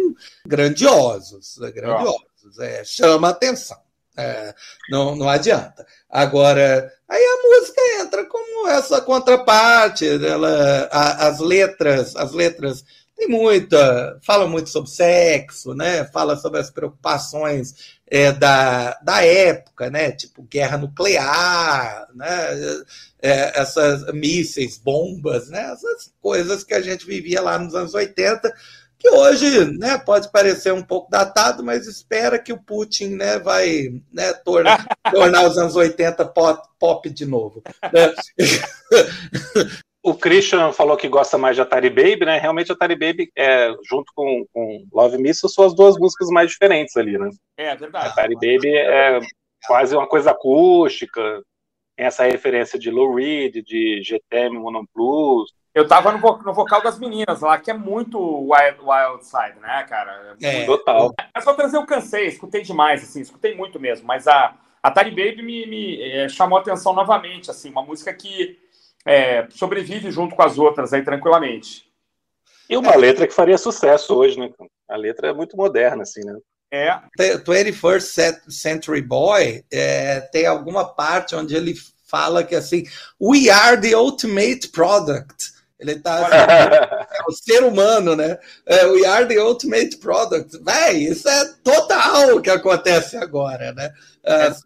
grandiosos, 0.45 1.57
grandiosos, 1.73 2.59
é, 2.59 2.83
chama 2.83 3.29
atenção. 3.29 3.84
É, 4.18 4.53
não, 4.89 5.16
não 5.16 5.28
adianta. 5.28 5.86
Agora, 6.09 6.91
aí 7.07 7.22
a 7.22 7.47
música 7.47 7.82
entra 8.01 8.26
como 8.26 8.68
essa 8.68 9.01
contraparte, 9.01 10.07
ela, 10.07 10.88
a, 10.91 11.28
as 11.28 11.39
letras, 11.39 12.16
as 12.16 12.32
letras 12.32 12.84
tem 13.16 13.30
muita, 13.30 14.20
fala 14.22 14.45
muito 14.45 14.70
sobre 14.70 14.89
sexo, 14.89 15.74
né? 15.74 16.03
Fala 16.05 16.36
sobre 16.36 16.59
as 16.59 16.70
preocupações 16.70 17.95
é, 18.05 18.32
da, 18.32 18.99
da 19.01 19.24
época, 19.24 19.89
né? 19.89 20.11
Tipo 20.11 20.43
guerra 20.43 20.78
nuclear, 20.78 22.07
né? 22.13 22.84
É, 23.22 23.59
essas 23.59 24.05
mísseis, 24.13 24.78
bombas, 24.78 25.49
né? 25.49 25.72
Essas 25.72 26.11
coisas 26.22 26.63
que 26.63 26.74
a 26.74 26.82
gente 26.82 27.05
vivia 27.05 27.41
lá 27.41 27.57
nos 27.57 27.74
anos 27.74 27.93
80 27.93 28.53
que 29.06 29.10
hoje 29.10 29.78
né, 29.78 29.99
pode 29.99 30.32
parecer 30.32 30.74
um 30.74 30.82
pouco 30.82 31.12
datado, 31.12 31.64
mas 31.64 31.86
espera 31.86 32.39
que 32.39 32.51
o 32.51 32.62
Putin 32.62 33.10
né, 33.10 33.38
vai 33.38 34.01
né, 34.12 34.34
tornar, 34.34 34.84
tornar 35.14 35.45
os 35.45 35.58
anos 35.58 35.76
80 35.76 36.26
pop, 36.26 36.68
pop 36.80 37.08
de 37.10 37.26
novo. 37.26 37.62
Né? 37.93 38.14
o 40.03 40.16
Christian 40.16 40.72
falou 40.72 40.97
que 40.97 41.08
gosta 41.08 41.38
mais 41.38 41.56
de 41.56 41.62
Atari 41.62 41.89
Baby, 41.89 42.26
né? 42.26 42.39
Realmente 42.39 42.72
Atari 42.72 42.95
Baby, 42.95 43.32
é, 43.38 43.70
junto 43.88 44.12
com, 44.16 44.45
com 44.51 44.88
Love 44.91 45.20
Missile, 45.20 45.51
são 45.51 45.66
as 45.66 45.76
duas 45.76 45.97
músicas 45.97 46.30
mais 46.30 46.49
diferentes 46.49 46.97
ali, 46.97 47.18
né? 47.18 47.30
É, 47.58 47.76
verdade. 47.76 48.08
Atari 48.08 48.34
Baby 48.34 48.76
é 48.76 49.20
quase 49.68 49.95
uma 49.95 50.08
coisa 50.08 50.32
acústica, 50.32 51.43
tem 51.95 52.08
essa 52.08 52.26
referência 52.26 52.80
de 52.80 52.89
Lou 52.89 53.16
Reed, 53.16 53.64
de 53.64 54.01
GTM 54.03 54.58
Mono 54.58 54.86
Blues, 54.93 55.51
eu 55.76 55.86
tava 55.86 56.13
no, 56.13 56.19
vo 56.19 56.38
no, 56.38 56.53
vocal 56.53 56.82
das 56.82 56.97
meninas 56.97 57.41
lá, 57.41 57.59
que 57.59 57.69
é 57.69 57.73
muito 57.73 58.17
Wild, 58.17 58.80
wild 58.80 59.26
Side, 59.26 59.59
né, 59.59 59.84
cara? 59.84 60.38
É, 60.41 60.65
total. 60.65 61.13
É 61.36 61.41
só 61.41 61.53
trazer 61.53 61.76
eu 61.76 61.86
cansei, 61.86 62.28
escutei 62.28 62.61
demais, 62.61 63.03
assim, 63.03 63.19
escutei 63.19 63.53
muito 63.53 63.78
mesmo, 63.78 64.07
mas 64.07 64.26
a, 64.26 64.55
a 64.82 64.89
Tari 64.89 65.11
Baby 65.11 65.43
me, 65.43 65.65
me 65.67 66.01
é, 66.01 66.30
chamou 66.30 66.57
a 66.57 66.61
atenção 66.61 66.93
novamente, 66.93 67.51
assim, 67.51 67.69
uma 67.69 67.84
música 67.84 68.13
que 68.13 68.57
é, 69.05 69.47
sobrevive 69.49 70.09
junto 70.11 70.34
com 70.34 70.43
as 70.43 70.57
outras 70.57 70.93
aí 70.93 71.03
tranquilamente. 71.03 71.86
E 72.69 72.78
uma 72.78 72.95
letra 72.95 73.28
que 73.28 73.34
faria 73.34 73.57
sucesso 73.57 74.15
hoje, 74.15 74.39
né? 74.39 74.49
A 74.89 74.95
letra 74.95 75.28
é 75.28 75.34
muito 75.34 75.57
moderna, 75.57 76.03
assim, 76.03 76.21
né? 76.23 76.38
É. 76.71 76.99
21st 77.19 78.49
Century 78.49 79.01
Boy 79.01 79.63
é, 79.71 80.21
tem 80.21 80.45
alguma 80.45 80.86
parte 80.86 81.36
onde 81.36 81.53
ele 81.53 81.76
fala 82.07 82.43
que 82.43 82.55
assim, 82.55 82.86
we 83.21 83.49
are 83.49 83.80
the 83.80 83.95
ultimate 83.95 84.69
product. 84.69 85.55
Ele 85.89 85.99
está 85.99 86.19
é 87.11 87.23
o 87.27 87.31
ser 87.31 87.63
humano, 87.63 88.15
né? 88.15 88.38
É, 88.65 88.86
we 88.88 89.05
are 89.05 89.27
the 89.27 89.39
ultimate 89.41 89.97
product. 89.97 90.57
Véi, 90.63 91.03
isso 91.03 91.27
é 91.29 91.53
total 91.63 92.36
o 92.36 92.41
que 92.41 92.49
acontece 92.49 93.17
agora, 93.17 93.71
né? 93.73 93.93
As, 94.23 94.61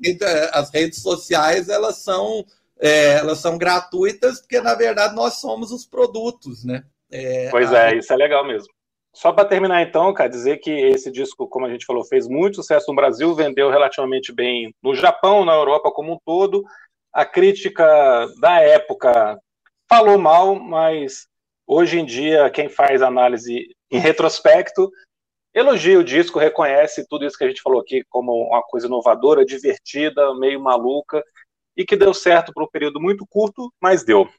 as 0.53 0.69
redes 0.71 1.01
sociais, 1.01 1.69
elas 1.69 1.97
são, 1.97 2.45
é, 2.79 3.15
elas 3.15 3.39
são 3.39 3.57
gratuitas 3.57 4.39
porque, 4.39 4.61
na 4.61 4.75
verdade, 4.75 5.15
nós 5.15 5.35
somos 5.35 5.71
os 5.71 5.85
produtos, 5.85 6.63
né? 6.63 6.83
É, 7.11 7.49
pois 7.49 7.71
é, 7.71 7.97
isso 7.97 8.13
é 8.13 8.15
legal 8.15 8.45
mesmo. 8.45 8.69
Só 9.13 9.33
para 9.33 9.47
terminar, 9.47 9.81
então, 9.81 10.13
cara, 10.13 10.29
dizer 10.29 10.57
que 10.57 10.71
esse 10.71 11.11
disco, 11.11 11.47
como 11.47 11.65
a 11.65 11.69
gente 11.69 11.85
falou, 11.85 12.05
fez 12.05 12.27
muito 12.27 12.57
sucesso 12.57 12.85
no 12.89 12.95
Brasil, 12.95 13.33
vendeu 13.33 13.69
relativamente 13.69 14.31
bem 14.31 14.73
no 14.81 14.93
Japão, 14.93 15.43
na 15.43 15.53
Europa 15.53 15.91
como 15.91 16.13
um 16.13 16.19
todo. 16.23 16.63
A 17.11 17.25
crítica 17.25 17.85
da 18.39 18.61
época 18.61 19.37
falou 19.89 20.17
mal, 20.17 20.55
mas 20.55 21.27
hoje 21.65 21.99
em 21.99 22.05
dia 22.05 22.49
quem 22.49 22.69
faz 22.69 23.01
análise 23.01 23.75
em 23.91 23.97
retrospecto 23.97 24.89
elogia 25.53 25.99
o 25.99 26.03
disco, 26.03 26.39
reconhece 26.39 27.05
tudo 27.07 27.25
isso 27.25 27.37
que 27.37 27.43
a 27.43 27.47
gente 27.47 27.61
falou 27.61 27.81
aqui 27.81 28.03
como 28.09 28.31
uma 28.31 28.61
coisa 28.61 28.87
inovadora, 28.87 29.45
divertida, 29.45 30.33
meio 30.35 30.61
maluca 30.61 31.23
e 31.75 31.85
que 31.85 31.95
deu 31.95 32.13
certo 32.13 32.53
por 32.53 32.63
um 32.63 32.67
período 32.67 32.99
muito 32.99 33.25
curto, 33.27 33.71
mas 33.81 34.03
deu. 34.03 34.29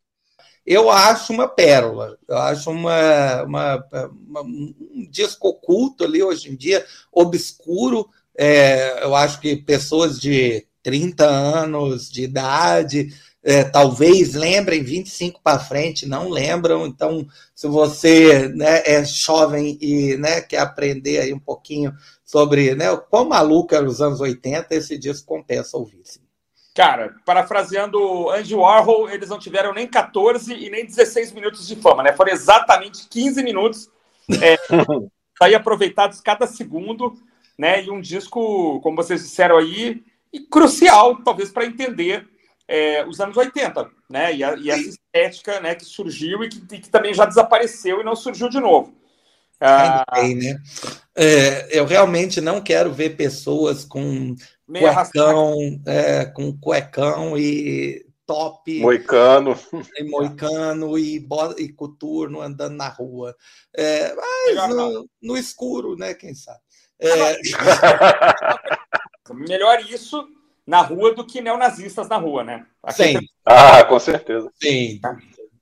Eu 0.64 0.90
acho 0.90 1.32
uma 1.32 1.48
pérola, 1.48 2.18
eu 2.28 2.36
acho 2.36 2.70
uma, 2.70 3.42
uma, 3.42 3.88
uma 4.26 4.42
um 4.42 5.08
disco 5.10 5.48
oculto 5.48 6.04
ali 6.04 6.22
hoje 6.22 6.50
em 6.50 6.56
dia, 6.56 6.84
obscuro, 7.12 8.08
É, 8.36 9.02
eu 9.02 9.14
acho 9.14 9.40
que 9.40 9.56
pessoas 9.56 10.18
de 10.20 10.66
30 10.82 11.26
anos 11.26 12.08
de 12.10 12.22
idade 12.22 13.08
é, 13.42 13.64
talvez 13.64 14.34
lembrem 14.34 14.82
25 14.82 15.40
para 15.42 15.58
frente, 15.58 16.06
não 16.06 16.28
lembram. 16.28 16.86
Então, 16.86 17.26
se 17.54 17.66
você 17.66 18.48
né, 18.48 18.82
é 18.84 19.04
jovem 19.04 19.78
e 19.80 20.16
né, 20.16 20.40
quer 20.40 20.58
aprender 20.58 21.20
aí 21.20 21.32
um 21.32 21.38
pouquinho 21.38 21.94
sobre 22.24 22.74
né, 22.74 22.94
quão 23.08 23.28
maluco 23.28 23.74
eram 23.74 23.88
os 23.88 24.00
anos 24.00 24.20
80, 24.20 24.74
esse 24.74 24.98
disco 24.98 25.26
compensa 25.26 25.76
ouvir. 25.76 26.02
Sim. 26.04 26.20
Cara, 26.74 27.16
parafraseando 27.26 28.30
Andy 28.30 28.54
Warhol, 28.54 29.10
eles 29.10 29.28
não 29.28 29.38
tiveram 29.38 29.72
nem 29.72 29.88
14 29.88 30.54
e 30.54 30.70
nem 30.70 30.86
16 30.86 31.32
minutos 31.32 31.66
de 31.66 31.74
fama, 31.76 32.02
né? 32.02 32.12
Foram 32.12 32.32
exatamente 32.32 33.08
15 33.08 33.42
minutos 33.42 33.90
é, 34.40 34.56
aí 35.42 35.54
aproveitados 35.54 36.20
cada 36.20 36.46
segundo, 36.46 37.14
né? 37.58 37.82
E 37.82 37.90
um 37.90 38.00
disco, 38.00 38.80
como 38.82 38.96
vocês 38.96 39.22
disseram 39.22 39.56
aí, 39.58 40.04
crucial, 40.48 41.16
talvez, 41.24 41.50
para 41.50 41.66
entender 41.66 42.28
é, 42.70 43.04
os 43.04 43.20
anos 43.20 43.36
80, 43.36 43.90
né? 44.08 44.32
E, 44.32 44.44
a, 44.44 44.54
e 44.54 44.70
essa 44.70 44.88
estética 44.88 45.60
né, 45.60 45.74
que 45.74 45.84
surgiu 45.84 46.44
e 46.44 46.48
que, 46.48 46.76
e 46.76 46.78
que, 46.78 46.88
também 46.88 47.12
já 47.12 47.24
desapareceu 47.24 48.00
e 48.00 48.04
não 48.04 48.14
surgiu 48.14 48.48
de 48.48 48.60
novo. 48.60 48.94
Ah, 49.60 50.04
bem, 50.14 50.36
né? 50.36 50.56
É, 51.14 51.76
eu 51.76 51.84
realmente 51.84 52.40
não 52.40 52.62
quero 52.62 52.92
ver 52.92 53.16
pessoas 53.16 53.84
com 53.84 54.36
cuecão, 54.66 55.56
é, 55.84 56.24
com 56.26 56.56
cuecão 56.56 57.36
e 57.36 58.06
top. 58.24 58.80
Moicano. 58.80 59.58
E 59.98 60.04
moicano 60.04 60.96
e, 60.96 61.26
e 61.58 61.68
coturno 61.72 62.40
andando 62.40 62.76
na 62.76 62.88
rua. 62.88 63.36
É, 63.76 64.14
mas 64.14 64.68
no, 64.68 65.10
no, 65.20 65.36
escuro, 65.36 65.96
né? 65.96 66.14
Quem 66.14 66.34
sabe? 66.34 66.60
É... 67.00 67.36
Melhor 69.34 69.80
isso 69.80 70.24
na 70.66 70.80
rua 70.80 71.14
do 71.14 71.26
que 71.26 71.40
neonazistas 71.40 72.08
na 72.08 72.16
rua, 72.16 72.44
né? 72.44 72.66
Aqui 72.82 73.04
Sim. 73.04 73.18
Tem... 73.18 73.28
Ah, 73.44 73.84
com 73.84 73.98
certeza. 73.98 74.50
Sim. 74.60 75.00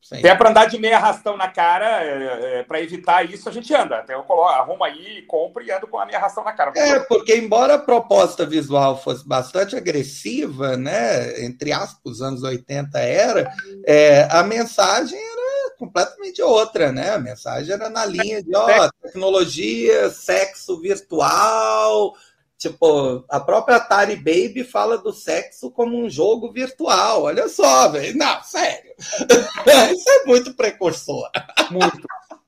Sim. 0.09 0.21
Até 0.21 0.35
para 0.35 0.49
andar 0.49 0.65
de 0.65 0.79
meia 0.79 0.97
arrastão 0.97 1.37
na 1.37 1.49
cara, 1.49 2.03
é, 2.03 2.61
é, 2.61 2.63
para 2.63 2.81
evitar 2.81 3.31
isso, 3.31 3.47
a 3.47 3.53
gente 3.53 3.75
anda. 3.75 3.99
Até 3.99 4.15
eu 4.15 4.23
coloco, 4.23 4.49
arrumo 4.49 4.83
aí, 4.83 5.21
compro 5.29 5.63
e 5.63 5.71
ando 5.71 5.87
com 5.87 5.99
a 5.99 6.07
meia 6.07 6.17
arrastão 6.17 6.43
na 6.43 6.53
cara. 6.53 6.73
É, 6.75 6.99
porque 7.01 7.37
embora 7.37 7.75
a 7.75 7.79
proposta 7.79 8.47
visual 8.47 8.99
fosse 8.99 9.29
bastante 9.29 9.77
agressiva, 9.77 10.79
né? 10.79 11.45
Entre 11.45 11.73
aspas, 11.73 12.01
os 12.05 12.23
anos 12.23 12.43
80 12.43 12.99
era, 12.99 13.53
é, 13.85 14.27
a 14.31 14.43
mensagem 14.43 15.19
era 15.19 15.77
completamente 15.79 16.41
outra, 16.41 16.91
né? 16.91 17.11
A 17.11 17.19
mensagem 17.19 17.75
era 17.75 17.91
na 17.91 18.07
linha 18.07 18.43
de 18.43 18.57
ó, 18.57 18.89
tecnologia, 19.03 20.09
sexo 20.09 20.81
virtual, 20.81 22.15
Tipo, 22.59 23.25
a 23.29 23.39
própria 23.39 23.77
Atari 23.77 24.17
Baby 24.17 24.65
fala 24.65 24.99
do 24.99 25.13
sexo 25.13 25.71
como 25.71 25.97
um 25.97 26.11
jogo 26.11 26.51
virtual. 26.51 27.23
Olha 27.23 27.49
só, 27.49 27.89
velho. 27.89 28.19
Não, 28.19 28.43
sério. 28.43 28.93
Isso 29.95 30.11
é 30.11 30.25
muito 30.27 30.53
precursor. 30.55 31.31
Muito. 31.71 32.03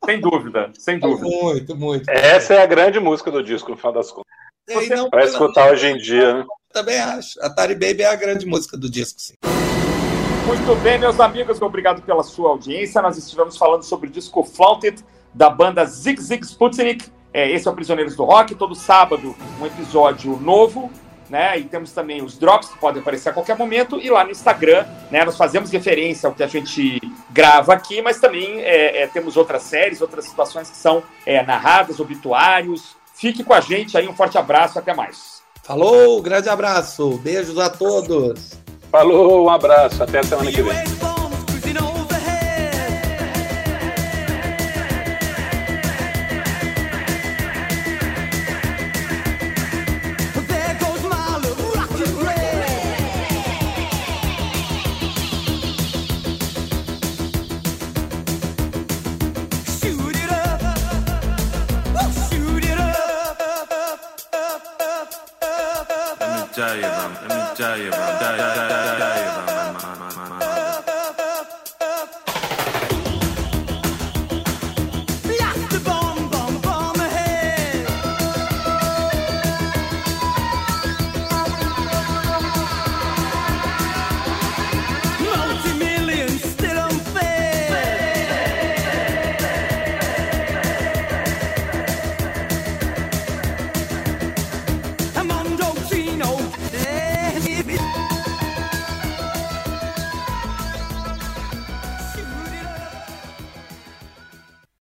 Sem 0.04 0.20
dúvida, 0.20 0.72
sem 0.76 0.98
dúvida. 0.98 1.28
Muito, 1.28 1.76
muito. 1.76 2.10
Essa 2.10 2.54
é 2.54 2.62
a 2.62 2.66
grande 2.66 2.98
música 2.98 3.30
do 3.30 3.42
disco, 3.42 3.70
no 3.70 3.76
final 3.76 3.92
das 3.92 4.10
contas. 4.10 4.32
Para 5.10 5.24
escutar 5.24 5.70
hoje 5.70 5.86
em 5.86 5.96
dia, 5.98 6.34
né? 6.34 6.44
Também 6.72 6.98
acho. 6.98 7.40
Atari 7.40 7.74
Baby 7.74 8.02
é 8.02 8.06
a 8.06 8.16
grande 8.16 8.46
música 8.46 8.76
do 8.76 8.90
disco, 8.90 9.20
sim. 9.20 9.34
Muito 10.46 10.74
bem, 10.82 10.98
meus 10.98 11.20
amigos, 11.20 11.62
obrigado 11.62 12.02
pela 12.02 12.24
sua 12.24 12.50
audiência. 12.50 13.00
Nós 13.00 13.16
estivemos 13.16 13.56
falando 13.56 13.84
sobre 13.84 14.08
o 14.08 14.10
disco 14.10 14.42
Flaunted 14.42 15.04
da 15.32 15.48
banda 15.48 15.84
Zig 15.84 16.20
Zig 16.20 16.44
Sputnik 16.44 17.08
é, 17.32 17.50
esse 17.50 17.66
é 17.66 17.70
o 17.70 17.74
Prisioneiros 17.74 18.16
do 18.16 18.24
Rock, 18.24 18.54
todo 18.54 18.74
sábado 18.74 19.34
um 19.60 19.66
episódio 19.66 20.36
novo, 20.36 20.90
né? 21.28 21.58
E 21.58 21.64
temos 21.64 21.92
também 21.92 22.22
os 22.22 22.36
drops 22.36 22.68
que 22.68 22.78
podem 22.78 23.00
aparecer 23.00 23.28
a 23.28 23.32
qualquer 23.32 23.56
momento, 23.56 24.00
e 24.00 24.10
lá 24.10 24.24
no 24.24 24.30
Instagram, 24.30 24.84
né? 25.10 25.24
Nós 25.24 25.36
fazemos 25.36 25.70
referência 25.70 26.26
ao 26.26 26.34
que 26.34 26.42
a 26.42 26.48
gente 26.48 27.00
grava 27.30 27.72
aqui, 27.72 28.02
mas 28.02 28.18
também 28.18 28.60
é, 28.60 29.02
é, 29.02 29.06
temos 29.06 29.36
outras 29.36 29.62
séries, 29.62 30.00
outras 30.00 30.24
situações 30.24 30.68
que 30.68 30.76
são 30.76 31.02
é, 31.24 31.42
narradas, 31.42 32.00
obituários. 32.00 32.96
Fique 33.14 33.44
com 33.44 33.54
a 33.54 33.60
gente 33.60 33.96
aí, 33.96 34.08
um 34.08 34.14
forte 34.14 34.36
abraço, 34.36 34.78
até 34.78 34.92
mais. 34.92 35.40
Falou, 35.62 36.20
grande 36.20 36.48
abraço, 36.48 37.18
beijos 37.18 37.58
a 37.58 37.70
todos. 37.70 38.54
Falou, 38.90 39.44
um 39.44 39.50
abraço, 39.50 40.02
até 40.02 40.18
a 40.18 40.22
semana 40.24 40.50
que 40.50 40.62
vem. 40.62 41.19